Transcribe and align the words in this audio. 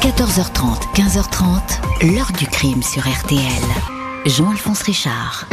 14h30, 0.00 0.94
15h30, 0.94 2.14
l'heure 2.14 2.32
du 2.38 2.46
crime 2.46 2.82
sur 2.82 3.02
RTL. 3.02 3.38
Jean-Alphonse 4.24 4.80
Richard. 4.80 5.46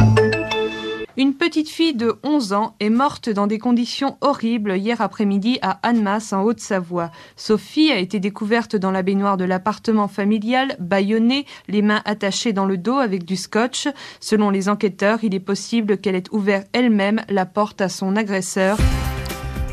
Une 1.17 1.33
petite 1.33 1.67
fille 1.67 1.93
de 1.93 2.15
11 2.23 2.53
ans 2.53 2.73
est 2.79 2.89
morte 2.89 3.29
dans 3.29 3.45
des 3.45 3.59
conditions 3.59 4.15
horribles 4.21 4.77
hier 4.77 5.01
après-midi 5.01 5.59
à 5.61 5.79
Annemasse 5.83 6.31
en 6.31 6.43
Haute-Savoie. 6.43 7.11
Sophie 7.35 7.91
a 7.91 7.97
été 7.97 8.21
découverte 8.21 8.77
dans 8.77 8.91
la 8.91 9.03
baignoire 9.03 9.35
de 9.35 9.43
l'appartement 9.43 10.07
familial, 10.07 10.77
bâillonnée, 10.79 11.45
les 11.67 11.81
mains 11.81 12.01
attachées 12.05 12.53
dans 12.53 12.65
le 12.65 12.77
dos 12.77 12.99
avec 12.99 13.25
du 13.25 13.35
scotch. 13.35 13.89
Selon 14.21 14.49
les 14.49 14.69
enquêteurs, 14.69 15.19
il 15.23 15.35
est 15.35 15.41
possible 15.41 15.97
qu'elle 15.97 16.15
ait 16.15 16.31
ouvert 16.31 16.63
elle-même 16.71 17.21
la 17.27 17.45
porte 17.45 17.81
à 17.81 17.89
son 17.89 18.15
agresseur. 18.15 18.77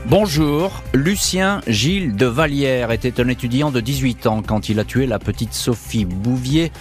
Bonjour, 0.07 0.82
Lucien 0.93 1.62
Gilles 1.66 2.14
de 2.14 2.27
Vallière 2.27 2.91
était 2.91 3.23
un 3.23 3.29
étudiant 3.29 3.70
de 3.70 3.80
18 3.80 4.27
ans 4.27 4.43
quand 4.46 4.69
il 4.69 4.79
a 4.79 4.84
tué 4.84 5.07
la 5.07 5.19
petite 5.19 5.55
Sophie 5.55 6.05
Bouvier 6.05 6.73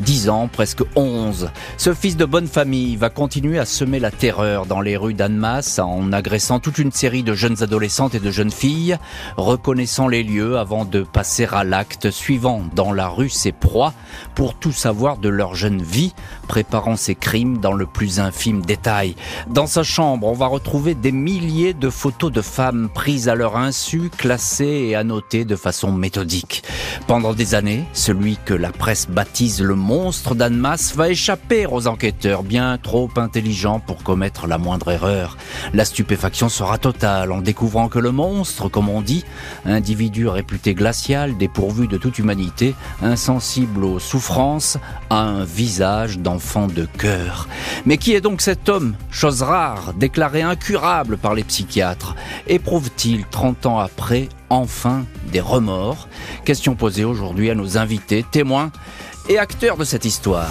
10 0.00 0.28
ans, 0.30 0.48
presque 0.52 0.82
11. 0.96 1.50
Ce 1.76 1.94
fils 1.94 2.16
de 2.16 2.24
bonne 2.24 2.46
famille 2.46 2.96
va 2.96 3.10
continuer 3.10 3.58
à 3.58 3.64
semer 3.64 4.00
la 4.00 4.10
terreur 4.10 4.66
dans 4.66 4.80
les 4.80 4.96
rues 4.96 5.14
d'Annemasse 5.14 5.78
en 5.78 6.12
agressant 6.12 6.58
toute 6.58 6.78
une 6.78 6.92
série 6.92 7.22
de 7.22 7.34
jeunes 7.34 7.62
adolescentes 7.62 8.14
et 8.14 8.20
de 8.20 8.30
jeunes 8.30 8.50
filles, 8.50 8.96
reconnaissant 9.36 10.08
les 10.08 10.22
lieux 10.22 10.58
avant 10.58 10.84
de 10.84 11.02
passer 11.02 11.46
à 11.52 11.64
l'acte 11.64 12.10
suivant 12.10 12.62
dans 12.74 12.92
la 12.92 13.08
rue 13.08 13.28
ses 13.28 13.52
proies 13.52 13.92
pour 14.34 14.54
tout 14.54 14.72
savoir 14.72 15.18
de 15.18 15.28
leur 15.28 15.54
jeune 15.54 15.82
vie, 15.82 16.14
préparant 16.48 16.96
ses 16.96 17.14
crimes 17.14 17.58
dans 17.58 17.74
le 17.74 17.86
plus 17.86 18.20
infime 18.20 18.62
détail. 18.62 19.14
Dans 19.48 19.66
sa 19.66 19.82
chambre, 19.82 20.26
on 20.26 20.32
va 20.32 20.46
retrouver 20.46 20.94
des 20.94 21.12
milliers 21.12 21.74
de 21.74 21.90
photos 21.90 22.32
de 22.32 22.42
femmes 22.42 22.88
prises 22.92 23.28
à 23.28 23.34
leur 23.34 23.56
insu, 23.56 24.10
classées 24.16 24.88
et 24.88 24.94
annotées 24.94 25.44
de 25.44 25.56
façon 25.56 25.92
méthodique. 25.92 26.62
Pendant 27.06 27.34
des 27.34 27.54
années, 27.54 27.84
celui 27.92 28.38
que 28.44 28.54
la 28.54 28.72
presse 28.72 29.08
baptise 29.08 29.60
le 29.60 29.74
monstre 29.90 30.36
d'Annemasse 30.36 30.94
va 30.94 31.08
échapper 31.08 31.66
aux 31.66 31.88
enquêteurs, 31.88 32.44
bien 32.44 32.78
trop 32.80 33.10
intelligents 33.16 33.80
pour 33.80 34.04
commettre 34.04 34.46
la 34.46 34.56
moindre 34.56 34.92
erreur. 34.92 35.36
La 35.74 35.84
stupéfaction 35.84 36.48
sera 36.48 36.78
totale 36.78 37.32
en 37.32 37.40
découvrant 37.40 37.88
que 37.88 37.98
le 37.98 38.12
monstre, 38.12 38.68
comme 38.68 38.88
on 38.88 39.02
dit, 39.02 39.24
individu 39.66 40.28
réputé 40.28 40.74
glacial, 40.74 41.36
dépourvu 41.36 41.88
de 41.88 41.96
toute 41.96 42.20
humanité, 42.20 42.76
insensible 43.02 43.82
aux 43.82 43.98
souffrances, 43.98 44.78
a 45.10 45.22
un 45.22 45.42
visage 45.42 46.20
d'enfant 46.20 46.68
de 46.68 46.84
cœur. 46.84 47.48
Mais 47.84 47.98
qui 47.98 48.14
est 48.14 48.20
donc 48.20 48.42
cet 48.42 48.68
homme, 48.68 48.94
chose 49.10 49.42
rare, 49.42 49.92
déclaré 49.94 50.42
incurable 50.42 51.18
par 51.18 51.34
les 51.34 51.42
psychiatres 51.42 52.14
Éprouve-t-il, 52.46 53.24
30 53.26 53.66
ans 53.66 53.80
après, 53.80 54.28
enfin 54.50 55.04
des 55.32 55.40
remords? 55.40 56.06
Question 56.44 56.76
posée 56.76 57.04
aujourd'hui 57.04 57.50
à 57.50 57.56
nos 57.56 57.76
invités, 57.76 58.24
témoins 58.30 58.70
et 59.28 59.38
acteur 59.38 59.76
de 59.76 59.84
cette 59.84 60.04
histoire. 60.04 60.50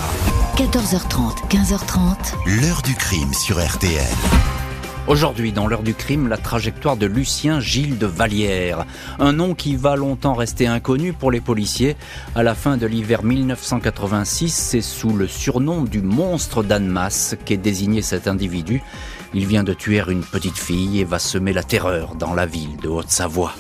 14h30, 0.56 1.48
15h30. 1.50 2.62
L'heure 2.62 2.82
du 2.82 2.96
crime 2.96 3.34
sur 3.34 3.66
RTL. 3.66 4.06
Aujourd'hui, 5.08 5.52
dans 5.52 5.66
l'heure 5.66 5.82
du 5.82 5.96
crime, 5.96 6.28
la 6.28 6.38
trajectoire 6.38 6.96
de 6.96 7.08
Lucien 7.08 7.60
Gilles 7.60 7.98
de 7.98 8.06
Vallière. 8.06 8.86
Un 9.18 9.34
nom 9.34 9.56
qui 9.56 9.76
va 9.76 9.96
longtemps 9.96 10.36
rester 10.36 10.68
inconnu 10.68 11.14
pour 11.14 11.32
les 11.32 11.42
policiers. 11.42 11.96
À 12.36 12.44
la 12.44 12.54
fin 12.54 12.78
de 12.78 12.86
l'hiver 12.86 13.24
1986, 13.24 14.54
c'est 14.54 14.82
sous 14.82 15.14
le 15.14 15.28
surnom 15.28 15.82
du 15.84 16.02
monstre 16.02 16.62
d'Annemasse 16.62 17.36
qu'est 17.46 17.58
désigné 17.58 18.02
cet 18.02 18.28
individu. 18.28 18.84
Il 19.34 19.48
vient 19.48 19.64
de 19.64 19.74
tuer 19.74 20.04
une 20.08 20.24
petite 20.24 20.58
fille 20.58 21.00
et 21.00 21.06
va 21.06 21.18
semer 21.18 21.54
la 21.54 21.64
terreur 21.64 22.16
dans 22.16 22.34
la 22.34 22.46
ville 22.46 22.78
de 22.78 22.90
Haute-Savoie. 22.90 23.54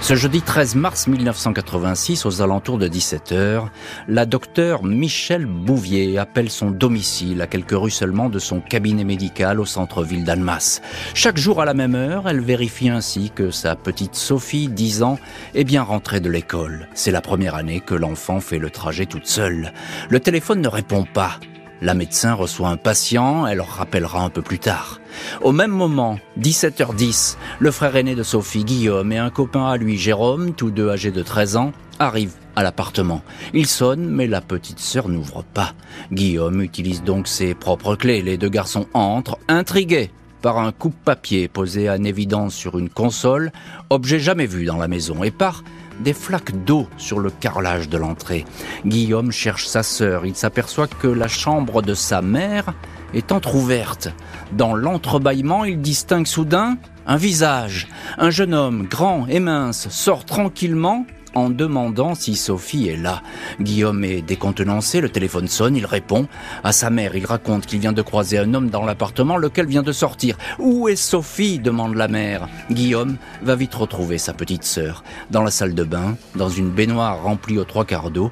Ce 0.00 0.14
jeudi 0.14 0.40
13 0.40 0.76
mars 0.76 1.06
1986, 1.06 2.24
aux 2.24 2.40
alentours 2.40 2.78
de 2.78 2.88
17h, 2.88 3.64
la 4.06 4.26
docteure 4.26 4.84
Michelle 4.84 5.44
Bouvier 5.44 6.18
appelle 6.18 6.50
son 6.50 6.70
domicile 6.70 7.42
à 7.42 7.46
quelques 7.46 7.72
rues 7.72 7.90
seulement 7.90 8.30
de 8.30 8.38
son 8.38 8.60
cabinet 8.60 9.04
médical 9.04 9.60
au 9.60 9.66
centre-ville 9.66 10.24
d'Almas. 10.24 10.80
Chaque 11.14 11.36
jour 11.36 11.60
à 11.60 11.64
la 11.64 11.74
même 11.74 11.94
heure, 11.94 12.28
elle 12.28 12.40
vérifie 12.40 12.88
ainsi 12.88 13.30
que 13.34 13.50
sa 13.50 13.76
petite 13.76 14.14
Sophie, 14.14 14.68
10 14.68 15.02
ans, 15.02 15.18
est 15.54 15.64
bien 15.64 15.82
rentrée 15.82 16.20
de 16.20 16.30
l'école. 16.30 16.88
C'est 16.94 17.10
la 17.10 17.20
première 17.20 17.56
année 17.56 17.80
que 17.80 17.94
l'enfant 17.94 18.40
fait 18.40 18.58
le 18.58 18.70
trajet 18.70 19.06
toute 19.06 19.26
seule. 19.26 19.72
Le 20.08 20.20
téléphone 20.20 20.62
ne 20.62 20.68
répond 20.68 21.04
pas. 21.12 21.38
La 21.80 21.94
médecin 21.94 22.34
reçoit 22.34 22.70
un 22.70 22.76
patient, 22.76 23.46
elle 23.46 23.60
rappellera 23.60 24.24
un 24.24 24.30
peu 24.30 24.42
plus 24.42 24.58
tard. 24.58 25.00
Au 25.42 25.52
même 25.52 25.70
moment, 25.70 26.18
17h10, 26.40 27.36
le 27.60 27.70
frère 27.70 27.94
aîné 27.94 28.16
de 28.16 28.24
Sophie, 28.24 28.64
Guillaume, 28.64 29.12
et 29.12 29.18
un 29.18 29.30
copain 29.30 29.66
à 29.66 29.76
lui, 29.76 29.96
Jérôme, 29.96 30.54
tous 30.54 30.70
deux 30.70 30.90
âgés 30.90 31.12
de 31.12 31.22
13 31.22 31.56
ans, 31.56 31.72
arrivent 32.00 32.34
à 32.56 32.64
l'appartement. 32.64 33.22
Il 33.54 33.66
sonne, 33.66 34.08
mais 34.08 34.26
la 34.26 34.40
petite 34.40 34.80
sœur 34.80 35.08
n'ouvre 35.08 35.44
pas. 35.54 35.72
Guillaume 36.12 36.62
utilise 36.62 37.04
donc 37.04 37.28
ses 37.28 37.54
propres 37.54 37.94
clés. 37.94 38.22
Les 38.22 38.38
deux 38.38 38.48
garçons 38.48 38.86
entrent, 38.92 39.38
intrigués 39.46 40.10
par 40.42 40.58
un 40.58 40.72
coupe-papier 40.72 41.48
posé 41.48 41.88
en 41.90 42.02
évidence 42.02 42.54
sur 42.54 42.78
une 42.78 42.88
console, 42.88 43.52
objet 43.90 44.18
jamais 44.18 44.46
vu 44.46 44.64
dans 44.64 44.76
la 44.76 44.88
maison, 44.88 45.24
et 45.24 45.30
par 45.30 45.62
des 46.00 46.12
flaques 46.12 46.64
d'eau 46.64 46.88
sur 46.96 47.18
le 47.18 47.30
carrelage 47.30 47.88
de 47.88 47.98
l'entrée. 47.98 48.44
Guillaume 48.84 49.32
cherche 49.32 49.66
sa 49.66 49.82
sœur. 49.82 50.26
Il 50.26 50.36
s'aperçoit 50.36 50.86
que 50.86 51.08
la 51.08 51.28
chambre 51.28 51.82
de 51.82 51.94
sa 51.94 52.22
mère 52.22 52.74
est 53.14 53.32
entr'ouverte. 53.32 54.10
Dans 54.52 54.74
l'entrebâillement, 54.74 55.64
il 55.64 55.80
distingue 55.80 56.26
soudain 56.26 56.76
un 57.06 57.16
visage. 57.16 57.88
Un 58.18 58.30
jeune 58.30 58.54
homme, 58.54 58.86
grand 58.86 59.26
et 59.28 59.40
mince, 59.40 59.88
sort 59.88 60.24
tranquillement 60.24 61.06
en 61.38 61.50
demandant 61.50 62.14
si 62.14 62.34
Sophie 62.34 62.88
est 62.88 62.96
là. 62.96 63.22
Guillaume 63.60 64.04
est 64.04 64.22
décontenancé, 64.22 65.00
le 65.00 65.08
téléphone 65.08 65.48
sonne, 65.48 65.76
il 65.76 65.86
répond. 65.86 66.26
À 66.64 66.72
sa 66.72 66.90
mère, 66.90 67.16
il 67.16 67.24
raconte 67.26 67.66
qu'il 67.66 67.80
vient 67.80 67.92
de 67.92 68.02
croiser 68.02 68.38
un 68.38 68.52
homme 68.54 68.70
dans 68.70 68.84
l'appartement, 68.84 69.36
lequel 69.36 69.66
vient 69.66 69.82
de 69.82 69.92
sortir. 69.92 70.36
Où 70.58 70.88
est 70.88 70.96
Sophie? 70.96 71.58
demande 71.58 71.94
la 71.94 72.08
mère. 72.08 72.48
Guillaume 72.70 73.16
va 73.42 73.54
vite 73.54 73.74
retrouver 73.74 74.18
sa 74.18 74.32
petite 74.32 74.64
sœur, 74.64 75.04
dans 75.30 75.42
la 75.42 75.50
salle 75.50 75.74
de 75.74 75.84
bain, 75.84 76.16
dans 76.34 76.48
une 76.48 76.70
baignoire 76.70 77.22
remplie 77.22 77.58
aux 77.58 77.64
trois 77.64 77.84
quarts 77.84 78.10
d'eau, 78.10 78.30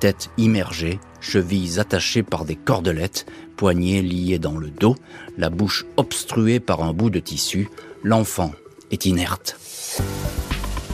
tête 0.00 0.30
immergée, 0.36 0.98
chevilles 1.20 1.78
attachées 1.78 2.22
par 2.22 2.44
des 2.44 2.56
cordelettes, 2.56 3.26
poignets 3.56 4.02
liés 4.02 4.38
dans 4.38 4.56
le 4.56 4.70
dos, 4.70 4.96
la 5.38 5.50
bouche 5.50 5.84
obstruée 5.96 6.60
par 6.60 6.82
un 6.82 6.92
bout 6.92 7.10
de 7.10 7.20
tissu, 7.20 7.68
l'enfant 8.02 8.52
est 8.90 9.06
inerte. 9.06 9.56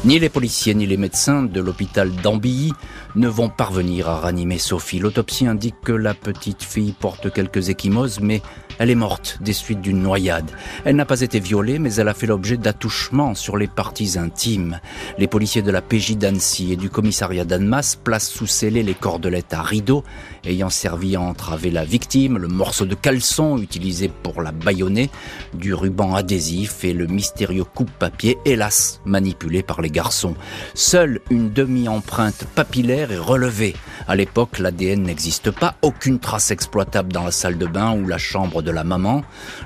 Ni 0.05 0.19
les 0.21 0.29
policiers 0.29 0.75
ni 0.75 0.87
les 0.87 0.97
médecins 0.97 1.43
de 1.43 1.61
l'hôpital 1.61 2.13
d'Ambilly 2.13 2.73
ne 3.15 3.29
vont 3.29 3.49
parvenir 3.49 4.09
à 4.09 4.19
ranimer 4.19 4.59
Sophie. 4.59 4.99
L'autopsie 4.99 5.47
indique 5.47 5.81
que 5.83 5.93
la 5.93 6.15
petite 6.15 6.63
fille 6.63 6.95
porte 6.99 7.33
quelques 7.33 7.69
échymoses, 7.69 8.21
mais 8.21 8.43
elle 8.79 8.91
est 8.91 8.95
morte 8.95 9.39
des 9.41 9.53
suites 9.53 9.81
d'une 9.81 10.03
noyade. 10.03 10.51
Elle 10.85 10.97
n'a 10.97 11.05
pas 11.05 11.21
été 11.21 11.41
violée, 11.41 11.79
mais 11.79 11.95
elle 11.95 12.09
a 12.09 12.15
fait 12.15 12.27
l'objet 12.27 12.57
d'attouchements 12.57 13.35
sur 13.35 13.57
les 13.57 13.67
parties 13.67 14.19
intimes. 14.19 14.81
Les 15.19 15.27
policiers 15.27 15.63
de 15.63 15.71
la 15.71 15.83
PJ 15.83 16.17
d'Annecy 16.17 16.73
et 16.73 16.77
du 16.77 16.91
commissariat 16.91 17.45
d'Annemasse 17.45 17.97
placent 17.97 18.29
sous 18.29 18.47
scellé 18.47 18.83
les 18.83 18.95
cordelettes 18.95 19.53
à 19.53 19.63
rideau, 19.63 20.05
ayant 20.45 20.71
servi 20.71 21.17
à 21.17 21.21
entraver 21.21 21.71
la 21.71 21.85
victime, 21.85 22.39
le 22.39 22.49
morceau 22.49 22.85
de 22.85 22.95
caleçon 22.95 23.59
utilisé 23.59 24.11
pour 24.23 24.43
la 24.43 24.53
bâillonner, 24.53 25.11
du 25.55 25.75
ruban 25.75 26.15
adhésif 26.15 26.85
et 26.85 26.93
le 26.93 27.07
mystérieux 27.07 27.65
coupe-papier, 27.65 28.39
hélas, 28.45 29.01
manipulé 29.05 29.63
par 29.63 29.81
les 29.81 29.91
garçons. 29.91 30.35
Seule 30.75 31.21
une 31.31 31.53
demi-empreinte 31.53 32.47
papillaire 32.55 32.98
est 32.99 33.19
relevée. 33.19 33.75
À 34.07 34.17
l'époque, 34.17 34.59
l'ADN 34.59 35.03
n'existe 35.03 35.51
pas, 35.51 35.75
aucune 35.83 36.19
trace 36.19 36.51
exploitable 36.51 37.13
dans 37.13 37.25
la 37.25 37.31
salle 37.31 37.59
de 37.59 37.67
bain 37.67 37.95
ou 37.95 38.07
la 38.07 38.19
chambre 38.19 38.63
de 38.63 38.71
la 38.71 38.85
maman. 38.85 39.23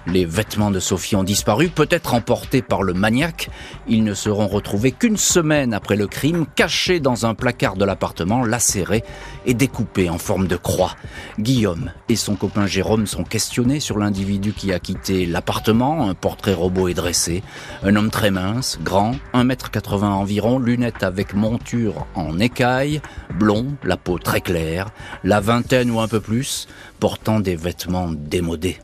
Les 0.07 0.25
vêtements 0.25 0.71
de 0.71 0.81
Sophie 0.81 1.17
ont 1.17 1.25
disparu, 1.25 1.69
peut-être 1.69 2.15
emportés 2.15 2.63
par 2.63 2.83
le 2.83 2.93
maniaque. 2.93 3.51
Ils 3.89 4.05
ne 4.05 4.15
seront 4.15 4.49
retrouvés 4.49 4.93
qu'une 4.93 5.17
semaine 5.17 5.75
après 5.75 5.97
le 5.97 6.07
crime, 6.07 6.47
cachés 6.55 7.01
dans 7.01 7.27
un 7.27 7.35
placard 7.35 7.77
de 7.77 7.85
l'appartement, 7.85 8.45
lacérés 8.45 9.05
et 9.47 9.55
découpés 9.55 10.11
en 10.11 10.19
forme 10.19 10.47
de 10.47 10.57
croix. 10.57 10.95
Guillaume 11.39 11.91
et 12.09 12.17
son 12.17 12.35
copain 12.35 12.67
Jérôme 12.67 13.07
sont 13.07 13.25
questionnés 13.25 13.81
sur 13.81 13.99
l'individu 13.99 14.53
qui 14.53 14.73
a 14.73 14.79
quitté 14.79 15.27
l'appartement. 15.27 16.09
Un 16.09 16.15
portrait 16.15 16.55
robot 16.55 16.89
est 16.89 16.95
dressé. 16.95 17.43
Un 17.83 17.97
homme 17.97 18.11
très 18.11 18.31
mince, 18.31 18.79
grand, 18.83 19.15
1m80 19.35 20.05
environ, 20.05 20.59
lunettes 20.59 21.03
avec 21.03 21.35
monture 21.35 22.07
en 22.15 22.39
écaille, 22.39 23.01
blond, 23.33 23.75
la 23.83 23.97
peau 23.97 24.19
très 24.19 24.41
claire, 24.41 24.91
la 25.25 25.41
vingtaine 25.41 25.91
ou 25.91 26.01
un 26.01 26.09
peu 26.09 26.21
plus, 26.21 26.69
portant 27.01 27.41
des 27.41 27.57
vêtements 27.57 28.11
démodés. 28.11 28.79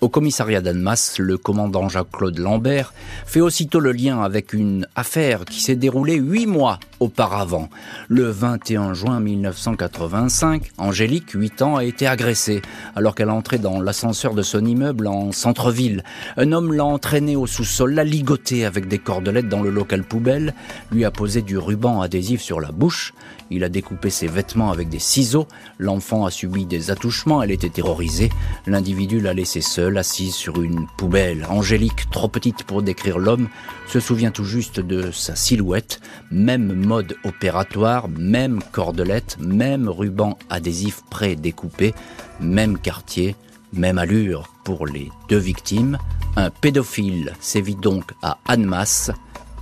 Au 0.00 0.08
commissariat 0.08 0.62
d'Annemasse, 0.62 1.18
le 1.18 1.36
commandant 1.36 1.90
Jacques-Claude 1.90 2.38
Lambert 2.38 2.94
fait 3.26 3.42
aussitôt 3.42 3.80
le 3.80 3.92
lien 3.92 4.22
avec 4.22 4.54
une 4.54 4.86
affaire 4.96 5.44
qui 5.44 5.60
s'est 5.60 5.76
déroulée 5.76 6.14
huit 6.14 6.46
mois 6.46 6.80
auparavant. 7.00 7.68
Le 8.08 8.30
21 8.30 8.94
juin 8.94 9.20
1985, 9.20 10.70
Angélique, 10.78 11.32
8 11.32 11.62
ans, 11.62 11.76
a 11.76 11.84
été 11.84 12.06
agressée 12.06 12.62
alors 12.96 13.14
qu'elle 13.14 13.28
entrait 13.28 13.58
dans 13.58 13.78
l'ascenseur 13.80 14.32
de 14.34 14.42
son 14.42 14.64
immeuble 14.64 15.06
en 15.06 15.32
centre-ville. 15.32 16.02
Un 16.38 16.52
homme 16.52 16.72
l'a 16.72 16.84
entraînée 16.86 17.36
au 17.36 17.46
sous-sol, 17.46 17.92
l'a 17.92 18.04
ligotée 18.04 18.64
avec 18.64 18.88
des 18.88 18.98
cordelettes 18.98 19.48
dans 19.48 19.62
le 19.62 19.70
local 19.70 20.02
poubelle, 20.04 20.54
lui 20.92 21.04
a 21.04 21.10
posé 21.10 21.42
du 21.42 21.58
ruban 21.58 22.00
adhésif 22.00 22.40
sur 22.40 22.60
la 22.60 22.72
bouche, 22.72 23.12
il 23.50 23.64
a 23.64 23.68
découpé 23.68 24.10
ses 24.10 24.28
vêtements 24.28 24.70
avec 24.70 24.88
des 24.88 24.98
ciseaux, 24.98 25.48
l'enfant 25.78 26.24
a 26.24 26.30
subi 26.30 26.66
des 26.66 26.90
attouchements, 26.90 27.42
elle 27.42 27.50
était 27.50 27.68
terrorisée, 27.68 28.30
l'individu 28.66 29.20
l'a 29.20 29.34
laissée 29.34 29.60
seule, 29.60 29.89
assise 29.98 30.34
sur 30.34 30.62
une 30.62 30.86
poubelle. 30.96 31.46
Angélique, 31.48 32.10
trop 32.10 32.28
petite 32.28 32.64
pour 32.64 32.82
décrire 32.82 33.18
l'homme, 33.18 33.48
se 33.86 34.00
souvient 34.00 34.30
tout 34.30 34.44
juste 34.44 34.80
de 34.80 35.10
sa 35.10 35.36
silhouette, 35.36 36.00
même 36.30 36.72
mode 36.72 37.16
opératoire, 37.24 38.08
même 38.08 38.60
cordelette, 38.72 39.36
même 39.40 39.88
ruban 39.88 40.38
adhésif 40.48 41.02
pré-découpé, 41.10 41.94
même 42.40 42.78
quartier, 42.78 43.36
même 43.72 43.98
allure 43.98 44.48
pour 44.64 44.86
les 44.86 45.10
deux 45.28 45.38
victimes. 45.38 45.98
Un 46.36 46.50
pédophile 46.50 47.34
sévit 47.40 47.76
donc 47.76 48.12
à 48.22 48.38
Annemasse 48.46 49.10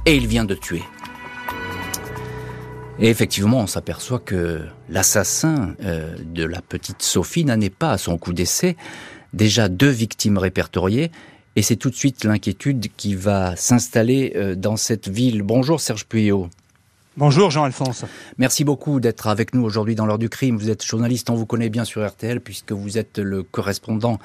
et 0.06 0.16
il 0.16 0.26
vient 0.26 0.44
de 0.44 0.54
tuer. 0.54 0.82
Et 3.00 3.08
effectivement, 3.08 3.60
on 3.60 3.66
s'aperçoit 3.66 4.18
que 4.18 4.60
l'assassin 4.88 5.74
euh, 5.84 6.16
de 6.24 6.44
la 6.44 6.60
petite 6.60 7.02
Sophie 7.02 7.44
n'en 7.44 7.60
est 7.60 7.74
pas 7.74 7.92
à 7.92 7.98
son 7.98 8.18
coup 8.18 8.32
d'essai. 8.32 8.76
Déjà 9.32 9.68
deux 9.68 9.90
victimes 9.90 10.38
répertoriées, 10.38 11.10
et 11.56 11.62
c'est 11.62 11.76
tout 11.76 11.90
de 11.90 11.94
suite 11.94 12.24
l'inquiétude 12.24 12.86
qui 12.96 13.14
va 13.14 13.56
s'installer 13.56 14.32
euh, 14.36 14.54
dans 14.54 14.76
cette 14.76 15.08
ville. 15.08 15.42
Bonjour 15.42 15.80
Serge 15.80 16.06
Puyot. 16.06 16.48
Bonjour 17.16 17.50
Jean-Alphonse. 17.50 18.04
Merci 18.38 18.62
beaucoup 18.62 19.00
d'être 19.00 19.26
avec 19.26 19.52
nous 19.52 19.62
aujourd'hui 19.62 19.96
dans 19.96 20.06
l'heure 20.06 20.20
du 20.20 20.28
crime. 20.28 20.56
Vous 20.56 20.70
êtes 20.70 20.84
journaliste, 20.84 21.30
on 21.30 21.34
vous 21.34 21.46
connaît 21.46 21.68
bien 21.68 21.84
sur 21.84 22.06
RTL 22.06 22.40
puisque 22.40 22.70
vous 22.70 22.96
êtes 22.96 23.18
le 23.18 23.42
correspondant 23.42 24.20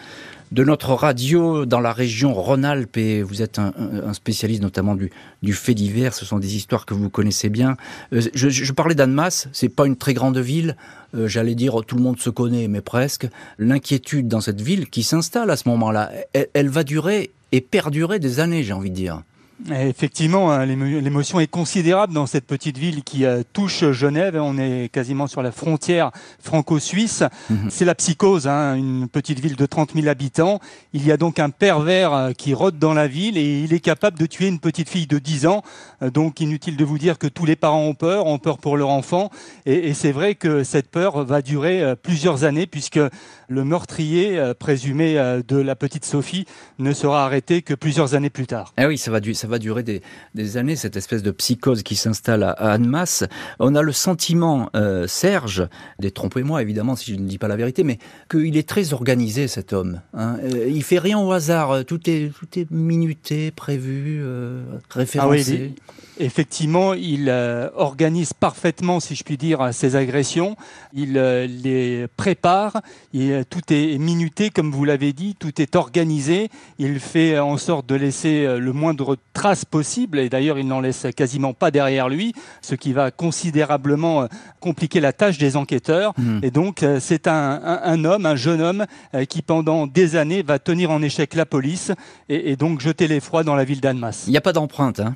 de 0.54 0.64
notre 0.64 0.94
radio 0.94 1.66
dans 1.66 1.80
la 1.80 1.92
région 1.92 2.32
Rhône-Alpes 2.32 2.98
et 2.98 3.24
vous 3.24 3.42
êtes 3.42 3.58
un, 3.58 3.74
spécialiste 4.14 4.62
notamment 4.62 4.96
du, 4.96 5.54
fait 5.54 5.74
divers. 5.74 6.14
Ce 6.14 6.26
sont 6.26 6.38
des 6.38 6.56
histoires 6.56 6.86
que 6.86 6.94
vous 6.94 7.10
connaissez 7.10 7.50
bien. 7.50 7.76
Euh, 8.14 8.22
je, 8.36 8.50
je, 8.50 8.72
parlais 8.72 8.94
d'Annemasse, 8.94 9.48
c'est 9.52 9.68
pas 9.68 9.88
une 9.88 9.96
très 9.96 10.14
grande 10.14 10.38
ville. 10.38 10.78
Euh, 11.16 11.28
j'allais 11.28 11.56
dire 11.56 11.82
tout 11.88 11.96
le 11.96 12.04
monde 12.04 12.20
se 12.20 12.30
connaît, 12.30 12.68
mais 12.68 12.82
presque. 12.82 13.28
L'inquiétude 13.58 14.28
dans 14.28 14.42
cette 14.42 14.62
ville 14.62 14.90
qui 14.90 15.02
s'installe 15.02 15.50
à 15.50 15.58
ce 15.58 15.68
moment-là, 15.70 16.12
elle 16.54 16.70
va 16.70 16.84
durer 16.84 17.32
et 17.52 17.62
perdurer 17.62 18.20
des 18.20 18.40
années, 18.40 18.64
j'ai 18.64 18.74
envie 18.74 18.92
de 18.92 18.96
dire. 18.96 19.24
Effectivement, 19.72 20.52
hein, 20.52 20.66
l'émotion 20.66 21.40
est 21.40 21.48
considérable 21.48 22.14
dans 22.14 22.26
cette 22.26 22.46
petite 22.46 22.78
ville 22.78 23.04
qui 23.04 23.24
euh, 23.24 23.44
touche 23.54 23.92
Genève. 23.92 24.36
On 24.42 24.58
est 24.58 24.90
quasiment 24.92 25.28
sur 25.28 25.42
la 25.42 25.52
frontière 25.52 26.12
franco-suisse. 26.40 27.24
Mhm. 27.50 27.70
C'est 27.70 27.86
la 27.86 27.96
psychose, 27.96 28.48
hein, 28.48 28.76
une 28.76 29.08
petite 29.08 29.40
ville 29.40 29.56
de 29.56 29.66
30 29.66 29.94
000 29.94 30.08
habitants. 30.08 30.60
Il 30.92 31.06
y 31.06 31.12
a 31.12 31.18
donc 31.18 31.40
un 31.40 31.50
pervers 31.50 32.14
euh, 32.14 32.32
qui 32.32 32.54
rôde 32.54 32.78
dans 32.78 32.94
la 32.94 33.08
ville 33.08 33.38
et 33.38 33.62
il 33.62 33.74
est 33.74 33.80
capable 33.80 34.18
de 34.20 34.26
tuer 34.26 34.48
une 34.48 34.60
petite 34.60 34.90
fille 34.90 35.08
de 35.08 35.20
10 35.20 35.46
ans. 35.46 35.62
Euh, 36.02 36.10
donc 36.10 36.42
inutile 36.42 36.76
de 36.76 36.84
vous 36.84 36.98
dire 36.98 37.18
que 37.18 37.28
tous 37.28 37.46
les 37.46 37.56
parents 37.56 37.86
ont 37.86 37.96
peur, 37.96 38.26
ont 38.26 38.40
peur 38.40 38.58
pour 38.58 38.76
leur 38.76 38.90
enfant. 38.90 39.30
Et, 39.66 39.94
c'est 39.94 40.12
vrai 40.12 40.36
que 40.36 40.64
cette 40.64 40.90
peur 40.90 41.24
va 41.24 41.42
durer 41.42 41.96
plusieurs 42.02 42.44
années 42.44 42.66
puisque 42.66 43.00
le 43.48 43.64
meurtrier 43.64 44.54
présumé 44.58 45.16
de 45.48 45.58
la 45.58 45.76
petite 45.76 46.04
Sophie 46.04 46.46
ne 46.80 46.94
sera 46.94 47.24
arrêté 47.24 47.62
que 47.62 47.76
plusieurs 47.76 48.16
années 48.16 48.32
plus 48.32 48.48
tard. 48.48 48.74
Ah 48.76 48.88
oui, 48.88 48.98
ça 48.98 49.12
va, 49.12 49.20
ça 49.44 49.50
va 49.50 49.60
durer 49.60 49.84
des, 49.84 50.58
années, 50.58 50.78
cette 50.78 50.96
espèce 50.96 51.22
de 51.22 51.32
psychose 51.32 51.84
qui 51.84 51.98
s'installe 51.98 52.44
à, 52.44 52.52
Annemasse. 52.52 53.26
On 53.60 53.76
a 53.76 53.82
le 53.82 53.92
sentiment, 53.92 54.70
euh, 54.74 55.06
Serge, 55.06 55.68
détrompez-moi 56.00 56.62
évidemment 56.62 56.96
si 56.96 57.12
je 57.12 57.20
ne 57.20 57.28
dis 57.28 57.38
pas 57.38 57.50
la 57.50 57.58
vérité, 57.58 57.84
mais 57.84 58.00
qu'il 58.32 58.56
est 58.56 58.68
très 58.68 58.94
organisé 58.94 59.50
cet 59.50 59.74
homme. 59.74 60.00
Hein. 60.14 60.38
Euh, 60.44 60.70
il 60.70 60.82
fait 60.82 60.98
rien 60.98 61.20
au 61.20 61.30
hasard, 61.34 61.84
tout 61.84 62.10
est, 62.10 62.32
tout 62.40 62.58
est 62.58 62.72
minuté, 62.72 63.52
prévu, 63.52 64.22
euh, 64.24 64.64
référencé. 64.90 65.74
Ah 65.78 65.94
Effectivement, 66.20 66.94
il 66.94 67.28
euh, 67.28 67.70
organise 67.76 68.34
parfaitement, 68.34 69.00
si 69.00 69.16
je 69.16 69.24
puis 69.24 69.38
dire, 69.38 69.74
ses 69.74 69.96
agressions. 69.96 70.56
Il 70.94 71.18
euh, 71.18 71.48
les 71.48 72.06
prépare. 72.18 72.82
Euh, 73.16 73.44
tout 73.50 73.62
est 73.74 73.98
minuté, 73.98 74.52
comme 74.52 74.72
vous 74.72 74.86
l'avez 74.86 75.12
dit. 75.12 75.36
Tout 75.40 75.60
est 75.60 75.76
organisé. 75.76 76.50
Il 76.78 77.00
fait 77.00 77.40
en 77.40 77.58
sorte 77.58 77.88
de 77.88 77.96
laisser 77.96 78.46
le 78.60 78.74
moindre 78.74 79.18
trace 79.34 79.66
possible. 79.66 80.20
Et 80.20 80.30
d'ailleurs, 80.30 80.60
il 80.60 80.68
n'en 80.68 80.80
laisse 80.80 81.08
quasiment 81.16 81.54
pas 81.54 81.72
derrière 81.72 82.10
lui, 82.10 82.34
ce 82.62 82.76
qui 82.76 82.94
va 82.94 83.12
considérablement 83.12 84.28
compliquer 84.60 85.00
la 85.00 85.14
tâche 85.14 85.38
des 85.38 85.58
enquêteurs. 85.58 86.14
Mmh. 86.18 86.40
Et 86.44 86.52
donc, 86.52 86.86
c'est 87.00 87.28
un, 87.28 87.62
un, 87.84 88.06
homme, 88.06 88.26
un 88.26 88.36
jeune 88.36 88.62
homme, 88.62 88.86
qui 89.28 89.42
pendant 89.42 89.88
des 89.88 90.16
années 90.16 90.44
va 90.44 90.60
tenir 90.60 90.92
en 90.92 91.02
échec 91.02 91.34
la 91.36 91.46
police 91.46 91.92
et, 92.30 92.52
et 92.52 92.56
donc 92.56 92.80
jeter 92.80 93.08
l'effroi 93.08 93.44
dans 93.44 93.56
la 93.56 93.64
ville 93.64 93.82
d'Annemasse. 93.82 94.24
Il 94.28 94.32
n'y 94.32 94.38
a 94.38 94.42
pas 94.42 94.54
d'empreinte, 94.54 95.00
hein 95.00 95.16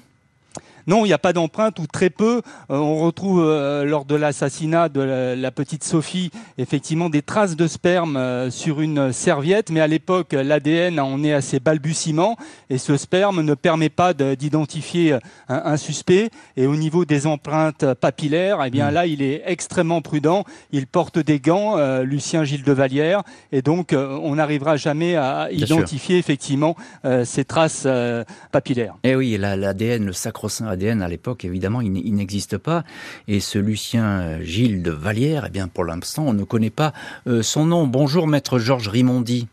non, 0.87 1.03
il 1.03 1.09
n'y 1.09 1.13
a 1.13 1.17
pas 1.17 1.33
d'empreinte 1.33 1.79
ou 1.79 1.85
très 1.85 2.09
peu. 2.09 2.41
Euh, 2.71 2.77
on 2.77 2.99
retrouve 2.99 3.43
euh, 3.43 3.83
lors 3.83 4.05
de 4.05 4.15
l'assassinat 4.15 4.87
de 4.87 5.01
la, 5.01 5.51
petite 5.51 5.83
Sophie 5.83 6.31
effectivement 6.57 7.09
des 7.09 7.21
traces 7.21 7.55
de 7.55 7.67
sperme 7.67 8.15
euh, 8.15 8.49
sur 8.49 8.79
une 8.79 9.11
serviette, 9.11 9.69
mais 9.69 9.81
à 9.81 9.87
l'époque 9.87 10.31
l'ADN 10.31 10.99
en 10.99 11.23
est 11.23 11.33
à 11.33 11.41
ses 11.41 11.59
balbutiements 11.59 12.37
et 12.69 12.77
ce 12.77 12.95
sperme 12.95 13.41
ne 13.41 13.53
permet 13.53 13.89
pas 13.89 14.13
d'identifier 14.13 15.17
un, 15.49 15.77
suspect. 15.77 16.29
Et 16.55 16.67
au 16.67 16.75
niveau 16.75 17.03
des 17.03 17.27
empreintes 17.27 17.93
papillaires, 17.95 18.59
eh 18.65 18.69
bien 18.69 18.89
hmm. 18.89 18.93
là 18.93 19.05
il 19.07 19.21
est 19.21 19.43
extrêmement 19.45 20.01
prudent. 20.01 20.45
Il 20.71 20.87
porte 20.87 21.19
des 21.19 21.39
gants, 21.39 21.77
Lucien 22.01 22.45
Gilles 22.45 22.63
de 22.63 22.71
Vallière, 22.71 23.23
et 23.51 23.61
donc 23.61 23.93
on 23.93 24.35
n'arrivera 24.35 24.77
jamais 24.77 25.15
à 25.15 25.49
identifier 25.51 26.17
effectivement 26.17 26.75
ces 27.23 27.45
traces 27.45 27.87
papillaires. 28.51 28.95
Eh 29.03 29.15
oui, 29.15 29.37
l'ADN, 29.37 30.05
le 30.05 30.13
sacro-saint 30.13 30.76
ADN 30.77 31.01
à 31.01 31.07
l'époque, 31.07 31.43
évidemment, 31.43 31.81
il 31.81 32.15
n'existe 32.15 32.57
pas. 32.57 32.83
Et 33.27 33.39
ce 33.39 33.57
Lucien 33.57 34.05
euh, 34.05 34.41
Gilles 34.41 34.83
de 34.83 34.91
Vallière, 34.91 35.45
eh 35.47 35.49
bien, 35.49 35.67
pour 35.67 35.83
l'instant, 35.83 36.25
on 36.27 36.33
ne 36.33 36.43
connaît 36.43 36.69
pas 36.69 36.93
euh, 37.27 37.41
son 37.41 37.65
nom. 37.65 37.87
Bonjour, 37.87 38.27
maître 38.27 38.59
Georges 38.59 38.87
Rimondi. 38.87 39.47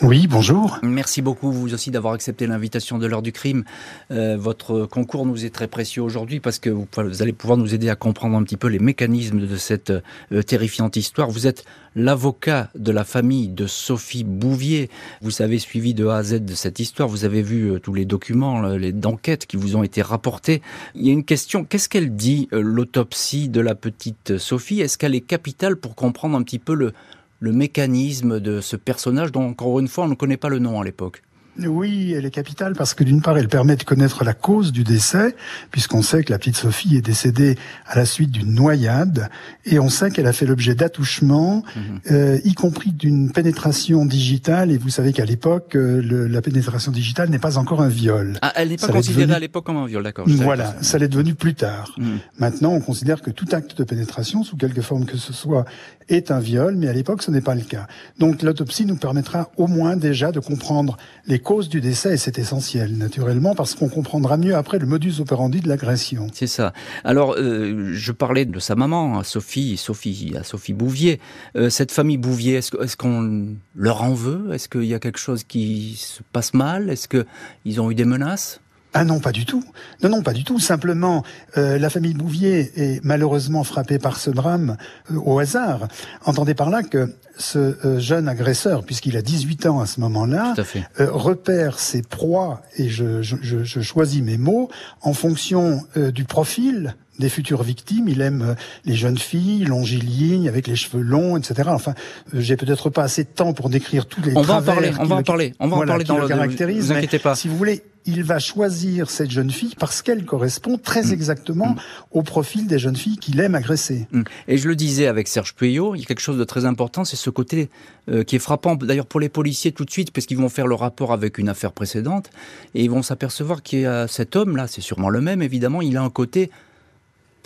Oui, 0.00 0.28
bonjour. 0.28 0.78
Merci 0.84 1.22
beaucoup 1.22 1.50
vous 1.50 1.74
aussi 1.74 1.90
d'avoir 1.90 2.14
accepté 2.14 2.46
l'invitation 2.46 2.98
de 2.98 3.06
l'heure 3.08 3.20
du 3.20 3.32
crime. 3.32 3.64
Euh, 4.12 4.36
votre 4.38 4.86
concours 4.86 5.26
nous 5.26 5.44
est 5.44 5.50
très 5.50 5.66
précieux 5.66 6.02
aujourd'hui 6.02 6.38
parce 6.38 6.60
que 6.60 6.70
vous, 6.70 6.86
allez 7.20 7.32
pouvoir 7.32 7.58
nous 7.58 7.74
aider 7.74 7.88
à 7.88 7.96
comprendre 7.96 8.36
un 8.36 8.44
petit 8.44 8.56
peu 8.56 8.68
les 8.68 8.78
mécanismes 8.78 9.40
de 9.44 9.56
cette 9.56 9.90
euh, 9.90 10.42
terrifiante 10.42 10.94
histoire. 10.94 11.30
Vous 11.30 11.48
êtes 11.48 11.64
l'avocat 11.96 12.70
de 12.76 12.92
la 12.92 13.02
famille 13.02 13.48
de 13.48 13.66
Sophie 13.66 14.22
Bouvier. 14.22 14.88
Vous 15.20 15.42
avez 15.42 15.58
suivi 15.58 15.94
de 15.94 16.06
A 16.06 16.18
à 16.18 16.22
Z 16.22 16.44
de 16.44 16.54
cette 16.54 16.78
histoire. 16.78 17.08
Vous 17.08 17.24
avez 17.24 17.42
vu 17.42 17.72
euh, 17.72 17.80
tous 17.80 17.92
les 17.92 18.04
documents, 18.04 18.62
les 18.62 18.92
d'enquête 18.92 19.46
qui 19.46 19.56
vous 19.56 19.74
ont 19.74 19.82
été 19.82 20.00
rapportés. 20.00 20.62
Il 20.94 21.04
y 21.04 21.08
a 21.08 21.12
une 21.12 21.24
question. 21.24 21.64
Qu'est-ce 21.64 21.88
qu'elle 21.88 22.14
dit, 22.14 22.48
l'autopsie 22.52 23.48
de 23.48 23.60
la 23.60 23.74
petite 23.74 24.38
Sophie? 24.38 24.80
Est-ce 24.80 24.96
qu'elle 24.96 25.16
est 25.16 25.22
capitale 25.22 25.74
pour 25.74 25.96
comprendre 25.96 26.36
un 26.36 26.42
petit 26.44 26.60
peu 26.60 26.74
le, 26.74 26.92
le 27.40 27.52
mécanisme 27.52 28.40
de 28.40 28.60
ce 28.60 28.76
personnage 28.76 29.32
dont, 29.32 29.48
encore 29.48 29.78
une 29.80 29.88
fois, 29.88 30.04
on 30.04 30.08
ne 30.08 30.14
connaît 30.14 30.36
pas 30.36 30.48
le 30.48 30.58
nom 30.58 30.80
à 30.80 30.84
l'époque. 30.84 31.22
Oui, 31.66 32.12
elle 32.16 32.24
est 32.24 32.30
capitale 32.30 32.74
parce 32.74 32.94
que 32.94 33.02
d'une 33.02 33.20
part, 33.20 33.36
elle 33.36 33.48
permet 33.48 33.74
de 33.74 33.82
connaître 33.82 34.22
la 34.22 34.34
cause 34.34 34.70
du 34.70 34.84
décès, 34.84 35.34
puisqu'on 35.70 36.02
sait 36.02 36.22
que 36.22 36.30
la 36.30 36.38
petite 36.38 36.56
Sophie 36.56 36.96
est 36.96 37.02
décédée 37.02 37.56
à 37.86 37.96
la 37.96 38.04
suite 38.04 38.30
d'une 38.30 38.54
noyade, 38.54 39.28
et 39.64 39.80
on 39.80 39.88
sait 39.88 40.10
qu'elle 40.10 40.26
a 40.26 40.32
fait 40.32 40.46
l'objet 40.46 40.74
d'attouchements, 40.74 41.64
mhm. 41.74 42.00
euh, 42.12 42.38
y 42.44 42.54
compris 42.54 42.92
d'une 42.92 43.32
pénétration 43.32 44.06
digitale. 44.06 44.70
Et 44.70 44.78
vous 44.78 44.90
savez 44.90 45.12
qu'à 45.12 45.24
l'époque, 45.24 45.74
euh, 45.74 46.28
la 46.28 46.42
pénétration 46.42 46.92
digitale 46.92 47.28
n'est 47.30 47.40
pas 47.40 47.58
encore 47.58 47.82
un 47.82 47.88
viol. 47.88 48.38
Ah, 48.40 48.52
elle 48.54 48.68
n'est 48.68 48.76
pas 48.76 48.88
considérée 48.88 49.34
à 49.34 49.40
l'époque 49.40 49.64
comme 49.64 49.78
un 49.78 49.86
viol, 49.86 50.04
d'accord. 50.04 50.26
Voilà, 50.28 50.76
ça 50.80 50.98
l'est 50.98 51.08
devenu 51.08 51.34
plus 51.34 51.54
tard. 51.54 51.92
Mhm. 51.98 52.18
Maintenant, 52.38 52.72
on 52.72 52.80
considère 52.80 53.20
que 53.20 53.30
tout 53.30 53.46
acte 53.50 53.76
de 53.76 53.84
pénétration, 53.84 54.44
sous 54.44 54.56
quelque 54.56 54.82
forme 54.82 55.06
que 55.06 55.16
ce 55.16 55.32
soit, 55.32 55.64
est 56.08 56.30
un 56.30 56.40
viol, 56.40 56.76
mais 56.76 56.88
à 56.88 56.92
l'époque, 56.92 57.22
ce 57.22 57.30
n'est 57.30 57.40
pas 57.40 57.54
le 57.54 57.62
cas. 57.62 57.86
Donc 58.18 58.42
l'autopsie 58.42 58.86
nous 58.86 58.96
permettra 58.96 59.50
au 59.56 59.66
moins 59.66 59.96
déjà 59.96 60.32
de 60.32 60.40
comprendre 60.40 60.96
les 61.26 61.38
causes 61.38 61.68
du 61.68 61.80
décès, 61.80 62.14
et 62.14 62.16
c'est 62.16 62.38
essentiel, 62.38 62.96
naturellement, 62.96 63.54
parce 63.54 63.74
qu'on 63.74 63.88
comprendra 63.88 64.36
mieux 64.36 64.54
après 64.54 64.78
le 64.78 64.86
modus 64.86 65.20
operandi 65.20 65.60
de 65.60 65.68
l'agression. 65.68 66.28
C'est 66.32 66.46
ça. 66.46 66.72
Alors, 67.04 67.34
euh, 67.38 67.92
je 67.92 68.12
parlais 68.12 68.44
de 68.44 68.58
sa 68.58 68.74
maman, 68.74 69.22
Sophie, 69.22 69.76
Sophie, 69.76 70.34
à 70.38 70.44
Sophie 70.44 70.72
Bouvier. 70.72 71.20
Euh, 71.56 71.70
cette 71.70 71.92
famille 71.92 72.18
Bouvier, 72.18 72.56
est-ce 72.56 72.96
qu'on 72.96 73.56
leur 73.74 74.02
en 74.02 74.14
veut? 74.14 74.52
Est-ce 74.52 74.68
qu'il 74.68 74.84
y 74.84 74.94
a 74.94 74.98
quelque 74.98 75.18
chose 75.18 75.44
qui 75.44 75.96
se 75.98 76.22
passe 76.32 76.54
mal? 76.54 76.90
Est-ce 76.90 77.08
qu'ils 77.08 77.80
ont 77.80 77.90
eu 77.90 77.94
des 77.94 78.04
menaces? 78.04 78.60
Ah 78.94 79.04
non, 79.04 79.20
pas 79.20 79.32
du 79.32 79.44
tout. 79.44 79.62
Non, 80.02 80.08
non, 80.08 80.22
pas 80.22 80.32
du 80.32 80.44
tout. 80.44 80.58
Simplement, 80.58 81.22
euh, 81.58 81.78
la 81.78 81.90
famille 81.90 82.14
Bouvier 82.14 82.72
est 82.76 83.04
malheureusement 83.04 83.62
frappée 83.62 83.98
par 83.98 84.16
ce 84.16 84.30
drame 84.30 84.76
euh, 85.10 85.16
au 85.24 85.38
hasard. 85.38 85.88
Entendez 86.24 86.54
par 86.54 86.70
là 86.70 86.82
que 86.82 87.14
ce 87.36 87.58
euh, 87.58 88.00
jeune 88.00 88.28
agresseur, 88.28 88.84
puisqu'il 88.84 89.16
a 89.16 89.22
18 89.22 89.66
ans 89.66 89.80
à 89.80 89.86
ce 89.86 90.00
moment-là, 90.00 90.54
repère 90.98 91.78
ses 91.78 92.02
proies, 92.02 92.62
et 92.76 92.88
je, 92.88 93.22
je, 93.22 93.36
je, 93.42 93.80
choisis 93.80 94.22
mes 94.22 94.38
mots, 94.38 94.70
en 95.02 95.12
fonction 95.12 95.82
du 95.96 96.24
profil 96.24 96.96
des 97.18 97.28
futures 97.28 97.62
victimes. 97.62 98.08
Il 98.08 98.20
aime 98.20 98.56
les 98.84 98.94
jeunes 98.94 99.18
filles 99.18 99.64
longilignes, 99.64 100.48
avec 100.48 100.66
les 100.66 100.76
cheveux 100.76 101.02
longs, 101.02 101.36
etc. 101.36 101.68
Enfin, 101.72 101.94
j'ai 102.32 102.56
peut-être 102.56 102.90
pas 102.90 103.02
assez 103.02 103.24
de 103.24 103.28
temps 103.28 103.52
pour 103.52 103.68
décrire 103.70 104.06
tous 104.06 104.22
les 104.22 104.36
on 104.36 104.42
va 104.42 104.56
en 104.56 104.62
parler, 104.62 104.92
on 104.98 105.04
va 105.04 105.16
en 105.16 105.22
parler, 105.22 105.54
on 105.60 105.68
va 105.68 105.76
en 105.76 105.86
parler 105.86 106.04
dans 106.04 106.18
le, 106.18 106.28
caractérise. 106.28 106.86
Vous 106.86 106.92
inquiétez 106.92 107.18
pas. 107.18 107.34
Si 107.34 107.48
vous 107.48 107.56
voulez, 107.56 107.82
il 108.08 108.22
va 108.24 108.38
choisir 108.38 109.10
cette 109.10 109.30
jeune 109.30 109.50
fille 109.50 109.74
parce 109.78 110.00
qu'elle 110.00 110.24
correspond 110.24 110.78
très 110.78 111.02
mm. 111.02 111.12
exactement 111.12 111.68
mm. 111.68 111.78
au 112.12 112.22
profil 112.22 112.66
des 112.66 112.78
jeunes 112.78 112.96
filles 112.96 113.18
qu'il 113.18 113.38
aime 113.38 113.54
agresser. 113.54 114.06
Mm. 114.12 114.22
Et 114.48 114.56
je 114.56 114.66
le 114.66 114.74
disais 114.74 115.06
avec 115.06 115.28
Serge 115.28 115.54
Puyot, 115.54 115.94
il 115.94 116.00
y 116.00 116.02
a 116.02 116.06
quelque 116.06 116.20
chose 116.20 116.38
de 116.38 116.44
très 116.44 116.64
important, 116.64 117.04
c'est 117.04 117.16
ce 117.16 117.28
côté 117.28 117.68
euh, 118.08 118.24
qui 118.24 118.36
est 118.36 118.38
frappant, 118.38 118.76
d'ailleurs 118.76 119.06
pour 119.06 119.20
les 119.20 119.28
policiers 119.28 119.72
tout 119.72 119.84
de 119.84 119.90
suite, 119.90 120.10
parce 120.10 120.26
qu'ils 120.26 120.38
vont 120.38 120.48
faire 120.48 120.66
le 120.66 120.74
rapport 120.74 121.12
avec 121.12 121.36
une 121.36 121.50
affaire 121.50 121.72
précédente, 121.72 122.30
et 122.74 122.82
ils 122.82 122.90
vont 122.90 123.02
s'apercevoir 123.02 123.62
qu'il 123.62 123.80
y 123.80 123.86
a 123.86 124.08
cet 124.08 124.36
homme-là, 124.36 124.66
c'est 124.68 124.80
sûrement 124.80 125.10
le 125.10 125.20
même 125.20 125.42
évidemment, 125.42 125.82
il 125.82 125.96
a 125.98 126.02
un 126.02 126.10
côté 126.10 126.50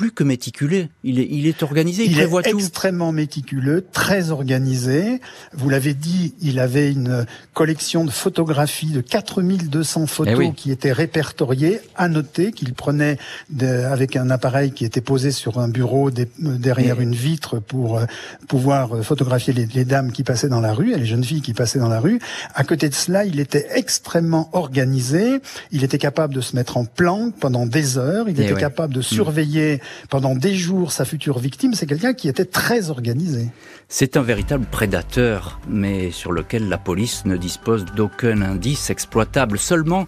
plus 0.03 0.11
que 0.11 0.25
méticuleux. 0.25 0.89
Il 1.05 1.21
est, 1.21 1.29
il 1.31 1.47
est 1.47 1.63
organisé, 1.63 2.05
il, 2.05 2.15
prévoit 2.15 2.43
est 2.43 2.51
extrêmement 2.51 3.13
méticuleux, 3.13 3.87
très 3.93 4.33
organisé. 4.33 5.21
Vous 5.53 5.69
l'avez 5.69 5.95
dit, 5.95 6.35
il 6.41 6.59
avait 6.59 6.91
une 6.91 7.25
collection 7.55 8.05
de 8.05 8.11
photographies 8.11 8.91
de 8.91 9.01
4200 9.01 10.09
photos 10.09 10.47
eh 10.49 10.53
qui 10.55 10.73
étaient 10.73 10.91
répertoriées, 10.91 11.81
annotées, 11.95 12.51
qu'il 12.51 12.75
prenait 12.75 13.17
avec 13.61 14.17
un 14.17 14.29
appareil 14.31 14.73
qui 14.73 14.85
était 14.85 15.01
posé 15.01 15.31
sur 15.31 15.61
un 15.61 15.69
bureau 15.69 16.11
derrière 16.11 17.01
une 17.01 17.15
vitre 17.15 17.61
pour 17.61 17.99
euh, 17.99 18.07
pouvoir 18.49 18.97
euh, 18.97 19.03
photographier 19.03 19.53
les, 19.53 19.85
dames 19.85 20.11
qui 20.11 20.25
passaient 20.25 20.49
dans 20.49 20.61
la 20.61 20.73
rue 20.73 20.95
et 20.95 20.99
les 20.99 21.07
jeunes 21.07 21.23
filles 21.23 21.43
qui 21.43 21.55
passaient 21.55 21.79
dans 21.79 21.89
la 21.89 22.01
rue. 22.01 22.19
À 22.57 22.65
côté 22.65 22.89
de 22.89 22.95
cela, 22.95 23.25
il 23.25 23.39
était 23.39 23.69
extrêmement 23.77 24.51
organisé. 24.53 25.39
Il 25.71 25.85
était 25.85 25.99
capable 25.99 26.35
de 26.35 26.41
se 26.41 26.57
mettre 26.57 26.77
en 26.77 26.87
planque 26.87 27.37
pendant 27.39 27.67
des 27.67 27.99
heures. 27.99 28.29
Il 28.29 28.41
eh 28.41 28.47
était 28.47 28.61
capable 28.61 28.95
de 28.95 29.01
surveiller 29.01 29.81
pendant 30.11 30.35
des 30.35 30.55
jours 30.55 30.93
sa 30.93 31.05
future 31.05 31.39
victime, 31.39 31.75
c'est 31.75 31.87
quelqu'un 31.87 32.15
qui 32.15 32.29
était 32.29 32.45
très 32.45 32.91
organisé. 32.91 33.49
C'est 33.89 34.17
un 34.17 34.23
véritable 34.23 34.65
prédateur, 34.65 35.61
mais 35.69 36.11
sur 36.11 36.33
lequel 36.33 36.69
la 36.69 36.79
police 36.79 37.25
ne 37.27 37.37
dispose 37.37 37.85
d'aucun 37.85 38.41
indice 38.41 38.91
exploitable, 38.91 39.59
seulement 39.59 40.07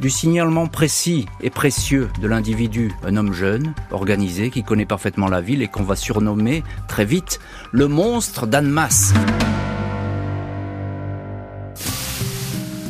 du 0.00 0.10
signalement 0.10 0.66
précis 0.66 1.26
et 1.40 1.50
précieux 1.50 2.10
de 2.20 2.28
l'individu, 2.28 2.92
un 3.04 3.16
homme 3.16 3.32
jeune, 3.32 3.72
organisé, 3.90 4.50
qui 4.50 4.62
connaît 4.62 4.86
parfaitement 4.86 5.28
la 5.28 5.40
ville 5.40 5.62
et 5.62 5.68
qu'on 5.68 5.82
va 5.82 5.96
surnommer 5.96 6.62
très 6.88 7.04
vite 7.04 7.40
le 7.72 7.88
monstre 7.88 8.46
d'Annemasse. 8.46 9.14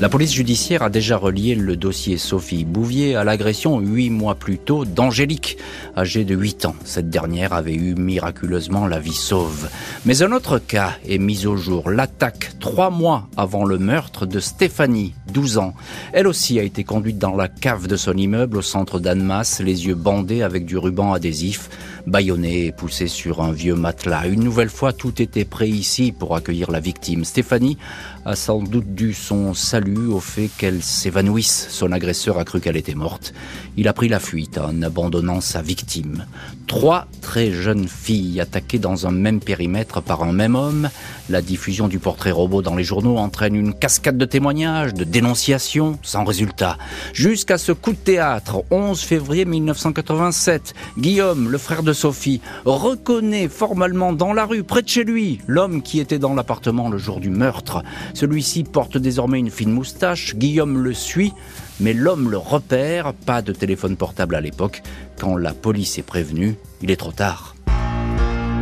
La 0.03 0.09
police 0.09 0.35
judiciaire 0.35 0.83
a 0.83 0.91
déjà 0.91 1.17
relié 1.17 1.55
le 1.55 1.77
dossier 1.77 2.19
Sophie 2.19 2.65
Bouvier 2.65 3.15
à 3.15 3.23
l'agression 3.23 3.79
huit 3.79 4.11
mois 4.11 4.35
plus 4.35 4.59
tôt 4.59 4.85
d'Angélique, 4.85 5.59
âgée 5.97 6.25
de 6.25 6.35
8 6.35 6.65
ans. 6.65 6.75
Cette 6.85 7.09
dernière 7.09 7.53
avait 7.53 7.77
eu 7.77 7.95
miraculeusement 7.95 8.89
la 8.89 8.99
vie 8.99 9.15
sauve. 9.15 9.69
Mais 10.05 10.25
un 10.25 10.33
autre 10.33 10.59
cas 10.59 10.95
est 11.09 11.19
mis 11.19 11.47
au 11.47 11.57
jour, 11.57 11.89
l'attaque 11.89 12.51
trois 12.59 12.91
mois 12.91 13.29
avant 13.37 13.65
le 13.65 13.79
meurtre 13.79 14.27
de 14.27 14.41
Stéphanie, 14.41 15.15
12 15.33 15.59
ans. 15.59 15.73
Elle 16.13 16.27
aussi 16.27 16.59
a 16.59 16.65
été 16.65 16.83
conduite 16.83 17.19
dans 17.19 17.37
la 17.37 17.47
cave 17.47 17.87
de 17.87 17.95
son 17.95 18.17
immeuble 18.17 18.57
au 18.57 18.63
centre 18.63 18.99
d'Annemasse, 18.99 19.61
les 19.61 19.87
yeux 19.87 19.95
bandés 19.95 20.43
avec 20.43 20.67
du 20.67 20.79
ruban 20.79 21.13
adhésif 21.13 21.71
bâillonné 22.07 22.67
et 22.67 22.73
poussé 22.73 23.07
sur 23.07 23.43
un 23.43 23.53
vieux 23.53 23.75
matelas. 23.75 24.27
Une 24.27 24.43
nouvelle 24.43 24.69
fois, 24.69 24.93
tout 24.93 25.23
était 25.23 25.45
prêt 25.45 25.69
ici 25.69 26.13
pour 26.13 26.35
accueillir 26.35 26.71
la 26.71 26.81
victime. 26.81 27.25
Stéphanie 27.25 27.79
a 28.25 28.37
sans 28.37 28.63
doute 28.63 28.95
dû 28.95 29.15
son 29.15 29.53
salut 29.53 30.07
au 30.07 30.21
fait 30.21 30.49
qu'elle 30.57 30.83
s'évanouisse. 30.83 31.67
Son 31.71 31.91
agresseur 31.91 32.39
a 32.39 32.45
cru 32.45 32.61
qu'elle 32.61 32.77
était 32.77 32.95
morte. 32.95 33.35
Il 33.77 33.89
a 33.89 33.93
pris 33.93 34.09
la 34.09 34.21
fuite 34.21 34.59
en 34.59 34.83
abandonnant 34.83 35.41
sa 35.41 35.61
victime. 35.61 36.27
Trois 36.73 37.07
très 37.21 37.53
jeunes 37.53 37.87
filles 37.87 38.41
attaquées 38.41 38.79
dans 38.79 39.07
un 39.07 39.11
même 39.11 39.41
périmètre 39.41 40.01
par 40.01 40.23
un 40.23 40.33
même 40.33 40.55
homme. 40.55 40.89
La 41.29 41.43
diffusion 41.43 41.87
du 41.87 41.99
portrait 41.99 42.31
robot 42.31 42.63
dans 42.63 42.75
les 42.75 42.83
journaux 42.83 43.19
entraîne 43.19 43.55
une 43.55 43.75
cascade 43.75 44.17
de 44.17 44.25
témoignages, 44.25 44.95
de 44.95 45.05
dénonciations, 45.05 45.99
sans 46.01 46.25
résultat. 46.25 46.79
Jusqu'à 47.13 47.59
ce 47.59 47.73
coup 47.73 47.93
de 47.93 47.99
théâtre, 47.99 48.65
11 48.71 48.99
février 49.03 49.45
1987, 49.45 50.73
Guillaume, 50.99 51.51
le 51.51 51.59
frère 51.59 51.83
de 51.83 51.93
Sophie, 51.93 52.41
reconnaît 52.65 53.49
formellement 53.49 54.15
dans 54.15 54.33
la 54.33 54.47
rue, 54.47 54.65
près 54.65 54.81
de 54.81 54.89
chez 54.89 55.05
lui, 55.05 55.41
l'homme 55.47 55.83
qui 55.83 56.01
était 56.01 56.19
dans 56.19 56.33
l'appartement 56.33 56.89
le 56.89 56.97
jour 56.97 57.21
du 57.21 57.29
meurtre. 57.29 57.83
Celui-ci 58.15 58.65
porte 58.65 58.97
désormais 58.97 59.41
une 59.41 59.51
fine 59.51 59.73
moustache, 59.73 60.37
Guillaume 60.37 60.79
le 60.79 60.95
suit, 60.95 61.35
mais 61.81 61.93
l'homme 61.93 62.31
le 62.31 62.39
repère, 62.39 63.15
pas 63.15 63.43
de 63.43 63.53
téléphone 63.53 63.97
portable 63.97 64.35
à 64.35 64.41
l'époque. 64.41 64.83
Quand 65.19 65.37
la 65.37 65.53
police 65.53 65.99
est 65.99 66.03
prévenue, 66.03 66.57
il 66.83 66.91
est 66.91 66.97
trop 66.97 67.13
tard. 67.13 67.55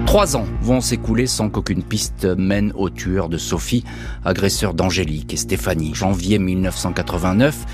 Trois 0.06 0.36
ans 0.36 0.46
vont 0.60 0.80
s'écouler 0.80 1.28
sans 1.28 1.50
qu'aucune 1.50 1.84
piste 1.84 2.24
mène 2.24 2.72
au 2.74 2.90
tueur 2.90 3.28
de 3.28 3.38
Sophie, 3.38 3.84
agresseur 4.24 4.74
d'Angélique 4.74 5.32
et 5.32 5.36
Stéphanie. 5.36 5.94
Janvier 5.94 6.40
1989, 6.40 7.64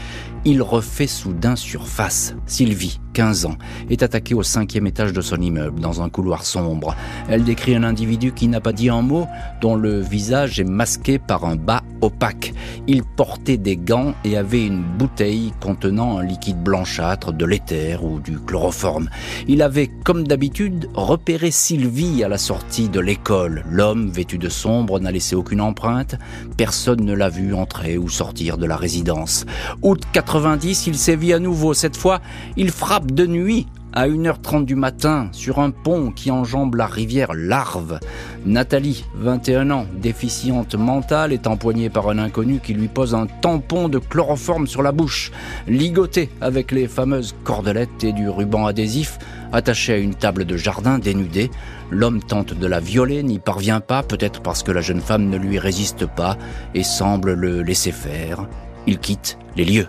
il 0.44 0.60
refait 0.60 1.06
soudain 1.06 1.56
surface. 1.56 2.34
Sylvie, 2.44 3.00
15 3.16 3.46
ans, 3.46 3.56
est 3.88 4.02
attaquée 4.02 4.34
au 4.34 4.42
cinquième 4.42 4.86
étage 4.86 5.14
de 5.14 5.22
son 5.22 5.40
immeuble, 5.40 5.80
dans 5.80 6.02
un 6.02 6.10
couloir 6.10 6.44
sombre. 6.44 6.94
Elle 7.30 7.44
décrit 7.44 7.74
un 7.74 7.82
individu 7.82 8.32
qui 8.32 8.46
n'a 8.46 8.60
pas 8.60 8.74
dit 8.74 8.90
un 8.90 9.00
mot, 9.00 9.26
dont 9.62 9.74
le 9.74 10.00
visage 10.00 10.60
est 10.60 10.64
masqué 10.64 11.18
par 11.18 11.46
un 11.46 11.56
bas 11.56 11.82
opaque. 12.02 12.52
Il 12.86 13.04
portait 13.04 13.56
des 13.56 13.78
gants 13.78 14.12
et 14.22 14.36
avait 14.36 14.66
une 14.66 14.82
bouteille 14.82 15.54
contenant 15.62 16.18
un 16.18 16.24
liquide 16.24 16.62
blanchâtre, 16.62 17.32
de 17.32 17.46
l'éther 17.46 18.04
ou 18.04 18.20
du 18.20 18.38
chloroforme. 18.38 19.08
Il 19.48 19.62
avait, 19.62 19.88
comme 20.04 20.26
d'habitude, 20.26 20.90
repéré 20.92 21.50
Sylvie 21.50 22.22
à 22.22 22.28
la 22.28 22.36
sortie 22.36 22.90
de 22.90 23.00
l'école. 23.00 23.64
L'homme, 23.70 24.10
vêtu 24.10 24.36
de 24.36 24.50
sombre, 24.50 25.00
n'a 25.00 25.10
laissé 25.10 25.34
aucune 25.34 25.62
empreinte. 25.62 26.16
Personne 26.58 27.02
ne 27.02 27.14
l'a 27.14 27.30
vu 27.30 27.54
entrer 27.54 27.96
ou 27.96 28.10
sortir 28.10 28.58
de 28.58 28.66
la 28.66 28.76
résidence. 28.76 29.46
Août 29.80 30.02
90, 30.12 30.86
il 30.86 30.98
sévit 30.98 31.32
à 31.32 31.38
nouveau. 31.38 31.72
Cette 31.72 31.96
fois, 31.96 32.20
il 32.58 32.70
frappe 32.70 33.05
de 33.12 33.26
nuit 33.26 33.66
à 33.92 34.08
1h30 34.08 34.66
du 34.66 34.74
matin 34.74 35.28
sur 35.32 35.58
un 35.58 35.70
pont 35.70 36.10
qui 36.10 36.30
enjambe 36.30 36.74
la 36.74 36.86
rivière 36.86 37.32
Larve. 37.32 37.98
Nathalie, 38.44 39.06
21 39.14 39.70
ans, 39.70 39.86
déficiente 40.00 40.74
mentale, 40.74 41.32
est 41.32 41.46
empoignée 41.46 41.88
par 41.88 42.08
un 42.10 42.18
inconnu 42.18 42.60
qui 42.60 42.74
lui 42.74 42.88
pose 42.88 43.14
un 43.14 43.26
tampon 43.26 43.88
de 43.88 43.98
chloroforme 43.98 44.66
sur 44.66 44.82
la 44.82 44.92
bouche, 44.92 45.32
ligoté 45.66 46.28
avec 46.42 46.72
les 46.72 46.88
fameuses 46.88 47.34
cordelettes 47.42 48.04
et 48.04 48.12
du 48.12 48.28
ruban 48.28 48.66
adhésif, 48.66 49.18
attaché 49.52 49.94
à 49.94 49.98
une 49.98 50.14
table 50.14 50.44
de 50.44 50.56
jardin 50.56 50.98
dénudée. 50.98 51.50
L'homme 51.90 52.22
tente 52.22 52.52
de 52.52 52.66
la 52.66 52.80
violer, 52.80 53.22
n'y 53.22 53.38
parvient 53.38 53.80
pas, 53.80 54.02
peut-être 54.02 54.42
parce 54.42 54.62
que 54.62 54.72
la 54.72 54.82
jeune 54.82 55.00
femme 55.00 55.30
ne 55.30 55.38
lui 55.38 55.58
résiste 55.58 56.04
pas 56.06 56.36
et 56.74 56.82
semble 56.82 57.32
le 57.32 57.62
laisser 57.62 57.92
faire. 57.92 58.46
Il 58.86 58.98
quitte 58.98 59.38
les 59.56 59.64
lieux. 59.64 59.88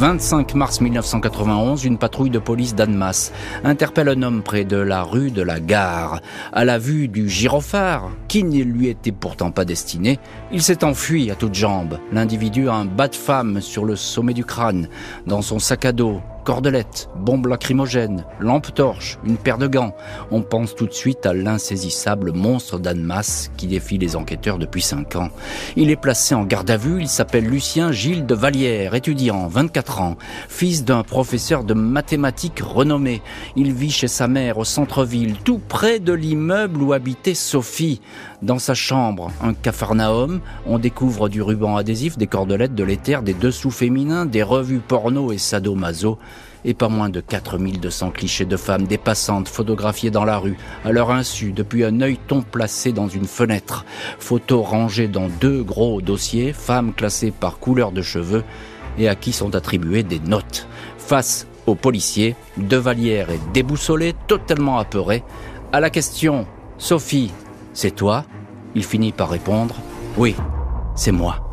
25 0.00 0.54
mars 0.54 0.80
1991, 0.80 1.84
une 1.84 1.98
patrouille 1.98 2.30
de 2.30 2.38
police 2.38 2.74
d'Annemasse 2.74 3.32
interpelle 3.64 4.08
un 4.08 4.22
homme 4.22 4.42
près 4.42 4.64
de 4.64 4.78
la 4.78 5.02
rue 5.02 5.30
de 5.30 5.42
la 5.42 5.60
Gare. 5.60 6.22
À 6.54 6.64
la 6.64 6.78
vue 6.78 7.06
du 7.06 7.28
gyrophare, 7.28 8.10
qui 8.26 8.42
ne 8.42 8.62
lui 8.62 8.88
était 8.88 9.12
pourtant 9.12 9.50
pas 9.50 9.66
destiné, 9.66 10.18
il 10.52 10.62
s'est 10.62 10.84
enfui 10.84 11.30
à 11.30 11.34
toutes 11.34 11.54
jambes. 11.54 11.98
L'individu 12.12 12.70
a 12.70 12.76
un 12.76 12.86
bas 12.86 13.08
de 13.08 13.14
femme 13.14 13.60
sur 13.60 13.84
le 13.84 13.94
sommet 13.94 14.32
du 14.32 14.46
crâne. 14.46 14.88
Dans 15.26 15.42
son 15.42 15.58
sac 15.58 15.84
à 15.84 15.92
dos, 15.92 16.22
Cordelettes, 16.44 17.10
bombes 17.16 17.46
lacrymogènes, 17.46 18.24
lampe 18.40 18.72
torche, 18.74 19.18
une 19.24 19.36
paire 19.36 19.58
de 19.58 19.66
gants. 19.66 19.94
On 20.30 20.42
pense 20.42 20.74
tout 20.74 20.86
de 20.86 20.92
suite 20.92 21.26
à 21.26 21.34
l'insaisissable 21.34 22.32
monstre 22.32 22.78
d'Annemasse 22.78 23.50
qui 23.56 23.66
défie 23.66 23.98
les 23.98 24.16
enquêteurs 24.16 24.58
depuis 24.58 24.82
5 24.82 25.16
ans. 25.16 25.28
Il 25.76 25.90
est 25.90 25.96
placé 25.96 26.34
en 26.34 26.44
garde 26.44 26.70
à 26.70 26.76
vue, 26.76 27.00
il 27.00 27.08
s'appelle 27.08 27.44
Lucien 27.44 27.92
Gilles 27.92 28.26
de 28.26 28.34
Vallière, 28.34 28.94
étudiant, 28.94 29.48
24 29.48 30.00
ans, 30.00 30.16
fils 30.48 30.84
d'un 30.84 31.02
professeur 31.02 31.64
de 31.64 31.74
mathématiques 31.74 32.60
renommé. 32.60 33.22
Il 33.56 33.72
vit 33.72 33.90
chez 33.90 34.08
sa 34.08 34.26
mère 34.26 34.58
au 34.58 34.64
centre-ville, 34.64 35.36
tout 35.44 35.60
près 35.68 35.98
de 35.98 36.12
l'immeuble 36.12 36.82
où 36.82 36.92
habitait 36.92 37.34
Sophie. 37.34 38.00
Dans 38.42 38.58
sa 38.58 38.72
chambre, 38.72 39.30
un 39.42 39.52
capharnaüm, 39.52 40.40
on 40.66 40.78
découvre 40.78 41.28
du 41.28 41.42
ruban 41.42 41.76
adhésif, 41.76 42.16
des 42.16 42.26
cordelettes, 42.26 42.74
de 42.74 42.84
l'éther, 42.84 43.22
des 43.22 43.34
dessous 43.34 43.70
féminins, 43.70 44.24
des 44.24 44.42
revues 44.42 44.80
porno 44.80 45.32
et 45.32 45.38
sadomaso, 45.38 46.18
et 46.64 46.74
pas 46.74 46.88
moins 46.88 47.08
de 47.08 47.20
4200 47.20 48.10
clichés 48.10 48.44
de 48.44 48.56
femmes, 48.56 48.86
des 48.86 48.98
passantes 48.98 49.48
photographiées 49.48 50.10
dans 50.10 50.24
la 50.24 50.38
rue, 50.38 50.56
à 50.84 50.92
leur 50.92 51.10
insu, 51.10 51.52
depuis 51.52 51.84
un 51.84 52.00
œilleton 52.00 52.42
placé 52.42 52.92
dans 52.92 53.08
une 53.08 53.26
fenêtre. 53.26 53.84
Photos 54.18 54.66
rangées 54.66 55.08
dans 55.08 55.28
deux 55.40 55.62
gros 55.62 56.00
dossiers, 56.00 56.52
femmes 56.52 56.92
classées 56.92 57.32
par 57.32 57.58
couleur 57.58 57.92
de 57.92 58.02
cheveux, 58.02 58.44
et 58.98 59.08
à 59.08 59.14
qui 59.14 59.32
sont 59.32 59.54
attribuées 59.54 60.02
des 60.02 60.20
notes. 60.20 60.66
Face 60.98 61.46
aux 61.66 61.74
policiers, 61.74 62.36
De 62.56 62.76
Vallière 62.76 63.30
est 63.30 63.52
déboussolé, 63.52 64.14
totalement 64.26 64.78
apeuré. 64.78 65.22
À 65.72 65.80
la 65.80 65.90
question 65.90 66.46
Sophie, 66.78 67.32
c'est 67.72 67.94
toi? 67.94 68.24
Il 68.74 68.84
finit 68.84 69.12
par 69.12 69.28
répondre 69.30 69.74
Oui, 70.16 70.34
c'est 70.94 71.12
moi. 71.12 71.49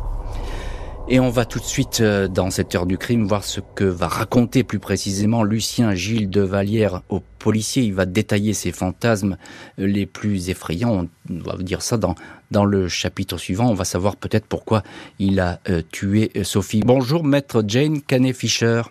Et 1.10 1.20
on 1.20 1.30
va 1.30 1.46
tout 1.46 1.58
de 1.58 1.64
suite, 1.64 2.02
euh, 2.02 2.28
dans 2.28 2.50
cette 2.50 2.74
heure 2.74 2.84
du 2.84 2.98
crime, 2.98 3.24
voir 3.24 3.42
ce 3.42 3.60
que 3.74 3.84
va 3.84 4.08
raconter 4.08 4.62
plus 4.62 4.78
précisément 4.78 5.42
Lucien 5.42 5.94
Gilles 5.94 6.28
de 6.28 6.42
Vallière 6.42 7.00
au 7.08 7.22
policier. 7.38 7.82
Il 7.82 7.94
va 7.94 8.04
détailler 8.04 8.52
ses 8.52 8.72
fantasmes 8.72 9.38
euh, 9.78 9.86
les 9.86 10.04
plus 10.04 10.50
effrayants. 10.50 11.06
On 11.30 11.38
va 11.38 11.56
dire 11.62 11.80
ça 11.80 11.96
dans, 11.96 12.14
dans 12.50 12.66
le 12.66 12.88
chapitre 12.88 13.38
suivant. 13.38 13.70
On 13.70 13.74
va 13.74 13.84
savoir 13.84 14.16
peut-être 14.16 14.44
pourquoi 14.44 14.82
il 15.18 15.40
a 15.40 15.60
euh, 15.70 15.80
tué 15.90 16.30
Sophie. 16.42 16.82
Bonjour, 16.84 17.24
maître 17.24 17.64
Jane 17.66 18.02
Canet-Fischer. 18.02 18.82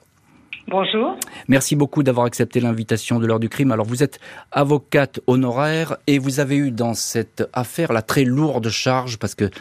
Bonjour. 0.70 1.18
Merci 1.48 1.76
beaucoup 1.76 2.02
d'avoir 2.02 2.26
accepté 2.26 2.60
l'invitation 2.60 3.20
de 3.20 3.28
l'heure 3.28 3.40
du 3.40 3.48
crime. 3.48 3.72
Alors 3.72 3.86
vous 3.86 4.02
êtes 4.02 4.20
avocate 4.52 5.20
honoraire 5.28 5.98
et 6.08 6.18
vous 6.18 6.40
avez 6.40 6.58
eu 6.58 6.72
dans 6.72 6.96
cette 6.96 7.48
affaire 7.54 7.94
la 7.94 8.02
très 8.02 8.24
lourde 8.24 8.70
charge 8.70 9.18
parce 9.18 9.36
que 9.36 9.52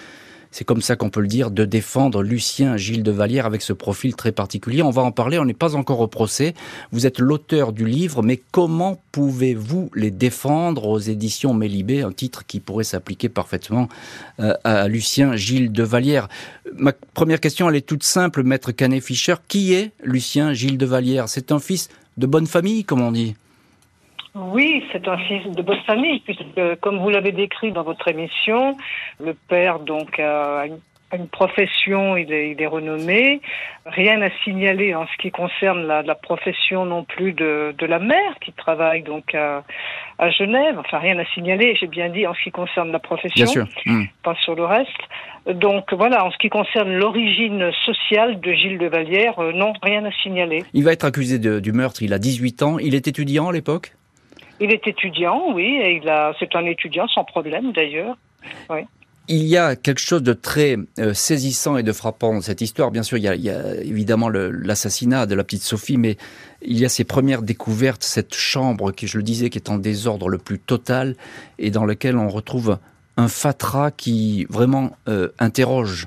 c'est 0.56 0.64
comme 0.64 0.80
ça 0.80 0.96
qu'on 0.96 1.10
peut 1.10 1.20
le 1.20 1.26
dire, 1.26 1.50
de 1.50 1.66
défendre 1.66 2.22
Lucien 2.22 2.78
Gilles 2.78 3.02
de 3.02 3.10
Vallière 3.10 3.44
avec 3.44 3.60
ce 3.60 3.75
profil 3.75 4.16
très 4.16 4.32
particulier. 4.32 4.80
On 4.80 4.88
va 4.88 5.02
en 5.02 5.12
parler, 5.12 5.38
on 5.38 5.44
n'est 5.44 5.52
pas 5.52 5.76
encore 5.76 6.00
au 6.00 6.06
procès. 6.06 6.54
Vous 6.92 7.04
êtes 7.04 7.18
l'auteur 7.18 7.75
du 7.75 7.84
livre, 7.84 8.22
mais 8.22 8.40
comment 8.52 8.98
pouvez-vous 9.12 9.90
les 9.94 10.10
défendre 10.10 10.86
aux 10.86 10.98
éditions 10.98 11.52
Mélibé, 11.52 12.00
un 12.00 12.10
titre 12.10 12.46
qui 12.46 12.60
pourrait 12.60 12.84
s'appliquer 12.84 13.28
parfaitement 13.28 13.90
euh, 14.40 14.54
à 14.64 14.88
Lucien 14.88 15.36
Gilles 15.36 15.72
de 15.72 15.82
Vallière 15.82 16.26
Ma 16.78 16.94
première 17.12 17.40
question, 17.40 17.68
elle 17.68 17.76
est 17.76 17.86
toute 17.86 18.02
simple, 18.02 18.42
maître 18.42 18.72
Canet-Fischer. 18.72 19.34
Qui 19.48 19.75
est 19.75 19.92
Lucien 20.02 20.54
Gilles 20.54 20.78
de 20.78 20.86
Vallière 20.86 21.28
C'est 21.28 21.52
un 21.52 21.58
fils 21.58 21.90
de 22.16 22.26
bonne 22.26 22.46
famille, 22.46 22.84
comme 22.84 23.02
on 23.02 23.12
dit 23.12 23.34
oui, 24.37 24.85
c'est 24.93 25.09
un 25.09 25.16
fils 25.16 25.47
de 25.47 25.62
bonne 25.62 25.81
famille, 25.87 26.21
puisque, 26.21 26.81
comme 26.81 26.99
vous 26.99 27.09
l'avez 27.09 27.33
décrit 27.33 27.73
dans 27.73 27.85
votre 27.85 28.07
émission, 28.09 28.76
le 29.19 29.35
père 29.35 29.81
donc 29.81 30.21
a 30.21 30.66
une, 30.66 31.28
profession, 31.28 32.16
il 32.16 32.31
est, 32.31 32.50
il 32.50 32.61
est, 32.61 32.66
renommé. 32.66 33.40
Rien 33.87 34.21
à 34.21 34.28
signaler 34.45 34.95
en 34.95 35.07
ce 35.07 35.16
qui 35.23 35.31
concerne 35.31 35.87
la, 35.87 36.02
la 36.02 36.14
profession 36.14 36.85
non 36.85 37.05
plus 37.05 37.33
de, 37.33 37.75
de, 37.78 37.87
la 37.87 37.99
mère 37.99 38.38
qui 38.43 38.52
travaille 38.52 39.02
donc 39.02 39.35
à, 39.35 39.64
à 40.19 40.31
Genève. 40.31 40.78
Enfin, 40.78 40.99
rien 40.99 41.19
à 41.19 41.25
signaler, 41.33 41.75
j'ai 41.81 41.87
bien 41.87 42.11
dit 42.11 42.26
en 42.26 42.35
ce 42.35 42.43
qui 42.43 42.50
concerne 42.50 42.93
la 42.93 42.99
profession, 42.99 43.66
hmm. 43.87 44.05
pas 44.23 44.35
sur 44.35 44.55
le 44.55 44.66
reste. 44.66 44.90
Donc 45.47 45.95
voilà, 45.95 46.26
en 46.26 46.31
ce 46.31 46.37
qui 46.37 46.50
concerne 46.50 46.93
l'origine 46.93 47.71
sociale 47.87 48.40
de 48.40 48.52
Gilles 48.52 48.78
de 48.78 48.88
Vallière, 48.88 49.38
euh, 49.38 49.52
non, 49.52 49.73
rien 49.83 50.05
à 50.05 50.11
signaler. 50.23 50.64
Il 50.75 50.85
va 50.85 50.93
être 50.93 51.05
accusé 51.05 51.38
de, 51.38 51.61
du 51.61 51.73
meurtre, 51.73 52.02
il 52.02 52.12
a 52.12 52.19
18 52.19 52.62
ans, 52.62 52.78
il 52.78 52.95
est 52.95 53.09
étudiant 53.09 53.49
à 53.49 53.52
l'époque? 53.52 53.95
Il 54.60 54.72
est 54.72 54.86
étudiant, 54.86 55.52
oui, 55.52 55.78
et 55.82 56.00
il 56.02 56.08
a, 56.08 56.32
c'est 56.38 56.54
un 56.56 56.64
étudiant 56.64 57.06
sans 57.08 57.25
problème 57.25 57.72
d'ailleurs. 57.72 58.16
Il 59.28 59.42
y 59.42 59.56
a 59.56 59.75
quelque 59.75 60.00
chose 60.00 60.22
de 60.22 60.32
très 60.32 60.76
euh, 61.00 61.12
saisissant 61.12 61.76
et 61.76 61.82
de 61.82 61.92
frappant 61.92 62.34
dans 62.34 62.40
cette 62.40 62.60
histoire. 62.60 62.92
Bien 62.92 63.02
sûr, 63.02 63.18
il 63.18 63.25
y 63.25 63.50
a, 63.50 63.75
évidemment 63.82 64.28
l'assassinat 64.28 65.26
de 65.26 65.34
la 65.34 65.42
petite 65.42 65.62
Sophie, 65.62 65.96
mais 65.96 66.16
il 66.62 66.78
y 66.78 66.84
a 66.84 66.88
ces 66.88 67.02
premières 67.02 67.42
découvertes, 67.42 68.04
cette 68.04 68.34
chambre 68.34 68.92
qui, 68.92 69.08
je 69.08 69.16
le 69.16 69.25
disais, 69.25 69.50
qui 69.50 69.58
est 69.58 69.68
en 69.68 69.78
désordre 69.78 70.28
le 70.28 70.38
plus 70.38 70.60
total 70.60 71.16
et 71.58 71.70
dans 71.70 71.84
lequel 71.84 72.16
on 72.16 72.28
retrouve 72.28 72.78
un 73.16 73.28
fatras 73.28 73.90
qui 73.90 74.46
vraiment 74.48 74.92
euh, 75.08 75.28
interroge 75.38 76.06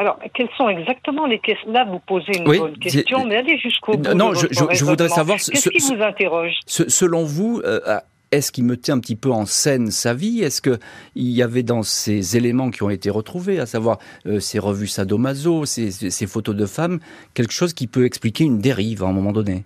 alors, 0.00 0.18
quelles 0.32 0.48
sont 0.56 0.70
exactement 0.70 1.26
les 1.26 1.38
questions 1.40 1.70
Là, 1.70 1.84
vous 1.84 1.98
posez 1.98 2.38
une 2.38 2.44
bonne 2.44 2.78
question, 2.78 3.26
mais 3.26 3.36
allez 3.36 3.58
jusqu'au 3.58 3.98
bout. 3.98 4.14
Non, 4.14 4.32
je, 4.32 4.46
je, 4.50 4.84
voudrais 4.86 5.10
savoir. 5.10 5.36
Qu'est-ce 5.36 5.68
qui 5.68 5.94
vous 5.94 6.02
interroge 6.02 6.54
Selon 6.64 7.24
vous, 7.24 7.60
euh, 7.66 8.00
est-ce 8.32 8.50
qu'il 8.50 8.64
mettait 8.64 8.92
un 8.92 8.98
petit 8.98 9.14
peu 9.14 9.30
en 9.30 9.44
scène 9.44 9.90
sa 9.90 10.14
vie? 10.14 10.42
Est-ce 10.42 10.62
qu'il 10.62 10.78
y 11.16 11.42
avait 11.42 11.62
dans 11.62 11.82
ces 11.82 12.38
éléments 12.38 12.70
qui 12.70 12.82
ont 12.82 12.88
été 12.88 13.10
retrouvés, 13.10 13.60
à 13.60 13.66
savoir 13.66 13.98
euh, 14.24 14.40
ces 14.40 14.58
revues 14.58 14.86
sadomaso, 14.86 15.66
ces, 15.66 15.90
ces, 15.90 16.26
photos 16.26 16.56
de 16.56 16.64
femmes, 16.64 17.00
quelque 17.34 17.52
chose 17.52 17.74
qui 17.74 17.86
peut 17.86 18.06
expliquer 18.06 18.44
une 18.44 18.58
dérive 18.58 19.04
à 19.04 19.06
un 19.06 19.12
moment 19.12 19.32
donné? 19.32 19.64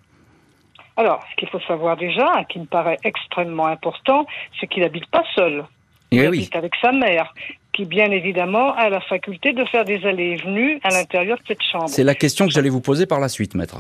Alors, 0.97 1.21
ce 1.31 1.37
qu'il 1.37 1.49
faut 1.49 1.61
savoir 1.61 1.97
déjà, 1.97 2.43
qui 2.49 2.59
me 2.59 2.67
paraît 2.67 2.99
extrêmement 3.05 3.67
important, 3.67 4.27
c'est 4.59 4.67
qu'il 4.67 4.83
n'habite 4.83 5.07
pas 5.07 5.23
seul. 5.37 5.65
Eh 6.11 6.17
il 6.17 6.27
habite 6.27 6.57
avec 6.57 6.73
sa 6.83 6.91
mère 6.91 7.33
qui 7.75 7.85
bien 7.85 8.11
évidemment 8.11 8.75
a 8.75 8.89
la 8.89 9.01
faculté 9.01 9.53
de 9.53 9.65
faire 9.65 9.85
des 9.85 10.05
allées 10.07 10.31
et 10.31 10.37
venues 10.37 10.81
à 10.83 10.91
l'intérieur 10.91 11.37
de 11.39 11.43
cette 11.47 11.63
chambre. 11.63 11.89
C'est 11.89 12.05
la 12.05 12.15
question 12.15 12.47
que 12.47 12.53
j'allais 12.53 12.69
vous 12.69 12.81
poser 12.81 13.07
par 13.07 13.21
la 13.21 13.29
suite, 13.29 13.55
maître. 13.55 13.77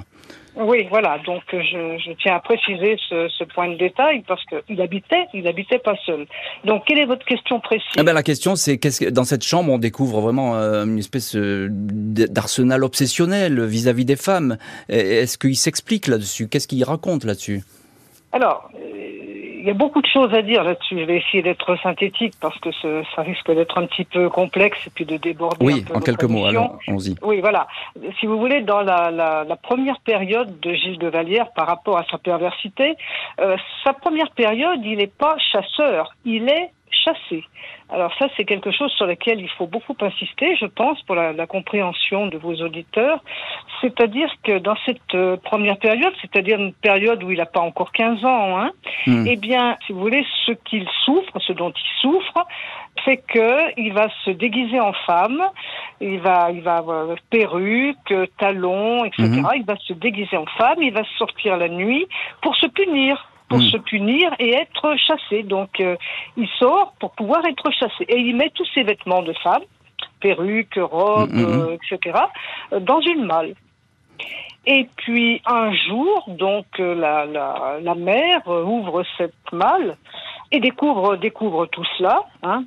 Oui, 0.56 0.86
voilà. 0.88 1.18
Donc 1.26 1.42
je, 1.50 1.58
je 1.58 2.12
tiens 2.22 2.36
à 2.36 2.40
préciser 2.40 2.96
ce, 3.08 3.28
ce, 3.28 3.44
point 3.44 3.68
de 3.68 3.76
détail 3.76 4.22
parce 4.26 4.42
qu'il 4.44 4.80
habitait, 4.80 5.24
il 5.32 5.46
habitait 5.48 5.78
pas 5.78 5.96
seul. 6.06 6.26
Donc 6.64 6.84
quelle 6.86 6.98
est 6.98 7.06
votre 7.06 7.24
question 7.24 7.58
précise? 7.58 7.90
Eh 7.98 8.02
ben, 8.02 8.12
La 8.12 8.22
question 8.22 8.54
c'est 8.54 8.78
qu'est-ce 8.78 9.00
que 9.00 9.10
dans 9.10 9.24
cette 9.24 9.42
chambre 9.42 9.72
on 9.72 9.78
découvre 9.78 10.20
vraiment 10.20 10.56
euh, 10.56 10.84
une 10.84 10.98
espèce 10.98 11.34
euh, 11.34 11.68
d'arsenal 11.70 12.84
obsessionnel 12.84 13.64
vis-à-vis 13.64 14.04
des 14.04 14.16
femmes. 14.16 14.56
Est-ce 14.88 15.38
qu'il 15.38 15.56
s'explique 15.56 16.06
là-dessus? 16.06 16.48
Qu'est-ce 16.48 16.68
qu'il 16.68 16.84
raconte 16.84 17.24
là-dessus? 17.24 17.62
Alors, 18.30 18.68
y 19.66 19.70
a 19.70 19.74
beaucoup 19.74 20.00
de 20.00 20.06
choses 20.06 20.32
à 20.34 20.42
dire 20.42 20.64
là-dessus. 20.64 20.98
Je 20.98 21.04
vais 21.04 21.18
essayer 21.18 21.42
d'être 21.42 21.76
synthétique 21.82 22.34
parce 22.40 22.58
que 22.58 22.70
ce, 22.72 23.02
ça 23.14 23.22
risque 23.22 23.50
d'être 23.52 23.78
un 23.78 23.86
petit 23.86 24.04
peu 24.04 24.28
complexe 24.28 24.78
et 24.86 24.90
puis 24.90 25.04
de 25.04 25.16
déborder. 25.16 25.64
Oui, 25.64 25.84
un 25.84 25.92
peu 25.92 25.96
en 25.96 26.00
quelques 26.00 26.24
mots, 26.24 26.46
allons-y. 26.46 27.14
Oui, 27.22 27.40
voilà. 27.40 27.66
Si 28.20 28.26
vous 28.26 28.38
voulez, 28.38 28.62
dans 28.62 28.80
la, 28.80 29.10
la, 29.10 29.44
la, 29.44 29.56
première 29.56 30.00
période 30.00 30.60
de 30.60 30.72
Gilles 30.74 30.98
de 30.98 31.08
Vallière 31.08 31.50
par 31.52 31.66
rapport 31.66 31.98
à 31.98 32.04
sa 32.10 32.18
perversité, 32.18 32.96
euh, 33.40 33.56
sa 33.82 33.92
première 33.92 34.30
période, 34.32 34.80
il 34.84 34.98
n'est 34.98 35.06
pas 35.06 35.36
chasseur, 35.38 36.14
il 36.24 36.48
est 36.48 36.70
chassé. 37.04 37.44
Alors 37.90 38.12
ça, 38.18 38.28
c'est 38.36 38.44
quelque 38.44 38.70
chose 38.70 38.90
sur 38.92 39.06
lequel 39.06 39.40
il 39.40 39.48
faut 39.50 39.66
beaucoup 39.66 39.96
insister, 40.00 40.56
je 40.56 40.66
pense, 40.66 41.00
pour 41.02 41.14
la, 41.14 41.32
la 41.32 41.46
compréhension 41.46 42.26
de 42.26 42.38
vos 42.38 42.54
auditeurs. 42.54 43.20
C'est-à-dire 43.80 44.30
que 44.42 44.58
dans 44.58 44.76
cette 44.86 45.14
euh, 45.14 45.36
première 45.36 45.78
période, 45.78 46.12
c'est-à-dire 46.22 46.58
une 46.58 46.72
période 46.72 47.22
où 47.22 47.30
il 47.30 47.38
n'a 47.38 47.46
pas 47.46 47.60
encore 47.60 47.92
15 47.92 48.24
ans, 48.24 48.58
hein, 48.58 48.70
hmm. 49.06 49.26
eh 49.26 49.36
bien, 49.36 49.76
si 49.86 49.92
vous 49.92 50.00
voulez, 50.00 50.24
ce 50.46 50.52
qu'il 50.52 50.88
souffre, 51.04 51.38
ce 51.40 51.52
dont 51.52 51.70
il 51.70 52.00
souffre, 52.00 52.46
fait 53.04 53.18
que 53.18 53.78
il 53.78 53.92
va 53.92 54.08
se 54.24 54.30
déguiser 54.30 54.80
en 54.80 54.92
femme, 54.92 55.42
il 56.00 56.20
va, 56.20 56.50
il 56.50 56.62
va 56.62 56.76
avoir 56.76 57.14
perruque, 57.28 58.14
talons, 58.38 59.04
etc. 59.04 59.28
Hmm. 59.28 59.48
Il 59.56 59.64
va 59.64 59.76
se 59.76 59.92
déguiser 59.92 60.36
en 60.36 60.46
femme, 60.46 60.80
il 60.80 60.92
va 60.92 61.02
sortir 61.18 61.56
la 61.56 61.68
nuit 61.68 62.06
pour 62.40 62.56
se 62.56 62.66
punir 62.66 63.28
pour 63.54 63.62
hmm. 63.62 63.70
se 63.70 63.76
punir 63.76 64.34
et 64.40 64.52
être 64.54 64.96
chassé. 64.96 65.44
Donc, 65.44 65.80
euh, 65.80 65.96
il 66.36 66.48
sort 66.58 66.94
pour 66.98 67.12
pouvoir 67.12 67.46
être 67.46 67.70
chassé. 67.70 68.04
Et 68.08 68.18
il 68.18 68.34
met 68.34 68.50
tous 68.50 68.66
ses 68.74 68.82
vêtements 68.82 69.22
de 69.22 69.32
femme, 69.44 69.62
perruque, 70.20 70.76
robe, 70.76 71.30
hmm, 71.30 71.40
hmm, 71.40 71.60
euh, 71.60 71.76
etc., 71.76 72.18
euh, 72.72 72.80
dans 72.80 73.00
une 73.00 73.24
malle. 73.24 73.54
Et 74.66 74.88
puis 74.96 75.42
un 75.44 75.72
jour, 75.74 76.24
donc 76.26 76.66
la, 76.78 77.26
la, 77.26 77.78
la 77.82 77.94
mère 77.94 78.46
ouvre 78.48 79.04
cette 79.18 79.52
malle 79.52 79.98
et 80.50 80.58
découvre 80.58 81.16
découvre 81.16 81.66
tout 81.66 81.84
cela, 81.98 82.22
hein, 82.42 82.64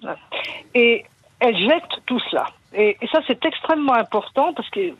et 0.76 1.06
elle 1.40 1.58
jette 1.58 1.92
tout 2.06 2.20
cela. 2.30 2.46
Et, 2.76 2.98
et 3.02 3.08
ça 3.08 3.22
c'est 3.26 3.44
extrêmement 3.44 3.96
important 3.96 4.54
parce 4.54 4.70
qu'il 4.70 4.94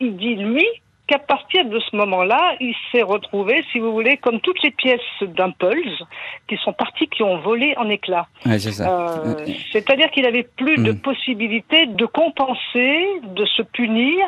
dit 0.00 0.34
lui, 0.34 0.66
qu'à 1.10 1.18
partir 1.18 1.64
de 1.64 1.80
ce 1.80 1.96
moment-là, 1.96 2.54
il 2.60 2.72
s'est 2.90 3.02
retrouvé, 3.02 3.64
si 3.72 3.80
vous 3.80 3.90
voulez, 3.90 4.16
comme 4.18 4.40
toutes 4.40 4.62
les 4.62 4.70
pièces 4.70 5.00
d'un 5.22 5.50
Pulse 5.50 6.02
qui 6.46 6.56
sont 6.58 6.72
parties, 6.72 7.08
qui 7.08 7.24
ont 7.24 7.38
volé 7.40 7.74
en 7.76 7.88
éclats. 7.88 8.28
c'est 8.44 8.80
euh, 8.80 9.34
C'est-à-dire 9.72 10.08
qu'il 10.12 10.22
n'avait 10.22 10.44
plus 10.44 10.76
de 10.76 10.92
mm. 10.92 11.00
possibilité 11.00 11.86
de 11.86 12.06
compenser, 12.06 13.06
de 13.24 13.44
se 13.44 13.62
punir 13.62 14.24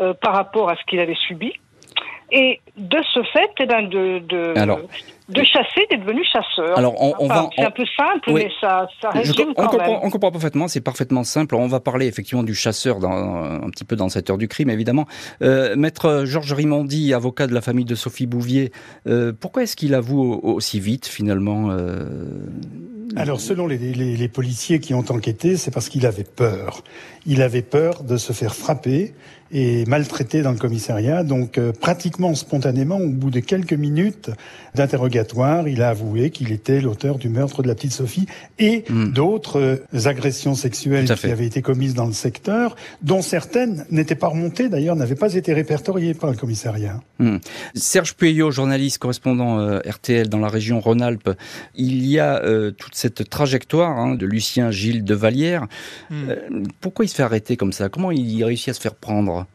euh, 0.00 0.12
par 0.12 0.34
rapport 0.34 0.70
à 0.70 0.74
ce 0.74 0.82
qu'il 0.88 0.98
avait 0.98 1.20
subi. 1.28 1.52
Et 2.32 2.60
de 2.76 2.98
ce 3.12 3.22
fait, 3.22 3.50
eh 3.60 3.66
ben 3.66 3.82
de, 3.82 4.18
de, 4.18 4.54
de 5.28 5.42
chasser, 5.42 5.86
d'être 5.90 6.00
devenu 6.00 6.22
chasseur. 6.24 6.76
Alors, 6.76 6.94
on, 7.00 7.26
va, 7.26 7.48
c'est 7.56 7.64
un 7.64 7.70
peu 7.70 7.84
simple, 7.96 8.32
mais 8.32 8.50
ça, 8.60 8.86
ça 9.00 9.08
résume 9.08 9.50
on, 9.50 9.54
quand 9.54 9.68
comprend, 9.68 9.92
même. 9.92 10.00
on 10.02 10.10
comprend 10.10 10.30
parfaitement, 10.30 10.68
c'est 10.68 10.82
parfaitement 10.82 11.24
simple. 11.24 11.54
On 11.54 11.66
va 11.66 11.80
parler 11.80 12.06
effectivement 12.06 12.42
du 12.42 12.54
chasseur 12.54 12.98
dans, 12.98 13.10
un 13.10 13.70
petit 13.70 13.84
peu 13.84 13.96
dans 13.96 14.10
cette 14.10 14.28
heure 14.28 14.36
du 14.36 14.48
crime, 14.48 14.68
évidemment. 14.68 15.06
Euh, 15.40 15.76
Maître 15.76 16.24
Georges 16.26 16.52
Rimondi, 16.52 17.14
avocat 17.14 17.46
de 17.46 17.54
la 17.54 17.62
famille 17.62 17.86
de 17.86 17.94
Sophie 17.94 18.26
Bouvier, 18.26 18.70
euh, 19.06 19.32
pourquoi 19.38 19.62
est-ce 19.62 19.76
qu'il 19.76 19.94
avoue 19.94 20.40
aussi 20.42 20.78
vite, 20.78 21.06
finalement 21.06 21.70
euh... 21.70 22.04
Alors, 23.16 23.40
selon 23.40 23.66
les, 23.66 23.78
les, 23.78 24.16
les, 24.16 24.28
policiers 24.28 24.80
qui 24.80 24.92
ont 24.92 25.04
enquêté, 25.08 25.56
c'est 25.56 25.70
parce 25.70 25.88
qu'il 25.88 26.04
avait 26.04 26.24
peur. 26.24 26.82
Il 27.26 27.42
avait 27.42 27.62
peur 27.62 28.02
de 28.02 28.16
se 28.16 28.32
faire 28.32 28.54
frapper 28.54 29.14
et 29.54 29.84
maltraité 29.86 30.42
dans 30.42 30.50
le 30.50 30.58
commissariat. 30.58 31.22
Donc 31.22 31.56
euh, 31.56 31.72
pratiquement 31.72 32.34
spontanément, 32.34 32.96
au 32.96 33.08
bout 33.08 33.30
de 33.30 33.40
quelques 33.40 33.72
minutes 33.72 34.30
il 35.66 35.82
a 35.82 35.90
avoué 35.90 36.30
qu'il 36.30 36.52
était 36.52 36.80
l'auteur 36.80 37.18
du 37.18 37.28
meurtre 37.28 37.62
de 37.62 37.68
la 37.68 37.74
petite 37.74 37.92
Sophie 37.92 38.26
et 38.58 38.84
hmm. 38.88 39.12
d'autres 39.12 39.60
euh, 39.60 40.06
agressions 40.06 40.54
sexuelles 40.54 41.06
qui 41.06 41.26
avaient 41.26 41.46
été 41.46 41.62
commises 41.62 41.94
dans 41.94 42.06
le 42.06 42.12
secteur, 42.12 42.76
dont 43.02 43.22
certaines 43.22 43.84
n'étaient 43.90 44.14
pas 44.14 44.28
remontées 44.28 44.68
d'ailleurs, 44.68 44.96
n'avaient 44.96 45.14
pas 45.14 45.34
été 45.34 45.52
répertoriées 45.52 46.14
par 46.14 46.30
le 46.30 46.36
commissariat. 46.36 47.00
Hmm. 47.18 47.38
Serge 47.74 48.14
Pueyo, 48.14 48.50
journaliste 48.50 48.98
correspondant 48.98 49.58
euh, 49.58 49.80
RTL 49.88 50.28
dans 50.28 50.38
la 50.38 50.48
région 50.48 50.80
Rhône-Alpes, 50.80 51.30
il 51.74 52.06
y 52.06 52.18
a 52.18 52.42
toute 52.76 52.94
cette 52.94 53.28
trajectoire 53.28 53.98
hein, 53.98 54.14
de 54.14 54.26
Lucien 54.26 54.70
Gilles 54.70 55.04
de 55.04 55.14
Vallière. 55.14 55.66
Hmm. 56.10 56.32
pourquoi 56.80 57.04
il 57.04 57.08
se 57.08 57.14
fait 57.14 57.22
arrêter 57.22 57.56
comme 57.56 57.72
ça? 57.72 57.88
Comment 57.88 58.10
il 58.10 58.44
réussit 58.44 58.70
à 58.70 58.74
se 58.74 58.80
faire 58.80 58.94
prendre? 58.94 59.46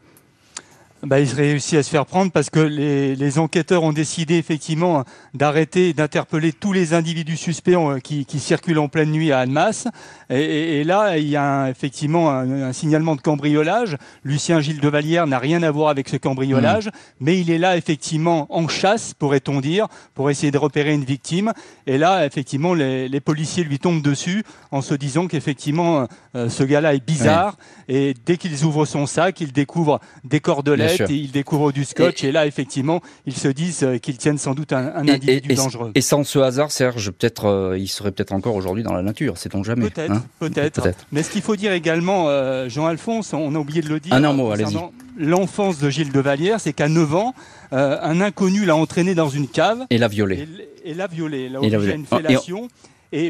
Bah, 1.02 1.18
il 1.20 1.32
réussit 1.32 1.78
à 1.78 1.82
se 1.82 1.90
faire 1.90 2.04
prendre 2.04 2.30
parce 2.30 2.50
que 2.50 2.60
les, 2.60 3.16
les 3.16 3.38
enquêteurs 3.38 3.82
ont 3.82 3.92
décidé 3.92 4.36
effectivement 4.36 5.04
d'arrêter 5.32 5.88
et 5.88 5.92
d'interpeller 5.94 6.52
tous 6.52 6.72
les 6.72 6.92
individus 6.92 7.36
suspects 7.36 7.76
qui, 8.02 8.26
qui, 8.26 8.38
circulent 8.38 8.78
en 8.78 8.88
pleine 8.88 9.10
nuit 9.10 9.32
à 9.32 9.38
Annemasse. 9.38 9.88
Et, 10.28 10.80
et, 10.80 10.84
là, 10.84 11.16
il 11.16 11.28
y 11.28 11.36
a 11.36 11.70
effectivement 11.70 12.30
un, 12.30 12.72
signalement 12.72 13.16
de 13.16 13.20
cambriolage. 13.20 13.96
Lucien 14.24 14.60
Gilles 14.60 14.80
de 14.80 14.88
Vallière 14.88 15.26
n'a 15.26 15.38
rien 15.38 15.62
à 15.62 15.70
voir 15.70 15.88
avec 15.88 16.08
ce 16.08 16.16
cambriolage, 16.16 16.88
mmh. 16.88 16.90
mais 17.20 17.40
il 17.40 17.50
est 17.50 17.58
là 17.58 17.76
effectivement 17.76 18.46
en 18.54 18.68
chasse, 18.68 19.14
pourrait-on 19.14 19.60
dire, 19.60 19.88
pour 20.14 20.30
essayer 20.30 20.50
de 20.50 20.58
repérer 20.58 20.92
une 20.92 21.04
victime. 21.04 21.52
Et 21.86 21.96
là, 21.96 22.26
effectivement, 22.26 22.74
les, 22.74 23.08
les 23.08 23.20
policiers 23.20 23.64
lui 23.64 23.78
tombent 23.78 24.02
dessus 24.02 24.44
en 24.70 24.82
se 24.82 24.94
disant 24.94 25.28
qu'effectivement, 25.28 26.06
euh, 26.36 26.48
ce 26.48 26.62
gars-là 26.62 26.94
est 26.94 27.04
bizarre. 27.04 27.56
Et 27.88 28.14
dès 28.24 28.36
qu'ils 28.36 28.64
ouvrent 28.64 28.84
son 28.84 29.06
sac, 29.06 29.40
ils 29.40 29.52
découvrent 29.52 30.00
des 30.24 30.40
cordelettes, 30.40 30.89
et 30.94 31.14
ils 31.14 31.30
découvrent 31.30 31.72
du 31.72 31.84
scotch. 31.84 32.24
Et, 32.24 32.32
là, 32.32 32.46
effectivement, 32.46 33.00
ils 33.26 33.36
se 33.36 33.48
disent 33.48 33.82
euh, 33.82 33.98
qu'ils 33.98 34.18
tiennent 34.18 34.38
sans 34.38 34.54
doute 34.54 34.72
un, 34.72 34.92
un 34.94 35.08
individu 35.08 35.54
dangereux. 35.54 35.92
Et 35.94 36.00
sans 36.00 36.24
ce 36.24 36.38
hasard, 36.38 36.70
Serge, 36.70 37.10
peut-être, 37.10 37.46
euh, 37.46 37.78
il 37.78 37.88
serait 37.88 38.12
peut-être 38.12 38.32
encore 38.32 38.54
aujourd'hui 38.54 38.82
dans 38.82 38.92
la 38.92 39.02
nature. 39.02 39.38
Sait-on 39.38 39.62
jamais 39.62 39.88
Peut-être, 39.90 40.12
hein? 40.12 40.24
peut-être. 40.38 40.88
Mais 41.12 41.22
ce 41.22 41.30
qu'il 41.30 41.42
faut 41.42 41.56
dire 41.56 41.72
également, 41.72 42.28
Jean-Alphonse, 42.68 43.32
on 43.32 43.54
a 43.54 43.58
oublié 43.58 43.82
de 43.82 43.88
le 43.88 44.00
dire. 44.00 44.14
Un 44.14 44.32
mot, 44.32 44.50
allez-y. 44.50 44.76
L'enfance 45.18 45.78
de 45.78 45.90
Gilles 45.90 46.12
de 46.12 46.20
Vallière, 46.20 46.60
c'est 46.60 46.72
qu'à 46.72 46.88
9 46.88 47.14
ans, 47.14 47.34
un 47.72 48.20
inconnu 48.20 48.64
l'a 48.64 48.76
entraîné 48.76 49.14
dans 49.14 49.28
une 49.28 49.48
cave. 49.48 49.86
Et 49.90 49.98
l'a 49.98 50.08
violé. 50.08 50.46
Et, 50.84 50.94
l'a 50.94 51.06
violé. 51.06 51.48
Là 51.48 51.60
où 51.60 51.64
il 51.64 51.70
y 51.70 51.74
a 51.74 51.94
une 51.94 52.06
fellation. 52.06 52.66
Et 52.66 52.68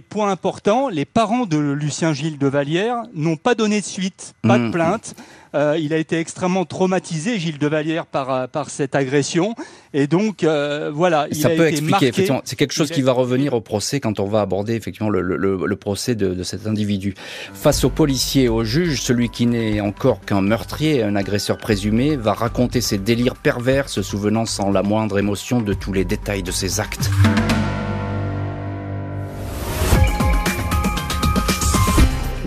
point 0.01 0.31
important, 0.31 0.89
les 0.89 1.05
parents 1.05 1.47
de 1.47 1.59
Lucien 1.59 2.13
Gilles 2.13 2.39
de 2.39 2.47
Vallière 2.47 3.03
n'ont 3.15 3.37
pas 3.37 3.55
donné 3.55 3.81
de 3.81 3.87
suite, 3.87 4.35
pas 4.43 4.59
de 4.59 4.65
mmh. 4.65 4.71
plainte. 4.73 5.15
Euh, 5.55 5.77
il 5.81 5.93
a 5.93 5.97
été 5.97 6.19
extrêmement 6.19 6.65
traumatisé, 6.65 7.39
Gilles 7.39 7.59
de 7.59 7.67
Vallière, 7.67 8.07
par, 8.07 8.31
euh, 8.31 8.47
par 8.47 8.71
cette 8.71 8.95
agression. 8.95 9.55
Et 9.93 10.07
donc, 10.07 10.45
euh, 10.45 10.91
voilà. 10.95 11.27
Il 11.31 11.37
Ça 11.37 11.51
peut 11.51 11.67
expliquer, 11.67 12.09
effectivement. 12.09 12.43
C'est 12.45 12.57
quelque 12.57 12.75
chose 12.75 12.91
qui 12.91 13.03
va 13.03 13.13
revenir 13.13 13.55
au 13.55 13.61
procès 13.61 14.01
quand 14.01 14.21
on 14.21 14.27
va 14.27 14.43
aborder, 14.43 14.75
effectivement, 14.75 15.11
le, 15.11 15.23
le, 15.23 15.37
le 15.37 15.77
procès 15.77 16.15
de, 16.15 16.35
de, 16.35 16.43
cet 16.43 16.67
individu. 16.67 17.15
Face 17.53 17.83
aux 17.83 17.91
policiers 17.91 18.45
et 18.45 18.49
aux 18.49 18.65
juges, 18.65 19.01
celui 19.01 19.29
qui 19.29 19.47
n'est 19.47 19.81
encore 19.81 20.21
qu'un 20.21 20.41
meurtrier, 20.41 21.03
un 21.03 21.17
agresseur 21.17 21.59
présumé, 21.59 22.17
va 22.17 22.33
raconter 22.33 22.81
ses 22.81 22.99
délires 22.99 23.35
pervers, 23.35 23.89
se 23.89 24.03
souvenant 24.03 24.47
sans 24.47 24.71
la 24.71 24.83
moindre 24.83 25.19
émotion 25.19 25.61
de 25.61 25.75
tous 25.75 25.93
les 25.93 26.05
détails 26.05 26.43
de 26.43 26.53
ses 26.53 26.79
actes. 26.79 27.11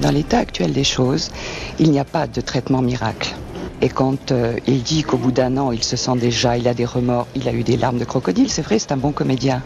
Dans 0.03 0.11
l'état 0.11 0.39
actuel 0.39 0.73
des 0.73 0.83
choses, 0.83 1.31
il 1.79 1.89
n'y 1.89 1.97
a 1.97 2.03
pas 2.03 2.27
de 2.27 2.41
traitement 2.41 2.81
miracle. 2.81 3.33
Et 3.81 3.87
quand 3.87 4.33
euh, 4.33 4.57
il 4.67 4.83
dit 4.83 5.01
qu'au 5.03 5.15
bout 5.15 5.31
d'un 5.31 5.55
an, 5.55 5.71
il 5.71 5.81
se 5.81 5.95
sent 5.95 6.17
déjà, 6.17 6.57
il 6.57 6.67
a 6.67 6.73
des 6.73 6.83
remords, 6.83 7.25
il 7.35 7.47
a 7.47 7.53
eu 7.53 7.63
des 7.63 7.77
larmes 7.77 7.99
de 7.99 8.03
crocodile, 8.03 8.49
c'est 8.49 8.63
vrai, 8.63 8.79
c'est 8.79 8.91
un 8.91 8.97
bon 8.97 9.13
comédien. 9.13 9.61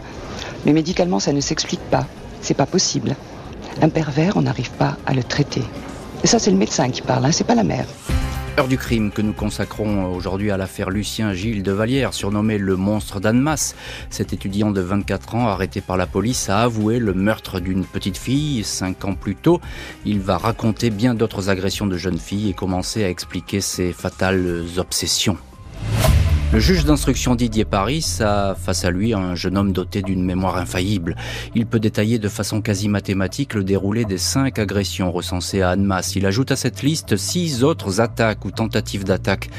Mais 0.64 0.72
médicalement, 0.72 1.18
ça 1.18 1.32
ne 1.32 1.40
s'explique 1.40 1.82
pas. 1.90 2.06
C'est 2.40 2.54
pas 2.54 2.66
possible. 2.66 3.16
Un 3.82 3.88
pervers, 3.88 4.36
on 4.36 4.42
n'arrive 4.42 4.70
pas 4.70 4.96
à 5.06 5.12
le 5.12 5.24
traiter. 5.24 5.64
Et 6.22 6.28
ça, 6.28 6.38
c'est 6.38 6.52
le 6.52 6.56
médecin 6.56 6.88
qui 6.90 7.02
parle, 7.02 7.24
hein, 7.26 7.32
c'est 7.32 7.42
pas 7.42 7.56
la 7.56 7.64
mère 7.64 7.86
du 8.66 8.78
crime 8.78 9.12
que 9.12 9.22
nous 9.22 9.32
consacrons 9.32 10.12
aujourd'hui 10.12 10.50
à 10.50 10.56
l'affaire 10.56 10.90
Lucien 10.90 11.32
Gilles 11.32 11.62
de 11.62 11.70
Vallière, 11.70 12.12
surnommé 12.12 12.58
le 12.58 12.74
monstre 12.74 13.20
d'Annemasse. 13.20 13.76
Cet 14.10 14.32
étudiant 14.32 14.72
de 14.72 14.80
24 14.80 15.36
ans, 15.36 15.46
arrêté 15.46 15.80
par 15.80 15.96
la 15.96 16.06
police, 16.06 16.48
a 16.48 16.62
avoué 16.62 16.98
le 16.98 17.14
meurtre 17.14 17.60
d'une 17.60 17.84
petite 17.84 18.16
fille 18.16 18.64
cinq 18.64 19.04
ans 19.04 19.14
plus 19.14 19.36
tôt. 19.36 19.60
Il 20.04 20.18
va 20.18 20.38
raconter 20.38 20.90
bien 20.90 21.14
d'autres 21.14 21.50
agressions 21.50 21.86
de 21.86 21.96
jeunes 21.96 22.18
filles 22.18 22.50
et 22.50 22.54
commencer 22.54 23.04
à 23.04 23.10
expliquer 23.10 23.60
ses 23.60 23.92
fatales 23.92 24.64
obsessions. 24.78 25.38
Le 26.50 26.60
juge 26.60 26.86
d'instruction 26.86 27.34
Didier 27.34 27.66
Paris 27.66 28.20
a 28.20 28.54
face 28.54 28.86
à 28.86 28.90
lui 28.90 29.12
un 29.12 29.34
jeune 29.34 29.58
homme 29.58 29.72
doté 29.72 30.00
d'une 30.00 30.24
mémoire 30.24 30.56
infaillible. 30.56 31.14
Il 31.54 31.66
peut 31.66 31.78
détailler 31.78 32.18
de 32.18 32.28
façon 32.30 32.62
quasi 32.62 32.88
mathématique 32.88 33.52
le 33.52 33.64
déroulé 33.64 34.06
des 34.06 34.16
cinq 34.16 34.58
agressions 34.58 35.12
recensées 35.12 35.60
à 35.60 35.68
Annemasse. 35.68 36.16
Il 36.16 36.24
ajoute 36.24 36.50
à 36.50 36.56
cette 36.56 36.82
liste 36.82 37.18
six 37.18 37.62
autres 37.64 38.00
attaques 38.00 38.46
ou 38.46 38.50
tentatives 38.50 39.04
d'attaque 39.04 39.50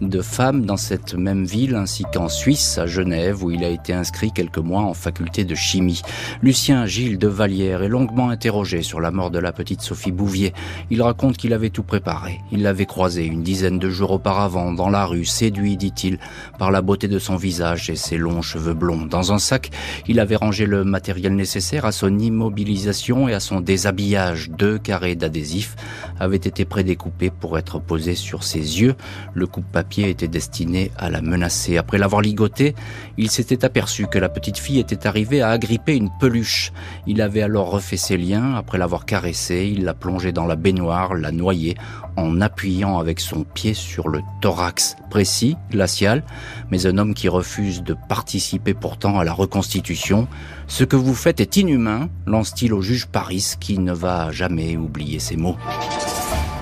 de 0.00 0.22
femmes 0.22 0.64
dans 0.64 0.78
cette 0.78 1.14
même 1.14 1.44
ville 1.44 1.74
ainsi 1.74 2.04
qu'en 2.14 2.30
Suisse, 2.30 2.78
à 2.78 2.86
Genève, 2.86 3.44
où 3.44 3.50
il 3.50 3.62
a 3.62 3.68
été 3.68 3.92
inscrit 3.92 4.32
quelques 4.32 4.56
mois 4.56 4.82
en 4.82 4.94
faculté 4.94 5.44
de 5.44 5.54
chimie. 5.54 6.00
Lucien 6.42 6.86
Gilles 6.86 7.18
de 7.18 7.28
Vallière 7.28 7.82
est 7.82 7.88
longuement 7.88 8.30
interrogé 8.30 8.82
sur 8.82 9.00
la 9.00 9.10
mort 9.10 9.30
de 9.30 9.38
la 9.38 9.52
petite 9.52 9.82
Sophie 9.82 10.12
Bouvier. 10.12 10.54
Il 10.90 11.02
raconte 11.02 11.36
qu'il 11.36 11.52
avait 11.52 11.68
tout 11.68 11.82
préparé. 11.82 12.40
Il 12.52 12.62
l'avait 12.62 12.86
croisée 12.86 13.26
une 13.26 13.42
dizaine 13.42 13.78
de 13.78 13.90
jours 13.90 14.12
auparavant 14.12 14.72
dans 14.72 14.88
la 14.88 15.04
rue, 15.04 15.26
séduit, 15.26 15.76
dit-il, 15.76 16.18
par 16.58 16.70
la 16.70 16.82
beauté 16.82 17.08
de 17.08 17.18
son 17.18 17.36
visage 17.36 17.90
et 17.90 17.96
ses 17.96 18.16
longs 18.16 18.42
cheveux 18.42 18.74
blonds. 18.74 19.06
Dans 19.06 19.32
un 19.32 19.38
sac, 19.38 19.70
il 20.06 20.20
avait 20.20 20.36
rangé 20.36 20.66
le 20.66 20.84
matériel 20.84 21.34
nécessaire 21.34 21.84
à 21.84 21.92
son 21.92 22.18
immobilisation 22.18 23.28
et 23.28 23.34
à 23.34 23.40
son 23.40 23.60
déshabillage. 23.60 24.50
Deux 24.50 24.78
carrés 24.78 25.14
d'adhésif 25.14 25.76
avaient 26.20 26.36
été 26.36 26.64
prédécoupés 26.64 27.30
pour 27.30 27.58
être 27.58 27.78
posés 27.78 28.14
sur 28.14 28.42
ses 28.42 28.80
yeux. 28.80 28.94
Le 29.34 29.46
coupe-papier 29.46 30.10
était 30.10 30.28
destiné 30.28 30.90
à 30.96 31.10
la 31.10 31.22
menacer. 31.22 31.78
Après 31.78 31.98
l'avoir 31.98 32.22
ligoté, 32.22 32.74
il 33.16 33.30
s'était 33.30 33.64
aperçu 33.64 34.06
que 34.06 34.18
la 34.18 34.28
petite 34.28 34.58
fille 34.58 34.78
était 34.78 35.06
arrivée 35.06 35.42
à 35.42 35.50
agripper 35.50 35.96
une 35.96 36.10
peluche. 36.20 36.72
Il 37.06 37.20
avait 37.22 37.42
alors 37.42 37.70
refait 37.70 37.96
ses 37.96 38.16
liens. 38.16 38.54
Après 38.54 38.78
l'avoir 38.78 39.06
caressée, 39.06 39.70
il 39.72 39.84
l'a 39.84 39.94
plongée 39.94 40.32
dans 40.32 40.46
la 40.46 40.56
baignoire, 40.56 41.14
l'a 41.14 41.32
noyée 41.32 41.76
en 42.16 42.40
appuyant 42.40 42.98
avec 42.98 43.20
son 43.20 43.44
pied 43.44 43.74
sur 43.74 44.08
le 44.08 44.20
thorax 44.40 44.96
précis, 45.10 45.56
glacial, 45.70 46.22
mais 46.70 46.86
un 46.86 46.98
homme 46.98 47.14
qui 47.14 47.28
refuse 47.28 47.82
de 47.82 47.94
participer 48.08 48.74
pourtant 48.74 49.18
à 49.18 49.24
la 49.24 49.32
reconstitution. 49.32 50.28
Ce 50.66 50.84
que 50.84 50.96
vous 50.96 51.14
faites 51.14 51.40
est 51.40 51.56
inhumain, 51.56 52.08
lance-t-il 52.26 52.72
au 52.72 52.82
juge 52.82 53.06
Paris 53.06 53.54
qui 53.60 53.78
ne 53.78 53.92
va 53.92 54.30
jamais 54.32 54.76
oublier 54.76 55.18
ces 55.18 55.36
mots. 55.36 55.56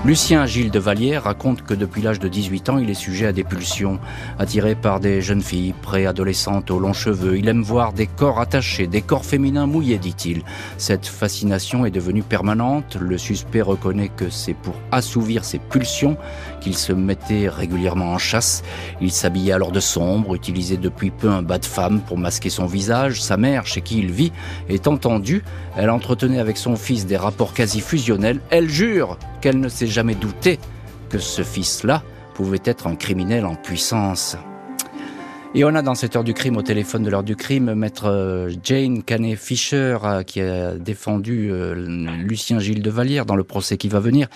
Lucien 0.05 0.45
Gilles 0.45 0.69
de 0.69 0.79
Vallière 0.79 1.23
raconte 1.23 1.63
que 1.63 1.73
depuis 1.73 2.03
l'âge 2.03 2.19
de 2.19 2.27
18 2.27 2.69
ans, 2.69 2.77
il 2.77 2.89
est 2.89 2.93
sujet 2.93 3.25
à 3.25 3.31
des 3.33 3.43
pulsions, 3.43 3.99
attiré 4.37 4.75
par 4.75 4.99
des 4.99 5.21
jeunes 5.21 5.41
filles 5.41 5.73
préadolescentes 5.81 6.69
aux 6.69 6.79
longs 6.79 6.93
cheveux. 6.93 7.37
Il 7.37 7.49
aime 7.49 7.63
voir 7.63 7.93
des 7.93 8.05
corps 8.05 8.39
attachés, 8.39 8.85
des 8.85 9.01
corps 9.01 9.25
féminins 9.25 9.65
mouillés, 9.65 9.97
dit-il. 9.97 10.43
Cette 10.77 11.07
fascination 11.07 11.83
est 11.85 11.91
devenue 11.91 12.21
permanente. 12.21 12.95
Le 13.01 13.17
suspect 13.17 13.61
reconnaît 13.61 14.09
que 14.09 14.29
c'est 14.29 14.53
pour 14.53 14.75
assouvir 14.91 15.43
ses 15.43 15.57
pulsions 15.57 16.15
qu'il 16.61 16.77
se 16.77 16.93
mettait 16.93 17.49
régulièrement 17.49 18.13
en 18.13 18.19
chasse. 18.19 18.63
Il 19.01 19.11
s'habillait 19.11 19.53
alors 19.53 19.71
de 19.71 19.79
sombre, 19.79 20.35
utilisait 20.35 20.77
depuis 20.77 21.09
peu 21.09 21.31
un 21.31 21.41
bas 21.41 21.57
de 21.57 21.65
femme 21.65 22.01
pour 22.01 22.19
masquer 22.19 22.51
son 22.51 22.67
visage. 22.67 23.21
Sa 23.21 23.35
mère, 23.35 23.65
chez 23.65 23.81
qui 23.81 23.97
il 23.97 24.11
vit, 24.11 24.31
est 24.69 24.87
entendue. 24.87 25.43
Elle 25.75 25.89
entretenait 25.89 26.39
avec 26.39 26.57
son 26.57 26.75
fils 26.75 27.07
des 27.07 27.17
rapports 27.17 27.53
quasi 27.53 27.81
fusionnels. 27.81 28.39
Elle 28.51 28.69
jure 28.69 29.17
qu'elle 29.41 29.59
ne 29.59 29.69
s'est 29.69 29.87
jamais 29.87 30.15
douté 30.15 30.59
que 31.09 31.19
ce 31.19 31.41
fils-là 31.41 32.03
pouvait 32.33 32.61
être 32.65 32.87
un 32.87 32.95
criminel 32.95 33.45
en 33.45 33.55
puissance. 33.55 34.37
Et 35.55 35.63
on 35.63 35.73
a 35.73 35.81
dans 35.81 35.95
cette 35.95 36.15
heure 36.15 36.23
du 36.23 36.33
crime, 36.33 36.57
au 36.57 36.61
téléphone 36.61 37.03
de 37.03 37.09
l'heure 37.09 37.23
du 37.23 37.35
crime, 37.35 37.73
maître 37.73 38.05
euh, 38.05 38.51
Jane 38.63 39.01
Canet 39.01 39.35
Fisher, 39.37 39.97
euh, 40.03 40.21
qui 40.21 40.41
a 40.41 40.73
défendu 40.73 41.49
euh, 41.51 41.73
Lucien 41.73 42.59
Gilles 42.59 42.83
de 42.83 42.89
Vallière 42.91 43.25
dans 43.25 43.35
le 43.35 43.43
procès 43.43 43.77
qui 43.77 43.87
va 43.87 43.99
venir. 43.99 44.27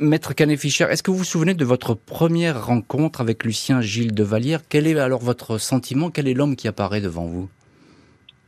maître 0.00 0.34
Canet 0.34 0.58
Fischer, 0.58 0.86
est-ce 0.90 1.02
que 1.02 1.10
vous 1.10 1.18
vous 1.18 1.24
souvenez 1.24 1.54
de 1.54 1.64
votre 1.64 1.94
première 1.94 2.66
rencontre 2.66 3.20
avec 3.20 3.44
Lucien 3.44 3.80
Gilles 3.82 4.14
de 4.14 4.24
Vallière? 4.24 4.62
Quel 4.68 4.86
est 4.86 4.98
alors 4.98 5.20
votre 5.20 5.58
sentiment? 5.58 6.10
Quel 6.10 6.26
est 6.26 6.34
l'homme 6.34 6.56
qui 6.56 6.66
apparaît 6.66 7.00
devant 7.00 7.26
vous? 7.26 7.48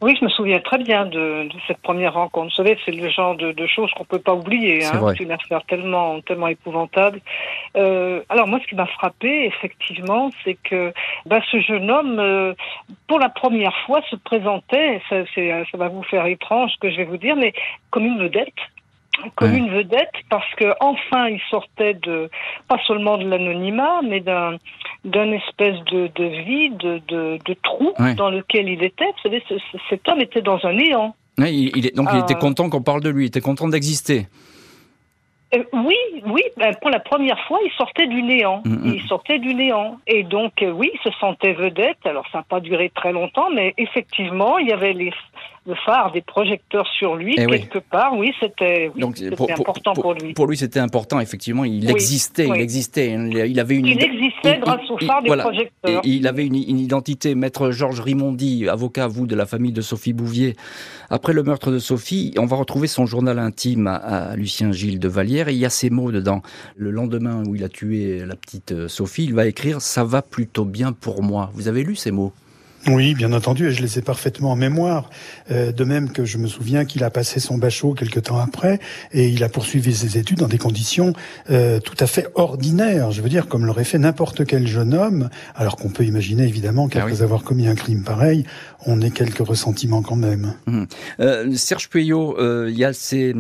Oui, 0.05 0.15
je 0.21 0.25
me 0.27 0.29
souviens 0.29 0.61
très 0.61 0.77
bien 0.77 1.07
de, 1.07 1.49
cette 1.67 1.79
première 1.79 2.13
rencontre. 2.13 2.51
Vous 2.51 2.63
savez, 2.63 2.77
c'est 2.85 2.93
le 2.93 3.09
genre 3.09 3.35
de, 3.37 3.67
choses 3.67 3.91
qu'on 3.93 4.05
peut 4.05 4.19
pas 4.19 4.35
oublier. 4.35 4.85
Hein. 4.85 5.01
C'est 5.17 5.25
une 5.25 5.33
affaire 5.33 5.65
tellement, 5.65 6.21
tellement 6.21 6.49
épouvantable. 6.49 7.21
Euh, 7.79 8.21
alors 8.29 8.47
moi, 8.47 8.61
ce 8.63 8.69
qui 8.69 8.75
m'a 8.75 8.85
frappé, 8.85 9.47
effectivement, 9.47 10.31
c'est 10.45 10.59
que 10.63 10.93
bah, 11.25 11.41
ce 11.51 11.59
jeune 11.61 11.91
homme, 11.91 12.19
euh, 12.19 12.53
pour 13.09 13.19
la 13.19 13.31
première 13.31 13.75
fois, 13.87 14.03
se 14.11 14.17
présentait. 14.17 15.01
Ça, 15.09 15.25
ça 15.35 15.79
va 15.79 15.89
vous 15.89 16.03
faire 16.03 16.27
étrange 16.27 16.73
ce 16.75 16.79
que 16.81 16.91
je 16.91 16.99
vais 16.99 17.05
vous 17.05 17.17
dire, 17.17 17.35
mais 17.37 17.55
comme 17.91 18.05
une 18.05 18.19
vedette 18.19 18.53
comme 19.37 19.55
une 19.55 19.71
vedette 19.71 20.13
parce 20.31 20.53
que 20.57 20.75
enfin 20.81 21.29
il 21.29 21.41
sortait 21.51 21.95
de 21.95 22.31
pas 22.69 22.79
seulement 22.87 23.17
de 23.17 23.29
l'anonymat 23.29 24.01
mais 24.03 24.21
d'un 24.21 24.57
d'un 25.05 25.33
espèce 25.33 25.79
de, 25.93 26.11
de 26.15 26.25
vide 26.25 27.03
de, 27.09 27.39
de, 27.45 27.55
trou 27.63 27.93
dans 28.17 28.31
lequel 28.31 28.69
il 28.69 28.83
était 28.83 29.07
vous 29.07 29.31
savez 29.31 29.43
cet 29.89 30.09
homme 30.09 30.21
était 30.21 30.43
dans 30.43 30.59
un 30.65 30.73
néant 30.73 31.15
il, 31.39 31.93
donc 31.95 32.09
il 32.13 32.21
était 32.21 32.35
euh. 32.35 32.39
content 32.39 32.69
qu'on 32.71 32.83
parle 32.83 33.03
de 33.03 33.11
lui 33.11 33.25
il 33.25 33.29
était 33.29 33.41
content 33.41 33.69
d'exister 33.69 34.27
euh, 35.55 35.63
oui, 35.73 35.97
oui, 36.27 36.43
ben, 36.57 36.75
pour 36.81 36.91
la 36.91 37.01
première 37.01 37.39
fois, 37.47 37.61
il 37.65 37.71
sortait 37.73 38.07
du 38.07 38.23
néant. 38.23 38.63
Mm, 38.65 38.73
mm. 38.73 38.95
Il 38.95 39.03
sortait 39.03 39.39
du 39.39 39.55
néant. 39.55 39.99
Et 40.07 40.25
donc, 40.25 40.63
euh, 40.63 40.71
oui, 40.71 40.91
il 40.93 41.01
se 41.01 41.17
sentait 41.19 41.53
vedette. 41.53 41.99
Alors, 42.05 42.25
ça 42.33 42.39
n'a 42.39 42.45
pas 42.45 42.61
duré 42.61 42.91
très 42.95 43.13
longtemps, 43.13 43.51
mais 43.55 43.75
effectivement, 43.77 44.59
il 44.59 44.69
y 44.69 44.73
avait 44.73 44.95
les, 44.95 45.13
le 45.67 45.75
phare 45.87 46.13
des 46.13 46.21
projecteurs 46.21 46.87
sur 46.99 47.17
lui, 47.17 47.35
eh 47.39 47.47
quelque 47.47 47.79
part, 47.79 48.17
oui, 48.17 48.33
c'était 48.39 48.91
important 49.51 49.95
pour, 49.95 50.13
lui. 50.13 50.35
Pour 50.35 50.47
lui, 50.47 50.59
c'était 50.59 50.81
important, 50.81 51.21
effectivement, 51.21 51.65
il 51.65 51.91
existait, 51.91 52.47
il 52.47 52.61
existait. 52.61 53.13
Il 53.13 53.59
avait 53.59 53.77
une. 53.77 53.87
Il 53.87 54.03
existait 54.03 54.59
grâce 54.59 54.91
au 54.91 54.99
phare 54.99 55.23
des 55.23 55.31
projecteurs. 55.31 56.03
il 56.05 56.27
avait 56.27 56.47
une, 56.47 56.55
identité. 56.55 57.35
Maître 57.35 57.71
Georges 57.71 58.01
Rimondi, 58.01 58.69
avocat, 58.69 59.07
vous, 59.07 59.27
de 59.27 59.35
la 59.35 59.47
famille 59.47 59.73
de 59.73 59.81
Sophie 59.81 60.13
Bouvier. 60.13 60.55
Après 61.09 61.33
le 61.33 61.43
meurtre 61.43 61.71
de 61.71 61.79
Sophie, 61.79 62.35
on 62.39 62.47
va 62.47 62.57
retrouver 62.57 62.87
son 62.87 63.07
journal 63.07 63.39
intime 63.39 63.87
à, 63.87 64.37
Lucien 64.37 64.73
Gilles 64.73 64.99
de 64.99 65.09
Vallière, 65.09 65.49
et 65.49 65.53
il 65.53 65.59
y 65.59 65.65
a 65.65 65.71
ces 65.71 65.89
mots 65.89 66.13
dedans. 66.13 66.43
Le 66.77 66.91
lendemain 66.91 67.43
où 67.47 67.55
il 67.55 67.65
a 67.65 67.69
tué 67.69 68.25
la 68.27 68.37
petite 68.37 68.73
euh, 68.73 68.89
Sophie, 68.89 69.25
il 69.25 69.35
va 69.35 69.47
écrire 69.47 69.81
Ça 69.81 70.05
va 70.05 70.23
plutôt 70.23 70.65
bien 70.65 70.93
pour 70.93 71.23
moi. 71.23 71.51
Vous 71.55 71.69
avez 71.69 71.83
lu 71.83 71.97
ces 71.97 72.11
mots? 72.11 72.33
Oui, 72.89 73.15
bien 73.15 73.33
entendu, 73.33 73.69
et 73.69 73.73
je 73.73 73.81
les 73.81 73.99
ai 73.99 74.03
parfaitement 74.03 74.53
en 74.53 74.57
mémoire. 74.57 75.09
Euh, 75.51 75.73
de 75.73 75.85
même 75.85 76.11
que 76.11 76.25
je 76.25 76.37
me 76.39 76.47
souviens 76.47 76.85
qu'il 76.85 77.03
a 77.03 77.11
passé 77.11 77.41
son 77.41 77.57
bachot 77.57 77.95
quelque 77.95 78.21
temps 78.21 78.39
après, 78.39 78.79
et 79.13 79.29
il 79.29 79.43
a 79.43 79.49
poursuivi 79.49 79.95
ses 79.95 80.19
études 80.19 80.39
dans 80.39 80.49
des 80.49 80.59
conditions 80.59 81.15
euh, 81.51 81.81
tout 81.81 81.97
à 81.99 82.07
fait 82.07 82.29
ordinaires. 82.35 83.11
Je 83.11 83.23
veux 83.23 83.29
dire, 83.29 83.49
comme 83.49 83.65
l'aurait 83.65 83.85
fait 83.85 83.99
n'importe 83.99 84.45
quel 84.45 84.67
jeune 84.67 84.93
homme, 84.93 85.31
alors 85.55 85.77
qu'on 85.77 85.89
peut 85.89 86.05
imaginer 86.05 86.45
évidemment 86.45 86.89
qu'après 86.89 87.21
ah 87.21 87.25
avoir 87.25 87.43
commis 87.43 87.69
un 87.69 87.75
crime 87.75 88.03
pareil, 88.03 88.45
on 88.87 89.01
ait 89.01 89.11
quelques 89.11 89.47
ressentiments 89.47 90.03
quand 90.03 90.17
même. 90.17 90.55
Mmh. 90.67 90.85
Euh, 91.21 91.53
Serge 91.55 91.89
Puyot, 91.89 92.39
euh, 92.39 92.69
il 92.71 92.77
y 92.77 92.85
a 92.85 92.93
ces, 92.93 93.35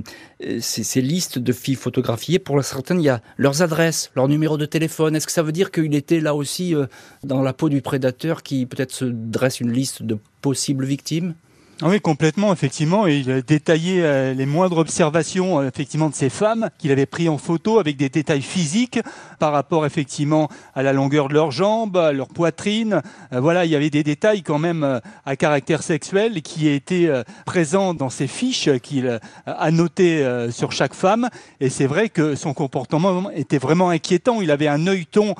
ces, 0.60 1.00
listes 1.02 1.38
de 1.38 1.52
filles 1.52 1.74
photographiées. 1.74 2.38
Pour 2.38 2.62
certaines, 2.64 3.00
il 3.00 3.04
y 3.04 3.10
a 3.10 3.20
leurs 3.36 3.60
adresses, 3.60 4.10
leur 4.16 4.28
numéro 4.28 4.56
de 4.56 4.64
téléphone. 4.64 5.16
Est-ce 5.16 5.26
que 5.26 5.32
ça 5.32 5.42
veut 5.42 5.52
dire 5.52 5.70
qu'il 5.70 5.94
était 5.94 6.20
là 6.20 6.34
aussi 6.34 6.74
dans 7.22 7.42
la 7.42 7.52
peau 7.52 7.68
du 7.68 7.82
prédateur 7.82 8.42
qui 8.42 8.64
peut-être 8.64 8.92
se 8.92 9.04
dresse 9.34 9.60
une 9.60 9.72
liste 9.72 10.02
de 10.02 10.16
possibles 10.40 10.84
victimes 10.84 11.34
oui, 11.82 12.00
complètement, 12.00 12.52
effectivement. 12.52 13.08
il 13.08 13.28
a 13.32 13.42
détaillé 13.42 14.00
euh, 14.00 14.32
les 14.32 14.46
moindres 14.46 14.78
observations 14.78 15.58
euh, 15.60 15.68
effectivement 15.68 16.08
de 16.08 16.14
ces 16.14 16.30
femmes 16.30 16.70
qu'il 16.78 16.92
avait 16.92 17.04
pris 17.04 17.28
en 17.28 17.36
photo 17.36 17.80
avec 17.80 17.96
des 17.96 18.08
détails 18.08 18.42
physiques 18.42 19.00
par 19.40 19.50
rapport 19.50 19.84
effectivement 19.84 20.48
à 20.76 20.84
la 20.84 20.92
longueur 20.92 21.26
de 21.26 21.34
leurs 21.34 21.50
jambes, 21.50 21.96
à 21.96 22.12
leur 22.12 22.28
poitrine. 22.28 23.02
Euh, 23.32 23.40
voilà, 23.40 23.64
il 23.64 23.72
y 23.72 23.76
avait 23.76 23.90
des 23.90 24.04
détails 24.04 24.44
quand 24.44 24.60
même 24.60 25.00
à 25.26 25.36
caractère 25.36 25.82
sexuel 25.82 26.42
qui 26.42 26.68
étaient 26.68 27.10
présents 27.44 27.92
dans 27.92 28.08
ces 28.08 28.28
fiches 28.28 28.70
qu'il 28.80 29.18
a 29.46 29.70
notées 29.70 30.24
sur 30.50 30.70
chaque 30.72 30.94
femme. 30.94 31.28
Et 31.60 31.70
c'est 31.70 31.86
vrai 31.86 32.08
que 32.08 32.34
son 32.36 32.54
comportement 32.54 33.30
était 33.30 33.58
vraiment 33.58 33.90
inquiétant. 33.90 34.40
Il 34.40 34.50
avait 34.50 34.68
un 34.68 34.86
œilleton 34.86 35.34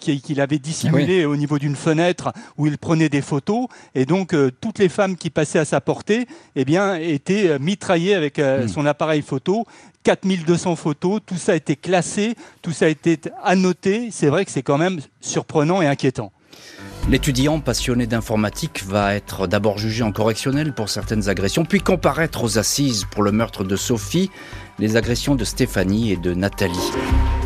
qu'il 0.00 0.40
avait 0.40 0.58
dissimulé 0.58 1.24
au 1.24 1.36
niveau 1.36 1.58
d'une 1.58 1.76
fenêtre 1.76 2.32
où 2.56 2.66
il 2.66 2.78
prenait 2.78 3.08
des 3.08 3.22
photos. 3.22 3.66
Et 3.94 4.06
donc 4.06 4.34
toutes 4.60 4.78
les 4.78 4.88
femmes 4.88 5.16
qui 5.16 5.30
passaient 5.30 5.60
à 5.60 5.64
sa 5.64 5.77
portée, 5.80 6.26
eh 6.56 6.64
bien, 6.64 6.96
était 6.96 7.48
euh, 7.48 7.58
mitraillé 7.58 8.14
avec 8.14 8.38
euh, 8.38 8.64
hmm. 8.64 8.68
son 8.68 8.86
appareil 8.86 9.22
photo. 9.22 9.66
4200 10.04 10.76
photos, 10.76 11.20
tout 11.26 11.36
ça 11.36 11.52
a 11.52 11.54
été 11.54 11.76
classé, 11.76 12.34
tout 12.62 12.72
ça 12.72 12.86
a 12.86 12.88
été 12.88 13.18
annoté. 13.44 14.08
C'est 14.10 14.28
vrai 14.28 14.44
que 14.44 14.50
c'est 14.50 14.62
quand 14.62 14.78
même 14.78 15.00
surprenant 15.20 15.82
et 15.82 15.86
inquiétant. 15.86 16.32
L'étudiant 17.10 17.60
passionné 17.60 18.06
d'informatique 18.06 18.84
va 18.84 19.14
être 19.14 19.46
d'abord 19.46 19.78
jugé 19.78 20.02
en 20.02 20.12
correctionnel 20.12 20.74
pour 20.74 20.90
certaines 20.90 21.28
agressions, 21.30 21.64
puis 21.64 21.80
comparaître 21.80 22.44
aux 22.44 22.58
assises 22.58 23.06
pour 23.10 23.22
le 23.22 23.32
meurtre 23.32 23.64
de 23.64 23.76
Sophie, 23.76 24.30
les 24.78 24.96
agressions 24.96 25.34
de 25.34 25.44
Stéphanie 25.44 26.12
et 26.12 26.16
de 26.18 26.34
Nathalie. 26.34 26.92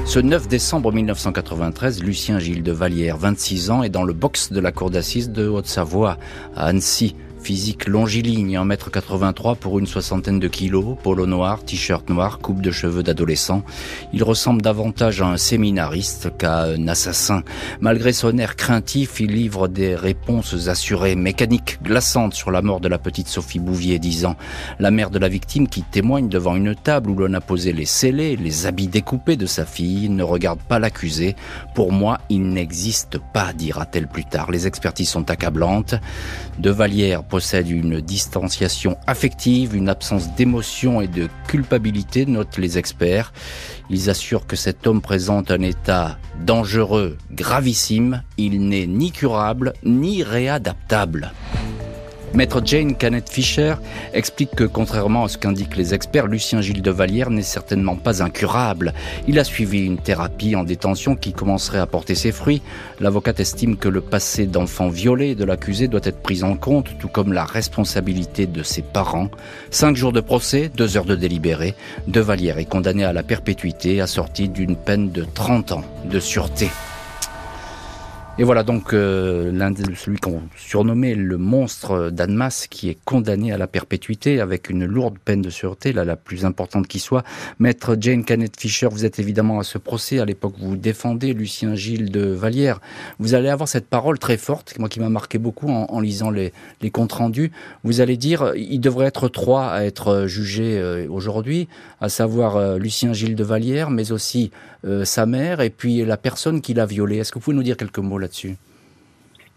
Ce 0.04 0.18
9 0.18 0.48
décembre 0.48 0.90
1993, 0.92 2.02
Lucien 2.02 2.40
Gilles 2.40 2.64
de 2.64 2.72
Vallière, 2.72 3.16
26 3.16 3.70
ans, 3.70 3.82
est 3.84 3.88
dans 3.88 4.02
le 4.02 4.12
box 4.12 4.50
de 4.50 4.58
la 4.58 4.72
cour 4.72 4.90
d'assises 4.90 5.30
de 5.30 5.46
Haute-Savoie, 5.46 6.18
à 6.56 6.66
Annecy. 6.66 7.14
Physique 7.42 7.88
longiligne, 7.88 8.56
1m83 8.56 9.56
pour 9.56 9.80
une 9.80 9.86
soixantaine 9.86 10.38
de 10.38 10.46
kilos, 10.46 10.96
polo 11.02 11.26
noir, 11.26 11.64
t-shirt 11.64 12.08
noir, 12.08 12.38
coupe 12.38 12.62
de 12.62 12.70
cheveux 12.70 13.02
d'adolescent. 13.02 13.64
Il 14.12 14.22
ressemble 14.22 14.62
davantage 14.62 15.20
à 15.22 15.26
un 15.26 15.36
séminariste 15.36 16.30
qu'à 16.38 16.62
un 16.62 16.86
assassin. 16.86 17.42
Malgré 17.80 18.12
son 18.12 18.38
air 18.38 18.54
craintif, 18.54 19.18
il 19.18 19.32
livre 19.32 19.66
des 19.66 19.96
réponses 19.96 20.68
assurées, 20.68 21.16
mécaniques, 21.16 21.82
glaçantes 21.82 22.34
sur 22.34 22.52
la 22.52 22.62
mort 22.62 22.78
de 22.78 22.86
la 22.86 22.98
petite 22.98 23.26
Sophie 23.26 23.58
Bouvier, 23.58 23.98
disant 23.98 24.36
la 24.78 24.92
mère 24.92 25.10
de 25.10 25.18
la 25.18 25.28
victime 25.28 25.66
qui 25.66 25.82
témoigne 25.82 26.28
devant 26.28 26.54
une 26.54 26.76
table 26.76 27.10
où 27.10 27.16
l'on 27.16 27.34
a 27.34 27.40
posé 27.40 27.72
les 27.72 27.86
scellés, 27.86 28.36
les 28.36 28.66
habits 28.66 28.86
découpés 28.86 29.36
de 29.36 29.46
sa 29.46 29.66
fille, 29.66 30.08
ne 30.08 30.22
regarde 30.22 30.60
pas 30.60 30.78
l'accusé. 30.78 31.34
Pour 31.74 31.90
moi, 31.90 32.20
il 32.28 32.50
n'existe 32.50 33.18
pas, 33.18 33.52
dira-t-elle 33.52 34.06
plus 34.06 34.26
tard. 34.26 34.52
Les 34.52 34.68
expertises 34.68 35.08
sont 35.08 35.28
accablantes. 35.28 35.96
De 36.60 36.70
Vallière 36.70 37.24
possède 37.32 37.70
une 37.70 38.02
distanciation 38.02 38.98
affective, 39.06 39.74
une 39.74 39.88
absence 39.88 40.34
d'émotion 40.34 41.00
et 41.00 41.08
de 41.08 41.30
culpabilité, 41.48 42.26
notent 42.26 42.58
les 42.58 42.76
experts. 42.76 43.32
Ils 43.88 44.10
assurent 44.10 44.46
que 44.46 44.54
cet 44.54 44.86
homme 44.86 45.00
présente 45.00 45.50
un 45.50 45.62
état 45.62 46.18
dangereux, 46.44 47.16
gravissime. 47.30 48.22
Il 48.36 48.68
n'est 48.68 48.86
ni 48.86 49.12
curable, 49.12 49.72
ni 49.82 50.22
réadaptable. 50.22 51.32
Maître 52.34 52.62
Jane 52.64 52.96
Canet 52.96 53.28
Fisher 53.28 53.74
explique 54.14 54.54
que 54.54 54.64
contrairement 54.64 55.24
à 55.24 55.28
ce 55.28 55.36
qu'indiquent 55.36 55.76
les 55.76 55.92
experts, 55.92 56.26
Lucien 56.26 56.62
Gilles 56.62 56.80
de 56.80 56.90
Vallière 56.90 57.28
n'est 57.28 57.42
certainement 57.42 57.94
pas 57.94 58.22
incurable. 58.22 58.94
Il 59.28 59.38
a 59.38 59.44
suivi 59.44 59.84
une 59.84 59.98
thérapie 59.98 60.56
en 60.56 60.64
détention 60.64 61.14
qui 61.14 61.34
commencerait 61.34 61.78
à 61.78 61.86
porter 61.86 62.14
ses 62.14 62.32
fruits. 62.32 62.62
L'avocate 63.00 63.40
estime 63.40 63.76
que 63.76 63.88
le 63.88 64.00
passé 64.00 64.46
d'enfant 64.46 64.88
violé 64.88 65.34
de 65.34 65.44
l'accusé 65.44 65.88
doit 65.88 66.00
être 66.04 66.22
pris 66.22 66.42
en 66.42 66.56
compte, 66.56 66.96
tout 66.98 67.08
comme 67.08 67.34
la 67.34 67.44
responsabilité 67.44 68.46
de 68.46 68.62
ses 68.62 68.82
parents. 68.82 69.28
Cinq 69.70 69.96
jours 69.96 70.12
de 70.12 70.22
procès, 70.22 70.70
deux 70.74 70.96
heures 70.96 71.04
de 71.04 71.16
délibéré. 71.16 71.74
De 72.08 72.20
Vallière 72.20 72.56
est 72.56 72.64
condamné 72.64 73.04
à 73.04 73.12
la 73.12 73.22
perpétuité, 73.22 74.00
assorti 74.00 74.48
d'une 74.48 74.76
peine 74.76 75.10
de 75.10 75.26
30 75.34 75.72
ans 75.72 75.84
de 76.06 76.18
sûreté. 76.18 76.70
Et 78.38 78.44
voilà 78.44 78.62
donc 78.62 78.94
euh, 78.94 79.52
l'un 79.52 79.74
celui 79.94 80.16
qu'on 80.16 80.40
surnommait 80.56 81.14
le 81.14 81.36
monstre 81.36 82.08
d'Annemasse 82.08 82.66
qui 82.66 82.88
est 82.88 82.96
condamné 83.04 83.52
à 83.52 83.58
la 83.58 83.66
perpétuité 83.66 84.40
avec 84.40 84.70
une 84.70 84.86
lourde 84.86 85.18
peine 85.22 85.42
de 85.42 85.50
sûreté, 85.50 85.92
là 85.92 86.06
la 86.06 86.16
plus 86.16 86.46
importante 86.46 86.88
qui 86.88 86.98
soit. 86.98 87.24
Maître 87.58 87.94
Jane 88.00 88.24
Canet 88.24 88.58
Fisher, 88.58 88.88
vous 88.90 89.04
êtes 89.04 89.18
évidemment 89.18 89.58
à 89.58 89.64
ce 89.64 89.76
procès. 89.76 90.18
À 90.18 90.24
l'époque, 90.24 90.54
vous 90.58 90.78
défendez 90.78 91.34
Lucien 91.34 91.74
Gilles 91.74 92.10
de 92.10 92.24
Vallière. 92.24 92.80
Vous 93.18 93.34
allez 93.34 93.50
avoir 93.50 93.68
cette 93.68 93.86
parole 93.86 94.18
très 94.18 94.38
forte, 94.38 94.78
moi 94.78 94.88
qui 94.88 94.98
m'a 94.98 95.10
marqué 95.10 95.36
beaucoup 95.36 95.68
en, 95.68 96.00
lisant 96.00 96.30
les, 96.30 96.54
les, 96.80 96.90
comptes 96.90 97.12
rendus. 97.12 97.52
Vous 97.84 98.00
allez 98.00 98.16
dire, 98.16 98.54
il 98.56 98.80
devrait 98.80 99.06
être 99.08 99.28
trois 99.28 99.66
à 99.66 99.84
être 99.84 100.24
jugés 100.26 100.78
euh, 100.78 101.06
aujourd'hui, 101.10 101.68
à 102.00 102.08
savoir 102.08 102.56
euh, 102.56 102.78
Lucien 102.78 103.12
Gilles 103.12 103.36
de 103.36 103.44
Vallière, 103.44 103.90
mais 103.90 104.10
aussi 104.10 104.50
sa 105.04 105.26
mère 105.26 105.60
et 105.60 105.70
puis 105.70 106.04
la 106.04 106.16
personne 106.16 106.60
qui 106.60 106.74
l'a 106.74 106.86
violé. 106.86 107.18
Est-ce 107.18 107.32
que 107.32 107.38
vous 107.38 107.44
pouvez 107.44 107.56
nous 107.56 107.62
dire 107.62 107.76
quelques 107.76 107.98
mots 107.98 108.18
là-dessus? 108.18 108.56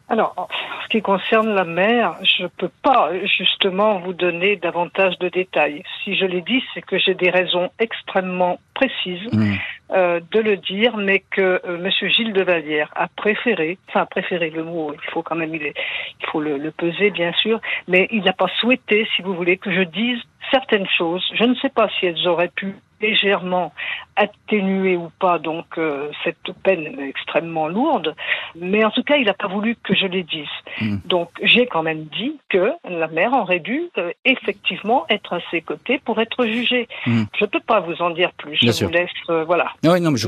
Alors, 0.08 0.34
en 0.38 0.48
ce 0.84 0.90
qui 0.90 1.02
concerne 1.02 1.56
la 1.56 1.64
mère, 1.64 2.16
je 2.22 2.44
ne 2.44 2.48
peux 2.48 2.70
pas 2.84 3.10
justement 3.26 4.00
vous 4.00 4.14
donner 4.14 4.56
davantage 4.56 5.18
de 5.18 5.30
détails. 5.30 5.82
Si 6.04 6.16
je 6.16 6.26
l'ai 6.26 6.42
dit, 6.42 6.64
c'est 6.74 6.84
que 6.84 7.00
j'ai 7.00 7.16
des 7.16 7.32
raisons 7.32 7.72
extrêmement 7.80 8.60
précises 8.76 9.28
mmh. 9.32 9.54
euh, 9.94 10.20
de 10.32 10.40
le 10.42 10.58
dire, 10.58 10.96
mais 10.98 11.24
que 11.32 11.60
euh, 11.66 11.80
Monsieur 11.80 12.08
Gilles 12.10 12.34
de 12.34 12.44
Vallière 12.44 12.92
a 12.96 13.08
préféré, 13.08 13.80
enfin 13.88 14.06
préféré 14.06 14.52
le 14.52 14.64
mot, 14.64 14.94
il 14.94 15.10
faut 15.10 15.24
quand 15.24 15.36
même 15.36 15.56
il, 15.56 15.64
il 15.64 16.26
faut 16.28 16.42
le, 16.42 16.58
le, 16.58 16.70
peser 16.70 17.10
bien 17.10 17.34
sûr, 17.34 17.60
mais 17.88 18.08
il 18.12 18.24
n'a 18.24 18.34
pas 18.34 18.50
souhaité, 18.60 19.08
si 19.16 19.24
vous 19.24 19.34
voulez, 19.34 19.58
que 19.58 19.74
je 19.74 19.82
dise 19.82 20.20
certaines 20.52 20.88
choses. 20.88 21.24
Je 21.34 21.44
ne 21.44 21.56
sais 21.56 21.70
pas 21.70 21.88
si 22.00 22.06
elles 22.06 22.28
auraient 22.28 22.52
pu 22.56 22.76
légèrement 23.02 23.74
atténuer 24.16 24.96
ou 24.96 25.12
pas 25.20 25.38
donc 25.38 25.66
euh, 25.78 26.10
cette 26.24 26.52
peine 26.64 27.00
extrêmement 27.00 27.68
lourde, 27.68 28.16
mais 28.60 28.84
en 28.84 28.92
tout 28.92 29.04
cas 29.04 29.18
il 29.18 29.26
n'a 29.26 29.34
pas 29.34 29.48
voulu 29.48 29.76
que 29.84 29.96
je 29.96 30.08
les 30.08 30.24
dise. 30.24 30.48
Hmm. 30.82 30.98
Donc 31.06 31.30
j'ai 31.42 31.66
quand 31.68 31.84
même 31.84 32.06
dit 32.06 32.38
que 32.50 32.72
la 32.90 33.08
mère 33.08 33.34
aurait 33.34 33.60
dû 33.60 33.84
euh, 33.98 34.12
effectivement 34.26 35.06
être 35.10 35.34
à 35.34 35.40
ses 35.52 35.62
côtés 35.62 36.00
pour 36.04 36.20
être 36.20 36.46
jugée. 36.46 36.88
Hmm. 37.06 37.24
Je 37.38 37.46
ne 37.46 37.50
peux 37.50 37.60
pas 37.60 37.80
vous 37.80 38.02
en 38.02 38.10
dire 38.12 38.32
plus. 38.34 38.58
Je 38.62 38.86
vous 38.86 38.92
laisse 38.92 39.10
euh, 39.30 39.44
voilà. 39.46 39.72
Ah 39.86 40.00
non, 40.00 40.12
mais 40.12 40.18
je, 40.18 40.28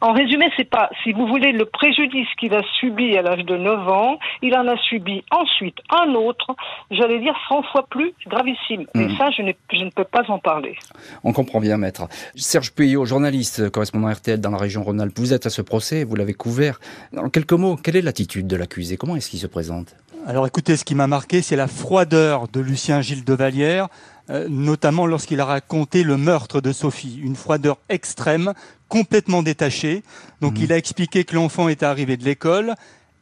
en 0.00 0.12
résumé, 0.12 0.46
c'est 0.56 0.68
pas 0.68 0.90
si 1.02 1.12
vous 1.12 1.26
voulez 1.26 1.52
le 1.52 1.64
préjudice 1.64 2.28
qu'il 2.38 2.54
a 2.54 2.62
subi 2.78 3.16
à 3.16 3.22
l'âge 3.22 3.44
de 3.44 3.56
9 3.56 3.88
ans, 3.88 4.18
il 4.42 4.54
en 4.54 4.66
a 4.68 4.76
subi 4.76 5.24
ensuite 5.30 5.76
un 5.90 6.14
autre, 6.14 6.54
j'allais 6.90 7.18
dire 7.18 7.34
100 7.48 7.62
fois 7.64 7.86
plus 7.88 8.12
gravissime. 8.26 8.86
Et 8.94 9.06
hmm. 9.06 9.16
ça, 9.16 9.30
je, 9.30 9.42
je 9.72 9.84
ne 9.84 9.90
peux 9.90 10.04
pas 10.04 10.22
en 10.28 10.38
parler. 10.38 10.76
On 11.24 11.32
comprend 11.32 11.60
bien, 11.60 11.76
maître. 11.76 12.06
Serge 12.34 12.72
Puyot, 12.72 13.04
journaliste, 13.04 13.70
correspondant 13.70 14.10
RTL 14.10 14.40
dans 14.40 14.50
la 14.50 14.58
région 14.58 14.82
Rhône-Alpes, 14.82 15.18
vous 15.18 15.32
êtes 15.32 15.46
à 15.46 15.50
ce 15.50 15.62
procès, 15.62 16.04
vous 16.04 16.16
l'avez 16.16 16.34
couvert. 16.34 16.75
En 17.16 17.28
quelques 17.28 17.52
mots, 17.52 17.76
quelle 17.76 17.96
est 17.96 18.02
l'attitude 18.02 18.46
de 18.46 18.56
l'accusé? 18.56 18.96
Comment 18.96 19.16
est-ce 19.16 19.30
qu'il 19.30 19.40
se 19.40 19.46
présente? 19.46 19.96
Alors 20.26 20.46
écoutez, 20.46 20.76
ce 20.76 20.84
qui 20.84 20.94
m'a 20.94 21.06
marqué, 21.06 21.40
c'est 21.42 21.56
la 21.56 21.68
froideur 21.68 22.48
de 22.48 22.60
Lucien 22.60 23.00
Gilles 23.00 23.24
de 23.24 23.34
Vallière, 23.34 23.88
euh, 24.28 24.48
notamment 24.48 25.06
lorsqu'il 25.06 25.40
a 25.40 25.44
raconté 25.44 26.02
le 26.02 26.16
meurtre 26.16 26.60
de 26.60 26.72
Sophie. 26.72 27.20
Une 27.22 27.36
froideur 27.36 27.78
extrême, 27.88 28.52
complètement 28.88 29.42
détachée. 29.42 30.02
Donc 30.40 30.54
mmh. 30.54 30.62
il 30.62 30.72
a 30.72 30.76
expliqué 30.76 31.24
que 31.24 31.34
l'enfant 31.36 31.68
était 31.68 31.86
arrivé 31.86 32.16
de 32.16 32.24
l'école, 32.24 32.74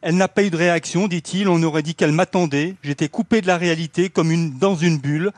elle 0.05 0.17
n'a 0.17 0.27
pas 0.27 0.43
eu 0.43 0.51
de 0.51 0.55
réaction, 0.55 1.07
dit-il. 1.07 1.49
On 1.49 1.63
aurait 1.63 1.81
dit 1.81 1.95
qu'elle 1.95 2.11
m'attendait. 2.11 2.75
J'étais 2.83 3.09
coupé 3.09 3.41
de 3.41 3.47
la 3.47 3.57
réalité 3.57 4.09
comme 4.09 4.29
une, 4.29 4.55
dans 4.55 4.75
une 4.75 4.99
bulle. 4.99 5.31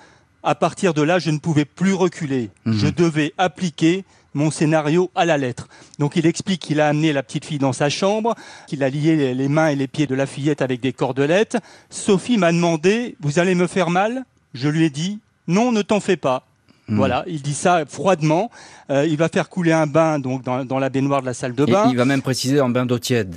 À 0.47 0.55
partir 0.55 0.93
de 0.93 1.01
là, 1.01 1.19
je 1.19 1.29
ne 1.29 1.39
pouvais 1.39 1.65
plus 1.65 1.93
reculer. 1.93 2.51
Mhm. 2.63 2.79
Je 2.79 2.87
devais 2.87 3.33
appliquer 3.37 4.05
mon 4.33 4.49
scénario 4.49 5.11
à 5.13 5.25
la 5.25 5.37
lettre. 5.37 5.67
Donc 5.99 6.15
il 6.15 6.25
explique 6.25 6.61
qu'il 6.61 6.79
a 6.79 6.87
amené 6.87 7.11
la 7.11 7.21
petite 7.21 7.43
fille 7.43 7.57
dans 7.57 7.73
sa 7.73 7.89
chambre, 7.89 8.33
qu'il 8.65 8.81
a 8.81 8.89
lié 8.89 9.33
les 9.33 9.47
mains 9.49 9.67
et 9.67 9.75
les 9.75 9.87
pieds 9.87 10.07
de 10.07 10.15
la 10.15 10.25
fillette 10.25 10.61
avec 10.61 10.79
des 10.79 10.93
cordelettes. 10.93 11.57
Sophie 11.89 12.37
m'a 12.37 12.53
demandé 12.53 13.17
Vous 13.19 13.39
allez 13.39 13.55
me 13.55 13.67
faire 13.67 13.89
mal? 13.89 14.23
Je 14.53 14.69
lui 14.69 14.85
ai 14.85 14.89
dit 14.89 15.19
Non, 15.49 15.73
ne 15.73 15.81
t'en 15.81 15.99
fais 15.99 16.15
pas. 16.15 16.47
Mhm. 16.87 16.95
Voilà, 16.95 17.25
il 17.27 17.41
dit 17.41 17.53
ça 17.53 17.83
froidement. 17.85 18.49
Euh, 18.89 19.05
il 19.05 19.17
va 19.17 19.27
faire 19.27 19.49
couler 19.49 19.73
un 19.73 19.85
bain 19.85 20.17
donc 20.17 20.43
dans, 20.43 20.79
la 20.79 20.89
baignoire 20.89 21.19
de 21.19 21.25
la 21.25 21.33
salle 21.33 21.55
de 21.55 21.65
bain. 21.65 21.89
il 21.89 21.97
va 21.97 22.05
même 22.05 22.21
préciser 22.21 22.61
un 22.61 22.69
bain 22.69 22.85
d'eau 22.85 22.99
tiède. 22.99 23.35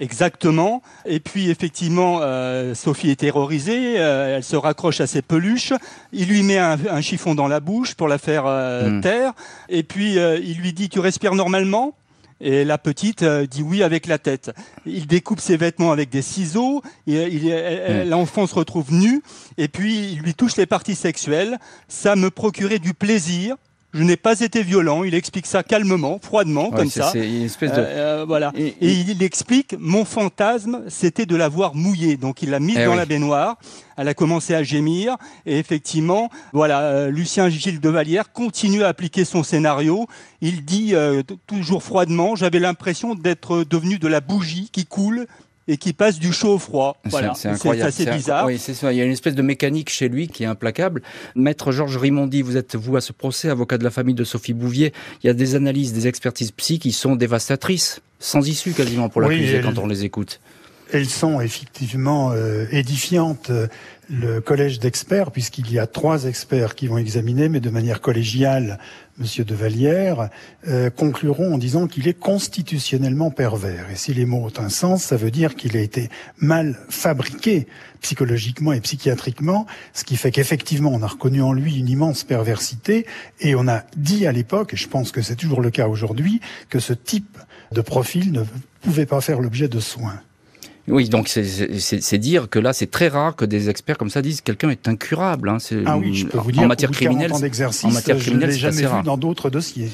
Exactement. 0.00 0.82
Et 1.04 1.20
puis 1.20 1.50
effectivement, 1.50 2.20
euh, 2.22 2.74
Sophie 2.74 3.10
est 3.10 3.20
terrorisée. 3.20 4.00
Euh, 4.00 4.36
elle 4.36 4.42
se 4.42 4.56
raccroche 4.56 5.00
à 5.02 5.06
ses 5.06 5.20
peluches. 5.20 5.74
Il 6.12 6.28
lui 6.28 6.42
met 6.42 6.58
un, 6.58 7.00
chiffon 7.02 7.34
dans 7.34 7.48
la 7.48 7.60
bouche 7.60 7.94
pour 7.94 8.08
la 8.08 8.16
faire 8.16 8.44
euh, 8.46 8.88
hmm. 8.88 9.00
taire. 9.02 9.32
Et 9.68 9.82
puis 9.82 10.14
il 10.14 10.56
lui 10.56 10.72
dit 10.72 10.88
"Tu 10.88 10.98
respires 11.00 11.34
normalement? 11.34 11.94
Et 12.42 12.64
la 12.64 12.78
petite 12.78 13.22
dit 13.22 13.62
oui 13.62 13.82
avec 13.82 14.06
la 14.06 14.16
tête. 14.16 14.50
Il 14.86 15.06
découpe 15.06 15.40
ses 15.40 15.58
vêtements 15.58 15.92
avec 15.92 16.08
des 16.08 16.22
ciseaux. 16.22 16.82
Hmm. 17.06 18.08
L'enfant 18.08 18.46
se 18.46 18.54
retrouve 18.54 18.94
nu 18.94 19.22
et 19.58 19.68
puis 19.68 20.12
il 20.12 20.20
lui 20.20 20.32
touche 20.32 20.56
les 20.56 20.66
parties 20.66 20.94
sexuelles. 20.94 21.58
Ça 21.88 22.16
me 22.16 22.30
procurait 22.30 22.78
du 22.78 22.94
plaisir 22.94 23.56
je 23.92 24.02
n'ai 24.02 24.16
pas 24.16 24.40
été 24.40 24.62
violent. 24.62 25.02
Il 25.04 25.14
explique 25.14 25.46
ça 25.46 25.62
calmement, 25.62 26.18
froidement, 26.22 26.70
comme 26.70 26.90
ça. 26.90 27.10
C'est 27.12 27.26
une 27.26 27.42
espèce 27.42 27.72
de. 27.72 27.78
Euh, 27.78 28.20
euh, 28.20 28.24
voilà. 28.26 28.52
Et, 28.56 28.74
il 28.80 29.22
explique 29.22 29.74
mon 29.78 30.04
fantasme, 30.04 30.82
c'était 30.88 31.26
de 31.26 31.36
l'avoir 31.36 31.74
mouillée. 31.74 32.16
Donc 32.16 32.42
il 32.42 32.50
l'a 32.50 32.60
mise 32.60 32.78
eh 32.78 32.84
dans 32.84 32.94
la 32.94 33.06
baignoire. 33.06 33.56
Elle 33.96 34.08
a 34.08 34.14
commencé 34.14 34.54
à 34.54 34.62
gémir. 34.62 35.16
Et 35.44 35.58
effectivement, 35.58 36.30
voilà, 36.52 36.80
euh, 36.80 37.10
Lucien 37.10 37.48
Gilles 37.48 37.80
de 37.80 37.88
Vallière 37.88 38.32
continue 38.32 38.84
à 38.84 38.88
appliquer 38.88 39.24
son 39.24 39.42
scénario. 39.42 40.06
Il 40.40 40.64
dit 40.64 40.94
toujours 41.46 41.82
froidement 41.82 42.36
J'avais 42.36 42.60
l'impression 42.60 43.14
d'être 43.14 43.64
devenu 43.64 43.98
de 43.98 44.08
la 44.08 44.20
bougie 44.20 44.70
qui 44.72 44.86
coule 44.86 45.26
et 45.70 45.76
qui 45.76 45.92
passe 45.92 46.18
du 46.18 46.32
chaud 46.32 46.54
au 46.54 46.58
froid. 46.58 46.96
Voilà, 47.04 47.32
c'est 47.34 47.48
assez 47.48 48.04
bizarre. 48.04 48.46
Oui, 48.46 48.58
c'est 48.58 48.74
ça. 48.74 48.92
Il 48.92 48.98
y 48.98 49.00
a 49.00 49.04
une 49.04 49.12
espèce 49.12 49.36
de 49.36 49.42
mécanique 49.42 49.88
chez 49.88 50.08
lui 50.08 50.26
qui 50.26 50.42
est 50.42 50.46
implacable. 50.46 51.00
Maître 51.36 51.70
Georges 51.70 51.96
Rimondi, 51.96 52.42
vous 52.42 52.56
êtes 52.56 52.74
vous 52.74 52.96
à 52.96 53.00
ce 53.00 53.12
procès, 53.12 53.48
avocat 53.48 53.78
de 53.78 53.84
la 53.84 53.90
famille 53.90 54.16
de 54.16 54.24
Sophie 54.24 54.52
Bouvier. 54.52 54.92
Il 55.22 55.28
y 55.28 55.30
a 55.30 55.32
des 55.32 55.54
analyses, 55.54 55.92
des 55.92 56.08
expertises 56.08 56.50
psy 56.50 56.80
qui 56.80 56.90
sont 56.90 57.14
dévastatrices, 57.14 58.00
sans 58.18 58.48
issue 58.48 58.72
quasiment 58.72 59.08
pour 59.08 59.20
l'accusé 59.20 59.60
quand 59.60 59.78
on 59.78 59.86
les 59.86 60.04
écoute. 60.04 60.40
Elles 60.92 61.08
sont 61.08 61.40
effectivement 61.40 62.32
euh, 62.32 62.66
édifiantes 62.72 63.50
le 64.10 64.40
collège 64.40 64.80
d'experts, 64.80 65.30
puisqu'il 65.30 65.70
y 65.72 65.78
a 65.78 65.86
trois 65.86 66.24
experts 66.24 66.74
qui 66.74 66.88
vont 66.88 66.98
examiner, 66.98 67.48
mais 67.48 67.60
de 67.60 67.70
manière 67.70 68.00
collégiale, 68.00 68.80
Monsieur 69.18 69.44
de 69.44 69.54
Vallière, 69.54 70.30
euh, 70.66 70.90
concluront 70.90 71.54
en 71.54 71.58
disant 71.58 71.86
qu'il 71.86 72.08
est 72.08 72.18
constitutionnellement 72.18 73.30
pervers. 73.30 73.88
Et 73.90 73.94
si 73.94 74.12
les 74.12 74.24
mots 74.24 74.46
ont 74.46 74.60
un 74.60 74.68
sens, 74.68 75.04
ça 75.04 75.16
veut 75.16 75.30
dire 75.30 75.54
qu'il 75.54 75.76
a 75.76 75.80
été 75.80 76.08
mal 76.38 76.76
fabriqué 76.88 77.68
psychologiquement 78.00 78.72
et 78.72 78.80
psychiatriquement, 78.80 79.66
ce 79.92 80.02
qui 80.02 80.16
fait 80.16 80.32
qu'effectivement, 80.32 80.90
on 80.92 81.02
a 81.02 81.06
reconnu 81.06 81.40
en 81.42 81.52
lui 81.52 81.78
une 81.78 81.88
immense 81.88 82.24
perversité, 82.24 83.06
et 83.40 83.54
on 83.54 83.68
a 83.68 83.84
dit 83.96 84.26
à 84.26 84.32
l'époque, 84.32 84.74
et 84.74 84.76
je 84.76 84.88
pense 84.88 85.12
que 85.12 85.22
c'est 85.22 85.36
toujours 85.36 85.60
le 85.60 85.70
cas 85.70 85.86
aujourd'hui, 85.86 86.40
que 86.68 86.80
ce 86.80 86.94
type 86.94 87.38
de 87.70 87.80
profil 87.80 88.32
ne 88.32 88.42
pouvait 88.80 89.06
pas 89.06 89.20
faire 89.20 89.40
l'objet 89.40 89.68
de 89.68 89.78
soins. 89.78 90.20
Oui, 90.88 91.08
donc 91.08 91.28
c'est 91.28 92.18
dire 92.18 92.48
que 92.48 92.58
là, 92.58 92.72
c'est 92.72 92.90
très 92.90 93.08
rare 93.08 93.36
que 93.36 93.44
des 93.44 93.68
experts 93.68 93.98
comme 93.98 94.10
ça 94.10 94.22
disent 94.22 94.40
quelqu'un 94.40 94.70
est 94.70 94.88
incurable. 94.88 95.48
Hein. 95.48 95.58
Ah 95.86 95.96
oui, 95.96 96.14
je 96.14 96.26
peux 96.26 96.38
vous 96.38 96.52
dire, 96.52 96.62
en 96.62 96.66
matière 96.66 96.90
criminelle, 96.90 97.32
en 97.32 97.38
matière 97.90 98.18
criminelle, 98.18 98.50
je 98.50 98.58
jamais 98.58 98.82
vu 98.82 99.02
dans 99.04 99.16
d'autres 99.16 99.50
dossiers. 99.50 99.90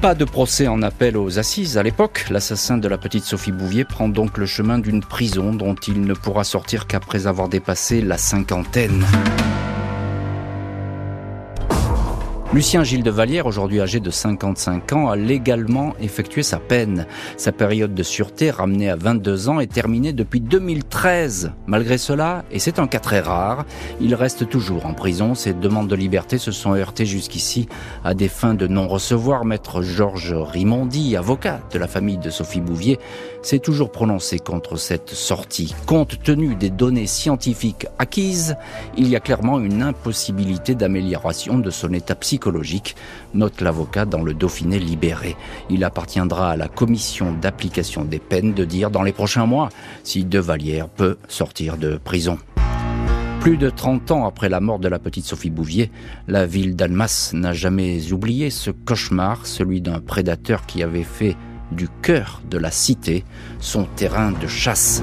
Pas 0.00 0.14
de 0.14 0.24
procès 0.24 0.68
en 0.68 0.82
appel 0.82 1.16
aux 1.16 1.38
assises 1.38 1.78
à 1.78 1.82
l'époque. 1.82 2.26
L'assassin 2.30 2.76
de 2.76 2.88
la 2.88 2.98
petite 2.98 3.24
Sophie 3.24 3.52
Bouvier 3.52 3.84
prend 3.84 4.08
donc 4.08 4.36
le 4.36 4.46
chemin 4.46 4.78
d'une 4.78 5.00
prison 5.00 5.54
dont 5.54 5.74
il 5.74 6.02
ne 6.02 6.14
pourra 6.14 6.44
sortir 6.44 6.86
qu'après 6.86 7.26
avoir 7.26 7.48
dépassé 7.48 8.02
la 8.02 8.18
cinquantaine. 8.18 9.04
Lucien 12.54 12.84
Gilles 12.84 13.02
de 13.02 13.10
Vallière, 13.10 13.46
aujourd'hui 13.46 13.80
âgé 13.80 13.98
de 13.98 14.12
55 14.12 14.92
ans, 14.92 15.10
a 15.10 15.16
légalement 15.16 15.94
effectué 16.00 16.44
sa 16.44 16.60
peine. 16.60 17.08
Sa 17.36 17.50
période 17.50 17.96
de 17.96 18.02
sûreté, 18.04 18.52
ramenée 18.52 18.88
à 18.88 18.94
22 18.94 19.48
ans, 19.48 19.58
est 19.58 19.66
terminée 19.66 20.12
depuis 20.12 20.40
2013. 20.40 21.50
Malgré 21.66 21.98
cela, 21.98 22.44
et 22.52 22.60
c'est 22.60 22.78
un 22.78 22.86
cas 22.86 23.00
très 23.00 23.18
rare, 23.18 23.66
il 24.00 24.14
reste 24.14 24.48
toujours 24.48 24.86
en 24.86 24.94
prison. 24.94 25.34
Ses 25.34 25.52
demandes 25.52 25.88
de 25.88 25.96
liberté 25.96 26.38
se 26.38 26.52
sont 26.52 26.76
heurtées 26.76 27.06
jusqu'ici 27.06 27.68
à 28.04 28.14
des 28.14 28.28
fins 28.28 28.54
de 28.54 28.68
non-recevoir. 28.68 29.44
Maître 29.44 29.82
Georges 29.82 30.36
Rimondi, 30.36 31.16
avocat 31.16 31.58
de 31.72 31.78
la 31.80 31.88
famille 31.88 32.18
de 32.18 32.30
Sophie 32.30 32.60
Bouvier, 32.60 33.00
s'est 33.42 33.58
toujours 33.58 33.90
prononcé 33.90 34.38
contre 34.38 34.76
cette 34.76 35.10
sortie. 35.10 35.74
Compte 35.86 36.22
tenu 36.22 36.54
des 36.54 36.70
données 36.70 37.08
scientifiques 37.08 37.88
acquises, 37.98 38.54
il 38.96 39.08
y 39.08 39.16
a 39.16 39.20
clairement 39.20 39.58
une 39.58 39.82
impossibilité 39.82 40.76
d'amélioration 40.76 41.58
de 41.58 41.70
son 41.70 41.92
état 41.92 42.14
psychologique 42.14 42.43
note 43.34 43.60
l'avocat 43.60 44.04
dans 44.04 44.22
le 44.22 44.34
Dauphiné 44.34 44.78
libéré. 44.78 45.36
Il 45.70 45.84
appartiendra 45.84 46.50
à 46.50 46.56
la 46.56 46.68
commission 46.68 47.32
d'application 47.32 48.04
des 48.04 48.18
peines 48.18 48.54
de 48.54 48.64
dire 48.64 48.90
dans 48.90 49.02
les 49.02 49.12
prochains 49.12 49.46
mois 49.46 49.68
si 50.02 50.24
De 50.24 50.38
Vallière 50.38 50.88
peut 50.88 51.16
sortir 51.28 51.76
de 51.76 51.96
prison. 51.96 52.38
Plus 53.40 53.56
de 53.58 53.68
30 53.68 54.10
ans 54.10 54.26
après 54.26 54.48
la 54.48 54.60
mort 54.60 54.78
de 54.78 54.88
la 54.88 54.98
petite 54.98 55.26
Sophie 55.26 55.50
Bouvier, 55.50 55.90
la 56.28 56.46
ville 56.46 56.76
d'Almas 56.76 57.32
n'a 57.34 57.52
jamais 57.52 58.10
oublié 58.12 58.48
ce 58.48 58.70
cauchemar, 58.70 59.46
celui 59.46 59.82
d'un 59.82 60.00
prédateur 60.00 60.64
qui 60.64 60.82
avait 60.82 61.02
fait 61.02 61.36
du 61.70 61.88
cœur 62.02 62.40
de 62.48 62.56
la 62.56 62.70
cité 62.70 63.24
son 63.58 63.84
terrain 63.84 64.32
de 64.32 64.46
chasse. 64.46 65.02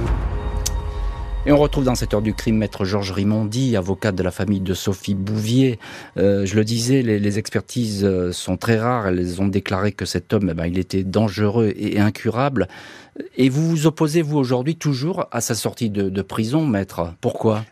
Et 1.47 1.51
on 1.51 1.57
retrouve 1.57 1.85
dans 1.85 1.95
cette 1.95 2.13
heure 2.13 2.21
du 2.21 2.35
crime 2.35 2.57
maître 2.57 2.85
Georges 2.85 3.11
Rimondi, 3.11 3.75
avocat 3.75 4.11
de 4.11 4.21
la 4.21 4.29
famille 4.29 4.59
de 4.59 4.75
Sophie 4.75 5.15
Bouvier. 5.15 5.79
Euh, 6.17 6.45
je 6.45 6.55
le 6.55 6.63
disais, 6.63 7.01
les, 7.01 7.39
expertises 7.39 8.05
euh, 8.05 8.31
sont 8.31 8.57
très 8.57 8.77
rares. 8.77 9.07
Elles 9.07 9.41
ont 9.41 9.47
déclaré 9.47 9.91
que 9.91 10.05
cet 10.05 10.33
homme, 10.33 10.49
eh 10.51 10.53
ben, 10.53 10.67
il 10.67 10.77
était 10.77 11.03
dangereux 11.03 11.73
et 11.75 11.99
incurable. 11.99 12.67
Et 13.37 13.49
vous 13.49 13.67
vous 13.67 13.87
opposez, 13.87 14.21
vous, 14.21 14.37
aujourd'hui, 14.37 14.75
toujours 14.75 15.25
à 15.31 15.41
sa 15.41 15.55
sortie 15.55 15.89
de 15.89 16.21
prison, 16.21 16.67
maître? 16.67 17.15
Pourquoi? 17.21 17.63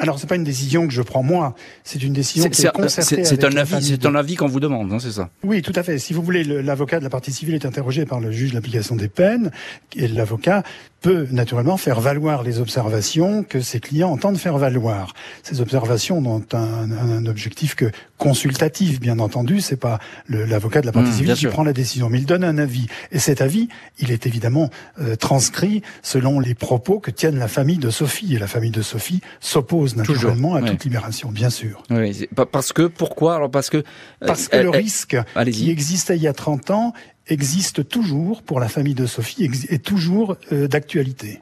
Alors, 0.00 0.20
c'est 0.20 0.28
pas 0.28 0.36
une 0.36 0.44
décision 0.44 0.86
que 0.86 0.92
je 0.92 1.02
prends 1.02 1.24
moi, 1.24 1.56
c'est 1.82 2.00
une 2.02 2.12
décision 2.12 2.48
qui 2.48 2.64
est 2.64 2.70
concertée 2.70 3.24
C'est 3.24 3.44
un 3.44 3.56
avis, 3.56 3.84
c'est 3.84 4.06
un 4.06 4.14
avis 4.14 4.36
qu'on 4.36 4.46
vous 4.46 4.60
demande, 4.60 4.92
hein, 4.92 4.98
c'est 5.00 5.10
ça? 5.10 5.28
Oui, 5.42 5.60
tout 5.60 5.72
à 5.74 5.82
fait. 5.82 5.98
Si 5.98 6.12
vous 6.12 6.22
voulez, 6.22 6.44
l'avocat 6.44 7.00
de 7.00 7.04
la 7.04 7.10
partie 7.10 7.32
civile 7.32 7.56
est 7.56 7.66
interrogé 7.66 8.06
par 8.06 8.20
le 8.20 8.30
juge 8.30 8.50
de 8.50 8.54
l'application 8.54 8.94
des 8.94 9.08
peines, 9.08 9.50
et 9.96 10.06
l'avocat 10.06 10.62
peut 11.00 11.26
naturellement 11.30 11.76
faire 11.76 12.00
valoir 12.00 12.42
les 12.42 12.58
observations 12.60 13.44
que 13.44 13.60
ses 13.60 13.80
clients 13.80 14.10
entendent 14.10 14.38
faire 14.38 14.58
valoir. 14.58 15.14
Ces 15.42 15.60
observations 15.60 16.18
ont 16.18 16.44
un, 16.52 16.90
un 16.90 17.26
objectif 17.26 17.74
que 17.74 17.90
consultatif, 18.18 19.00
bien 19.00 19.18
entendu. 19.20 19.60
C'est 19.60 19.76
pas 19.76 19.98
l'avocat 20.28 20.80
de 20.80 20.86
la 20.86 20.92
partie 20.92 21.10
mmh, 21.10 21.14
civile 21.14 21.34
qui 21.34 21.46
prend 21.46 21.64
la 21.64 21.72
décision, 21.72 22.10
mais 22.10 22.18
il 22.18 22.26
donne 22.26 22.44
un 22.44 22.58
avis. 22.58 22.88
Et 23.12 23.18
cet 23.18 23.40
avis, 23.40 23.68
il 23.98 24.10
est 24.10 24.26
évidemment 24.26 24.70
euh, 25.00 25.16
transcrit 25.16 25.82
selon 26.02 26.40
les 26.40 26.54
propos 26.54 26.98
que 26.98 27.10
tiennent 27.10 27.38
la 27.38 27.48
famille 27.48 27.78
de 27.78 27.90
Sophie. 27.90 28.34
Et 28.34 28.38
la 28.38 28.48
famille 28.48 28.72
de 28.72 28.82
Sophie 28.82 29.20
s'oppose 29.40 29.96
naturellement 29.96 30.56
à 30.56 30.62
toute 30.62 30.84
libération, 30.84 31.30
bien 31.30 31.50
sûr. 31.50 31.82
Oui, 31.90 32.28
parce 32.52 32.72
que 32.72 32.82
pourquoi? 32.82 33.36
Alors 33.36 33.50
parce 33.50 33.70
que 33.70 33.78
euh, 33.78 34.26
parce 34.26 34.48
que 34.48 34.56
le 34.56 34.70
risque 34.70 35.16
qui 35.52 35.70
existait 35.70 36.16
il 36.16 36.22
y 36.22 36.28
a 36.28 36.32
30 36.32 36.70
ans 36.70 36.92
existe 37.28 37.88
toujours 37.88 38.42
pour 38.42 38.60
la 38.60 38.68
famille 38.68 38.94
de 38.94 39.06
Sophie, 39.06 39.44
est 39.44 39.84
toujours 39.84 40.36
euh, 40.52 40.66
d'actualité. 40.66 41.40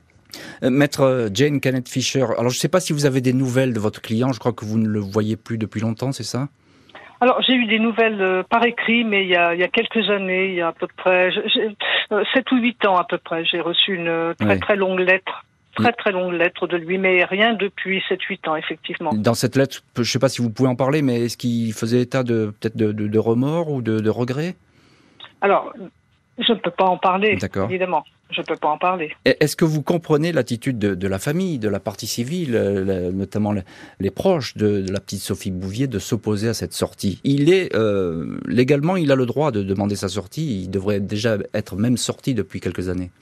Euh, 0.62 0.70
maître 0.70 1.28
Jane 1.32 1.60
Kenneth 1.60 1.88
Fisher, 1.88 2.24
alors 2.38 2.50
je 2.50 2.56
ne 2.56 2.60
sais 2.60 2.68
pas 2.68 2.80
si 2.80 2.92
vous 2.92 3.06
avez 3.06 3.20
des 3.20 3.32
nouvelles 3.32 3.72
de 3.72 3.80
votre 3.80 4.02
client, 4.02 4.32
je 4.32 4.38
crois 4.38 4.52
que 4.52 4.64
vous 4.64 4.78
ne 4.78 4.88
le 4.88 5.00
voyez 5.00 5.36
plus 5.36 5.58
depuis 5.58 5.80
longtemps, 5.80 6.12
c'est 6.12 6.24
ça? 6.24 6.48
Alors 7.20 7.40
j'ai 7.46 7.54
eu 7.54 7.66
des 7.66 7.78
nouvelles 7.78 8.20
euh, 8.20 8.42
par 8.42 8.64
écrit, 8.64 9.04
mais 9.04 9.24
il 9.24 9.30
y, 9.30 9.36
a, 9.36 9.54
il 9.54 9.60
y 9.60 9.64
a 9.64 9.68
quelques 9.68 10.10
années, 10.10 10.48
il 10.48 10.54
y 10.54 10.60
a 10.60 10.68
à 10.68 10.72
peu 10.72 10.86
près 10.96 11.30
7 12.10 12.52
ou 12.52 12.56
8 12.56 12.86
ans 12.86 12.96
à 12.96 13.04
peu 13.04 13.18
près, 13.18 13.44
j'ai 13.44 13.60
reçu 13.60 13.94
une 13.94 14.34
très 14.38 14.58
très 14.58 14.76
longue 14.76 15.00
lettre. 15.00 15.44
Très 15.76 15.92
très 15.92 16.10
longue 16.10 16.32
lettre 16.32 16.66
de 16.66 16.78
lui, 16.78 16.96
mais 16.96 17.22
rien 17.24 17.52
depuis 17.52 18.02
7-8 18.08 18.48
ans, 18.48 18.56
effectivement. 18.56 19.10
Dans 19.12 19.34
cette 19.34 19.56
lettre, 19.56 19.82
je 19.94 20.00
ne 20.00 20.04
sais 20.06 20.18
pas 20.18 20.30
si 20.30 20.40
vous 20.40 20.48
pouvez 20.48 20.70
en 20.70 20.74
parler, 20.74 21.02
mais 21.02 21.26
est-ce 21.26 21.36
qu'il 21.36 21.70
faisait 21.74 22.00
état 22.00 22.22
de 22.22 22.54
peut-être 22.58 22.76
de, 22.76 22.92
de, 22.92 23.18
remords 23.18 23.70
ou 23.70 23.82
de, 23.82 24.00
de 24.00 24.08
regrets? 24.08 24.56
Alors, 25.40 25.72
je 26.38 26.52
ne 26.52 26.58
peux 26.58 26.70
pas 26.70 26.84
en 26.84 26.98
parler, 26.98 27.38
évidemment. 27.68 28.04
Je 28.30 28.40
ne 28.40 28.46
peux 28.46 28.56
pas 28.56 28.68
en 28.68 28.78
parler. 28.78 29.14
Est-ce 29.24 29.54
que 29.54 29.64
vous 29.64 29.82
comprenez 29.82 30.32
l'attitude 30.32 30.78
de, 30.78 31.08
la 31.08 31.18
famille, 31.20 31.60
de 31.60 31.68
la 31.68 31.78
partie 31.78 32.08
civile, 32.08 32.56
euh, 32.56 33.12
notamment 33.12 33.54
les 34.00 34.10
proches 34.10 34.56
de, 34.56 34.84
la 34.90 34.98
petite 34.98 35.20
Sophie 35.20 35.52
Bouvier, 35.52 35.86
de 35.86 36.00
s'opposer 36.00 36.48
à 36.48 36.54
cette 36.54 36.72
sortie? 36.72 37.20
Il 37.22 37.52
est 37.52 37.74
euh, 37.76 38.38
légalement, 38.46 38.96
il 38.96 39.12
a 39.12 39.14
le 39.14 39.26
droit 39.26 39.52
de 39.52 39.62
demander 39.62 39.94
sa 39.94 40.08
sortie. 40.08 40.62
Il 40.62 40.70
devrait 40.70 40.98
déjà 40.98 41.36
être 41.54 41.76
même 41.76 41.96
sorti 41.96 42.34
depuis 42.34 42.60
quelques 42.60 42.88
années. 42.88 43.12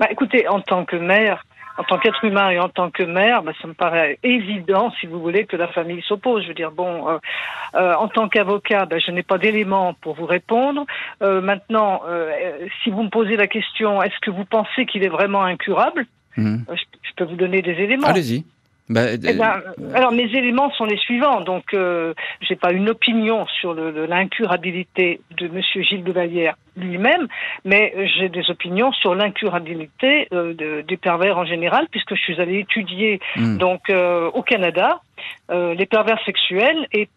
Bah, 0.00 0.08
écoutez, 0.10 0.48
en 0.48 0.60
tant 0.60 0.84
que 0.84 0.96
mère, 0.96 1.46
en 1.76 1.82
tant 1.84 1.98
qu'être 1.98 2.24
humain 2.24 2.50
et 2.50 2.58
en 2.58 2.68
tant 2.68 2.90
que 2.90 3.02
mère, 3.02 3.42
bah, 3.42 3.52
ça 3.60 3.66
me 3.66 3.74
paraît 3.74 4.18
évident, 4.22 4.92
si 5.00 5.06
vous 5.06 5.20
voulez, 5.20 5.44
que 5.44 5.56
la 5.56 5.68
famille 5.68 6.02
s'oppose. 6.02 6.42
Je 6.42 6.48
veux 6.48 6.54
dire, 6.54 6.70
bon, 6.70 7.08
euh, 7.08 7.18
euh, 7.74 7.94
en 7.94 8.08
tant 8.08 8.28
qu'avocat, 8.28 8.86
bah, 8.86 8.98
je 8.98 9.10
n'ai 9.10 9.22
pas 9.22 9.38
d'éléments 9.38 9.94
pour 9.94 10.14
vous 10.14 10.26
répondre. 10.26 10.86
Euh, 11.22 11.40
maintenant, 11.40 12.02
si 12.82 12.90
vous 12.90 13.02
me 13.02 13.10
posez 13.10 13.36
la 13.36 13.46
question, 13.46 14.02
est-ce 14.02 14.18
que 14.20 14.30
vous 14.30 14.44
pensez 14.44 14.86
qu'il 14.86 15.04
est 15.04 15.08
vraiment 15.08 15.42
incurable? 15.42 16.06
Mmh. 16.36 16.64
je, 16.68 17.12
peux 17.16 17.24
vous 17.24 17.36
donner 17.36 17.62
des 17.62 17.72
éléments. 17.72 18.08
Allez-y. 18.08 18.44
Bah, 18.90 19.12
eh 19.12 19.16
ben, 19.16 19.62
alors 19.94 20.12
mes 20.12 20.24
éléments 20.36 20.70
sont 20.72 20.84
les 20.84 20.98
suivants. 20.98 21.40
Donc, 21.40 21.72
euh, 21.72 22.12
j'ai 22.42 22.56
pas 22.56 22.72
une 22.72 22.90
opinion 22.90 23.46
sur 23.60 23.74
l'incurabilité 23.74 25.20
de 25.38 25.48
Monsieur 25.48 25.82
Gilles 25.82 26.04
de 26.04 26.12
Vallière 26.12 26.56
lui-même, 26.76 27.28
mais 27.64 27.94
j'ai 28.16 28.28
des 28.28 28.50
opinions 28.50 28.92
sur 28.92 29.14
l'incurabilité 29.14 30.28
euh, 30.32 30.82
des 30.82 30.96
pervers 30.96 31.38
en 31.38 31.46
général, 31.46 31.86
puisque 31.90 32.14
je 32.14 32.20
suis 32.20 32.40
allé 32.40 32.58
étudier 32.58 33.20
hmm. 33.36 33.58
donc 33.58 33.88
euh, 33.90 34.30
au 34.34 34.42
Canada 34.42 35.00
euh, 35.50 35.74
les 35.74 35.86
pervers 35.86 36.22
sexuels 36.24 36.86
et 36.92 37.08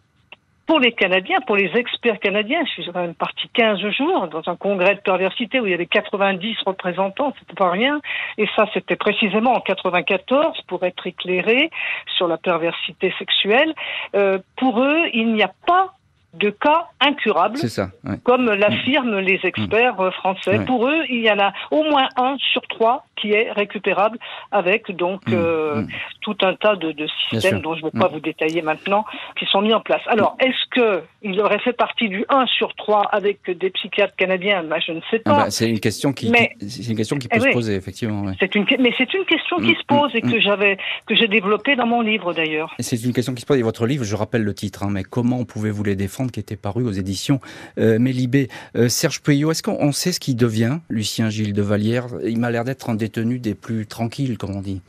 pour 0.67 0.79
les 0.79 0.91
Canadiens, 0.91 1.39
pour 1.47 1.55
les 1.55 1.71
experts 1.75 2.19
canadiens, 2.19 2.63
je 2.65 2.81
suis 2.81 2.91
quand 2.91 3.01
même 3.01 3.15
parti 3.15 3.47
15 3.53 3.79
jours 3.89 4.27
dans 4.27 4.43
un 4.47 4.57
congrès 4.57 4.95
de 4.95 4.99
perversité 4.99 5.61
où 5.61 5.65
il 5.65 5.71
y 5.71 5.73
avait 5.73 5.85
90 5.85 6.57
représentants, 6.65 7.33
c'était 7.39 7.55
pas 7.55 7.71
rien. 7.71 8.01
Et 8.37 8.47
ça, 8.55 8.65
c'était 8.73 8.97
précisément 8.97 9.53
en 9.53 9.61
94 9.61 10.61
pour 10.67 10.83
être 10.83 11.07
éclairé 11.07 11.71
sur 12.17 12.27
la 12.27 12.37
perversité 12.37 13.13
sexuelle. 13.17 13.73
Euh, 14.15 14.39
pour 14.57 14.83
eux, 14.83 15.07
il 15.13 15.33
n'y 15.33 15.43
a 15.43 15.51
pas 15.65 15.93
de 16.33 16.49
cas 16.49 16.87
incurables, 16.99 17.57
ça, 17.57 17.89
comme 18.23 18.45
l'affirment 18.45 19.19
les 19.19 19.39
experts 19.43 19.99
euh, 19.99 20.11
français. 20.11 20.59
Pour 20.65 20.87
eux, 20.87 21.03
il 21.09 21.21
y 21.21 21.31
en 21.31 21.39
a 21.39 21.53
au 21.71 21.83
moins 21.83 22.09
un 22.15 22.35
sur 22.51 22.61
trois 22.67 23.05
qui 23.15 23.31
est 23.31 23.51
récupérable 23.51 24.19
avec 24.51 24.91
donc 24.95 25.27
mmh, 25.27 25.33
euh, 25.33 25.81
mmh. 25.81 25.87
tout 26.21 26.37
un 26.41 26.53
tas 26.53 26.75
de, 26.75 26.91
de 26.91 27.07
systèmes 27.29 27.61
dont 27.61 27.75
je 27.75 27.83
ne 27.83 27.89
vais 27.89 27.99
pas 27.99 28.07
vous 28.07 28.19
détailler 28.19 28.61
maintenant 28.61 29.05
qui 29.37 29.45
sont 29.45 29.61
mis 29.61 29.73
en 29.73 29.81
place. 29.81 30.01
Alors, 30.07 30.37
est-ce 30.39 30.69
que 30.69 31.03
il 31.23 31.39
aurait 31.41 31.59
fait 31.59 31.73
partie 31.73 32.09
du 32.09 32.25
1 32.29 32.45
sur 32.45 32.75
3 32.75 33.09
avec 33.11 33.49
des 33.49 33.69
psychiatres 33.71 34.15
canadiens? 34.15 34.63
Ben, 34.63 34.79
Je 34.85 34.91
ne 34.91 35.01
sais 35.09 35.21
ah 35.25 35.29
pas. 35.29 35.37
bah, 35.37 35.49
c'est 35.49 35.69
une 35.69 35.79
question 35.79 36.13
qui, 36.13 36.31
c'est 36.67 36.87
une 36.87 36.97
question 36.97 37.17
qui 37.17 37.27
peut 37.27 37.39
eh 37.39 37.49
se 37.49 37.53
poser 37.53 37.75
effectivement. 37.75 38.31
C'est 38.39 38.53
une, 38.55 38.65
mais 38.79 38.93
c'est 38.97 39.13
une 39.13 39.25
question 39.25 39.57
qui 39.57 39.73
se 39.73 39.85
pose 39.87 40.11
et 40.13 40.21
que 40.21 40.39
j'avais 40.39 40.77
que 41.07 41.15
j'ai 41.15 41.27
développée 41.27 41.75
dans 41.75 41.87
mon 41.87 42.01
livre 42.01 42.33
d'ailleurs. 42.33 42.75
C'est 42.79 43.03
une 43.03 43.13
question 43.13 43.33
qui 43.33 43.41
se 43.41 43.45
pose. 43.45 43.57
Et 43.57 43.63
votre 43.63 43.87
livre, 43.87 44.03
je 44.03 44.15
rappelle 44.15 44.43
le 44.43 44.53
titre, 44.53 44.83
hein, 44.83 44.89
mais 44.91 45.03
comment 45.03 45.43
pouvez-vous 45.45 45.83
les 45.83 45.95
défendre, 45.95 46.16
qui 46.25 46.39
était 46.39 46.55
paru 46.55 46.83
aux 46.83 46.91
éditions 46.91 47.39
euh, 47.77 47.99
Mélibé. 47.99 48.49
Euh, 48.75 48.89
Serge 48.89 49.21
Puyot, 49.21 49.51
est-ce 49.51 49.61
qu'on 49.61 49.91
sait 49.91 50.11
ce 50.11 50.19
qui 50.19 50.33
devient 50.33 50.79
Lucien 50.89 51.29
Gilles 51.29 51.53
de 51.53 51.61
Vallière? 51.61 52.07
Il 52.25 52.39
m'a 52.39 52.49
l'air 52.49 52.63
d'être 52.63 52.89
un 52.89 52.95
détenu 52.95 53.39
des 53.39 53.53
plus 53.53 53.85
tranquilles, 53.85 54.37
comme 54.37 54.55
on 54.55 54.61
dit. 54.61 54.81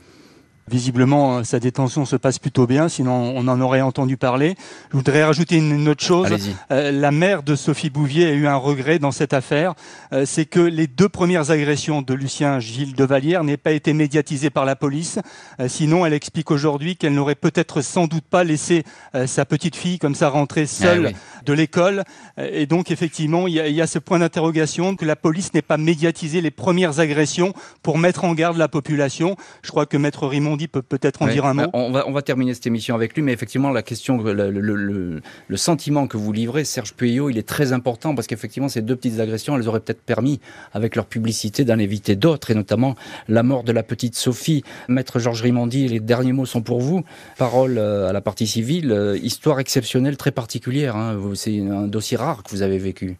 Visiblement, 0.69 1.37
euh, 1.39 1.43
sa 1.43 1.59
détention 1.59 2.05
se 2.05 2.15
passe 2.15 2.37
plutôt 2.37 2.67
bien, 2.67 2.89
sinon 2.89 3.33
on 3.35 3.47
en 3.47 3.59
aurait 3.59 3.81
entendu 3.81 4.17
parler. 4.17 4.55
Je 4.91 4.97
voudrais 4.97 5.23
rajouter 5.23 5.55
une 5.57 5.87
autre 5.89 6.03
chose. 6.03 6.27
Euh, 6.71 6.91
la 6.91 7.11
mère 7.11 7.41
de 7.41 7.55
Sophie 7.55 7.89
Bouvier 7.89 8.27
a 8.27 8.33
eu 8.33 8.45
un 8.45 8.55
regret 8.55 8.99
dans 8.99 9.11
cette 9.11 9.33
affaire. 9.33 9.73
Euh, 10.13 10.25
c'est 10.25 10.45
que 10.45 10.59
les 10.59 10.85
deux 10.85 11.09
premières 11.09 11.49
agressions 11.49 12.03
de 12.03 12.13
Lucien 12.13 12.59
Gilles 12.59 12.93
de 12.93 13.03
Vallière 13.03 13.43
n'aient 13.43 13.57
pas 13.57 13.71
été 13.71 13.93
médiatisées 13.93 14.51
par 14.51 14.65
la 14.65 14.75
police. 14.75 15.19
sinon, 15.67 16.05
elle 16.05 16.13
explique 16.13 16.51
aujourd'hui 16.51 16.95
qu'elle 16.95 17.13
n'aurait 17.13 17.35
peut-être 17.35 17.81
sans 17.81 18.07
doute 18.07 18.25
pas 18.25 18.43
laissé 18.43 18.83
sa 19.25 19.45
petite 19.45 19.75
fille 19.75 19.97
comme 19.97 20.15
ça 20.15 20.29
rentrer 20.29 20.65
seule 20.65 21.13
ah 21.13 21.41
de 21.45 21.53
l'école. 21.53 22.03
Et 22.37 22.65
donc, 22.65 22.91
effectivement, 22.91 23.47
il 23.47 23.55
y 23.55 23.59
a, 23.59 23.67
il 23.67 23.75
y 23.75 23.81
a 23.81 23.87
ce 23.87 23.99
point 23.99 24.19
d'interrogation 24.19 24.95
que 24.95 25.05
la 25.05 25.15
police 25.15 25.53
n'ait 25.53 25.61
pas 25.61 25.77
médiatisé 25.77 26.41
les 26.41 26.51
premières 26.51 26.99
agressions 26.99 27.53
pour 27.81 27.97
mettre 27.97 28.23
en 28.23 28.33
garde 28.33 28.57
la 28.57 28.67
population. 28.67 29.35
Je 29.61 29.71
crois 29.71 29.85
que 29.85 29.97
Maître 29.97 30.27
Peut 30.67 30.81
peut-être 30.81 31.21
en 31.21 31.27
dire 31.27 31.45
un 31.45 31.53
mot. 31.53 31.67
On 31.73 31.91
va, 31.91 32.07
on 32.07 32.11
va 32.11 32.21
terminer 32.21 32.53
cette 32.53 32.67
émission 32.67 32.95
avec 32.95 33.15
lui, 33.15 33.21
mais 33.21 33.33
effectivement, 33.33 33.71
la 33.71 33.81
question, 33.81 34.21
le, 34.21 34.33
le, 34.33 35.21
le, 35.47 35.57
sentiment 35.57 36.07
que 36.07 36.17
vous 36.17 36.31
livrez, 36.31 36.65
Serge 36.65 36.93
Pueyo, 36.93 37.29
il 37.29 37.37
est 37.37 37.47
très 37.47 37.73
important 37.73 38.15
parce 38.15 38.27
qu'effectivement, 38.27 38.69
ces 38.69 38.81
deux 38.81 38.95
petites 38.95 39.19
agressions, 39.19 39.57
elles 39.57 39.67
auraient 39.67 39.79
peut-être 39.79 40.01
permis, 40.01 40.39
avec 40.73 40.95
leur 40.95 41.05
publicité, 41.05 41.65
d'en 41.65 41.79
éviter 41.79 42.15
d'autres, 42.15 42.51
et 42.51 42.55
notamment 42.55 42.95
la 43.27 43.43
mort 43.43 43.63
de 43.63 43.71
la 43.71 43.83
petite 43.83 44.15
Sophie. 44.15 44.63
Maître 44.87 45.19
Georges 45.19 45.41
Rimondi, 45.41 45.87
les 45.87 45.99
derniers 45.99 46.33
mots 46.33 46.45
sont 46.45 46.61
pour 46.61 46.81
vous. 46.81 47.03
Parole 47.37 47.77
euh, 47.77 48.09
à 48.09 48.13
la 48.13 48.21
partie 48.21 48.47
civile, 48.47 48.91
euh, 48.91 49.17
histoire 49.17 49.59
exceptionnelle, 49.59 50.17
très 50.17 50.31
particulière. 50.31 50.95
Hein. 50.95 51.19
C'est 51.35 51.59
un 51.59 51.87
dossier 51.87 52.17
rare 52.17 52.43
que 52.43 52.51
vous 52.51 52.61
avez 52.61 52.77
vécu. 52.77 53.17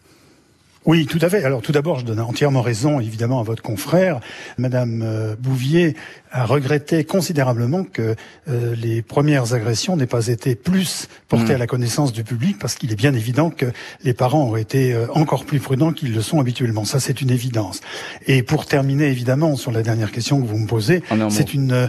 Oui, 0.90 1.06
tout 1.06 1.20
à 1.22 1.30
fait. 1.30 1.44
Alors 1.44 1.62
tout 1.62 1.70
d'abord, 1.70 2.00
je 2.00 2.04
donne 2.04 2.18
entièrement 2.18 2.62
raison, 2.62 2.98
évidemment, 2.98 3.38
à 3.38 3.44
votre 3.44 3.62
confrère. 3.62 4.18
Madame 4.58 5.02
euh, 5.04 5.36
Bouvier 5.38 5.94
a 6.32 6.44
regretté 6.44 7.04
considérablement 7.04 7.84
que 7.84 8.16
euh, 8.48 8.74
les 8.74 9.00
premières 9.00 9.54
agressions 9.54 9.96
n'aient 9.96 10.08
pas 10.08 10.26
été 10.26 10.56
plus 10.56 11.06
portées 11.28 11.52
mmh. 11.52 11.54
à 11.54 11.58
la 11.58 11.68
connaissance 11.68 12.12
du 12.12 12.24
public, 12.24 12.58
parce 12.58 12.74
qu'il 12.74 12.90
est 12.90 12.96
bien 12.96 13.14
évident 13.14 13.50
que 13.50 13.66
les 14.02 14.14
parents 14.14 14.48
auraient 14.48 14.62
été 14.62 14.92
euh, 14.92 15.06
encore 15.14 15.44
plus 15.44 15.60
prudents 15.60 15.92
qu'ils 15.92 16.12
le 16.12 16.22
sont 16.22 16.40
habituellement. 16.40 16.84
Ça, 16.84 16.98
c'est 16.98 17.20
une 17.20 17.30
évidence. 17.30 17.82
Et 18.26 18.42
pour 18.42 18.66
terminer, 18.66 19.04
évidemment, 19.04 19.54
sur 19.54 19.70
la 19.70 19.84
dernière 19.84 20.10
question 20.10 20.40
que 20.40 20.46
vous 20.48 20.58
me 20.58 20.66
posez, 20.66 21.04
c'est 21.28 21.54
une 21.54 21.88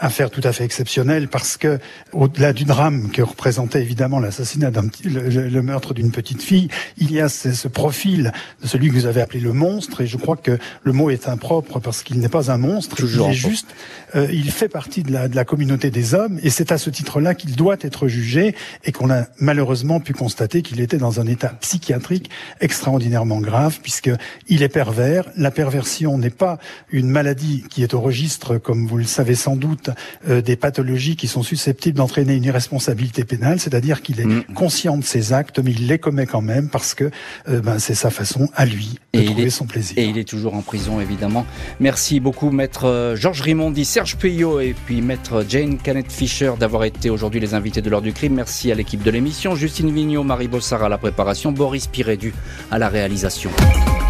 affaire 0.00 0.30
tout 0.30 0.40
à 0.44 0.52
fait 0.52 0.64
exceptionnelle 0.64 1.28
parce 1.28 1.56
que 1.56 1.78
au-delà 2.12 2.52
du 2.52 2.64
drame 2.64 3.10
que 3.10 3.22
représentait 3.22 3.82
évidemment 3.82 4.20
l'assassinat 4.20 4.70
d'un 4.70 4.86
petit, 4.88 5.08
le, 5.08 5.62
meurtre 5.62 5.92
d'une 5.94 6.10
petite 6.10 6.42
fille, 6.42 6.68
il 6.98 7.12
y 7.12 7.20
a 7.20 7.28
ce, 7.28 7.52
ce, 7.52 7.68
profil 7.68 8.32
de 8.62 8.68
celui 8.68 8.88
que 8.88 8.94
vous 8.94 9.06
avez 9.06 9.20
appelé 9.20 9.40
le 9.40 9.52
monstre. 9.52 10.00
Et 10.00 10.06
je 10.06 10.16
crois 10.16 10.36
que 10.36 10.58
le 10.82 10.92
mot 10.92 11.10
est 11.10 11.28
impropre 11.28 11.80
parce 11.80 12.02
qu'il 12.02 12.20
n'est 12.20 12.28
pas 12.28 12.50
un 12.50 12.58
monstre, 12.58 12.96
il 13.00 13.20
est 13.20 13.32
juste, 13.32 13.68
euh, 14.14 14.28
il 14.32 14.50
fait 14.50 14.68
partie 14.68 15.02
de 15.02 15.12
la, 15.12 15.28
de 15.28 15.36
la 15.36 15.44
communauté 15.44 15.90
des 15.90 16.14
hommes. 16.14 16.38
Et 16.42 16.50
c'est 16.50 16.72
à 16.72 16.78
ce 16.78 16.90
titre-là 16.90 17.34
qu'il 17.34 17.56
doit 17.56 17.76
être 17.80 18.08
jugé 18.08 18.54
et 18.84 18.92
qu'on 18.92 19.10
a 19.10 19.24
malheureusement 19.38 20.00
pu 20.00 20.12
constater 20.12 20.62
qu'il 20.62 20.80
était 20.80 20.98
dans 20.98 21.20
un 21.20 21.26
état 21.26 21.48
psychiatrique 21.60 22.30
extraordinairement 22.60 23.40
grave 23.40 23.80
puisque 23.82 24.10
il 24.48 24.62
est 24.62 24.68
pervers. 24.68 25.24
La 25.36 25.50
perversion 25.50 26.18
n'est 26.18 26.30
pas 26.30 26.58
une 26.90 27.08
maladie 27.08 27.64
qui 27.68 27.82
est 27.82 27.94
au 27.94 28.00
registre, 28.00 28.58
comme 28.58 28.86
vous 28.86 28.98
le 28.98 29.04
savez 29.04 29.34
sans 29.34 29.56
doute, 29.56 29.87
euh, 30.28 30.40
des 30.40 30.56
pathologies 30.56 31.16
qui 31.16 31.28
sont 31.28 31.42
susceptibles 31.42 31.98
d'entraîner 31.98 32.34
une 32.34 32.44
irresponsabilité 32.44 33.24
pénale, 33.24 33.60
c'est-à-dire 33.60 34.02
qu'il 34.02 34.20
est 34.20 34.24
mm. 34.24 34.44
conscient 34.54 34.96
de 34.96 35.04
ses 35.04 35.32
actes, 35.32 35.58
mais 35.58 35.72
il 35.72 35.86
les 35.86 35.98
commet 35.98 36.26
quand 36.26 36.40
même 36.40 36.68
parce 36.68 36.94
que 36.94 37.10
euh, 37.48 37.60
ben, 37.60 37.78
c'est 37.78 37.94
sa 37.94 38.10
façon 38.10 38.48
à 38.54 38.64
lui 38.64 38.98
de 39.14 39.22
trouver 39.22 39.50
son 39.50 39.66
plaisir. 39.66 39.98
Et 39.98 40.06
il 40.06 40.18
est 40.18 40.28
toujours 40.28 40.54
en 40.54 40.62
prison, 40.62 41.00
évidemment. 41.00 41.46
Merci 41.80 42.20
beaucoup, 42.20 42.50
maître 42.50 42.86
euh, 42.86 43.16
Georges 43.16 43.42
Rimondi, 43.42 43.84
Serge 43.84 44.16
Puyot 44.16 44.60
et 44.60 44.74
puis 44.86 45.02
maître 45.02 45.44
Jane 45.48 45.78
Canet 45.78 46.10
Fischer 46.10 46.52
d'avoir 46.58 46.84
été 46.84 47.10
aujourd'hui 47.10 47.40
les 47.40 47.54
invités 47.54 47.82
de 47.82 47.90
l'heure 47.90 48.02
du 48.02 48.12
crime. 48.12 48.34
Merci 48.34 48.70
à 48.72 48.74
l'équipe 48.74 49.02
de 49.02 49.10
l'émission, 49.10 49.54
Justine 49.54 49.92
Vignot, 49.92 50.22
Marie 50.22 50.48
Bossard 50.48 50.82
à 50.82 50.88
la 50.88 50.98
préparation, 50.98 51.52
Boris 51.52 51.86
Pirédu 51.86 52.34
à 52.70 52.78
la 52.78 52.88
réalisation. 52.88 53.50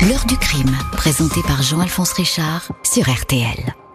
L'heure 0.09 0.25
du 0.27 0.37
crime, 0.37 0.77
présenté 0.93 1.41
par 1.47 1.63
Jean-Alphonse 1.63 2.13
Richard 2.13 2.69
sur 2.85 3.09
RTL. 3.09 3.88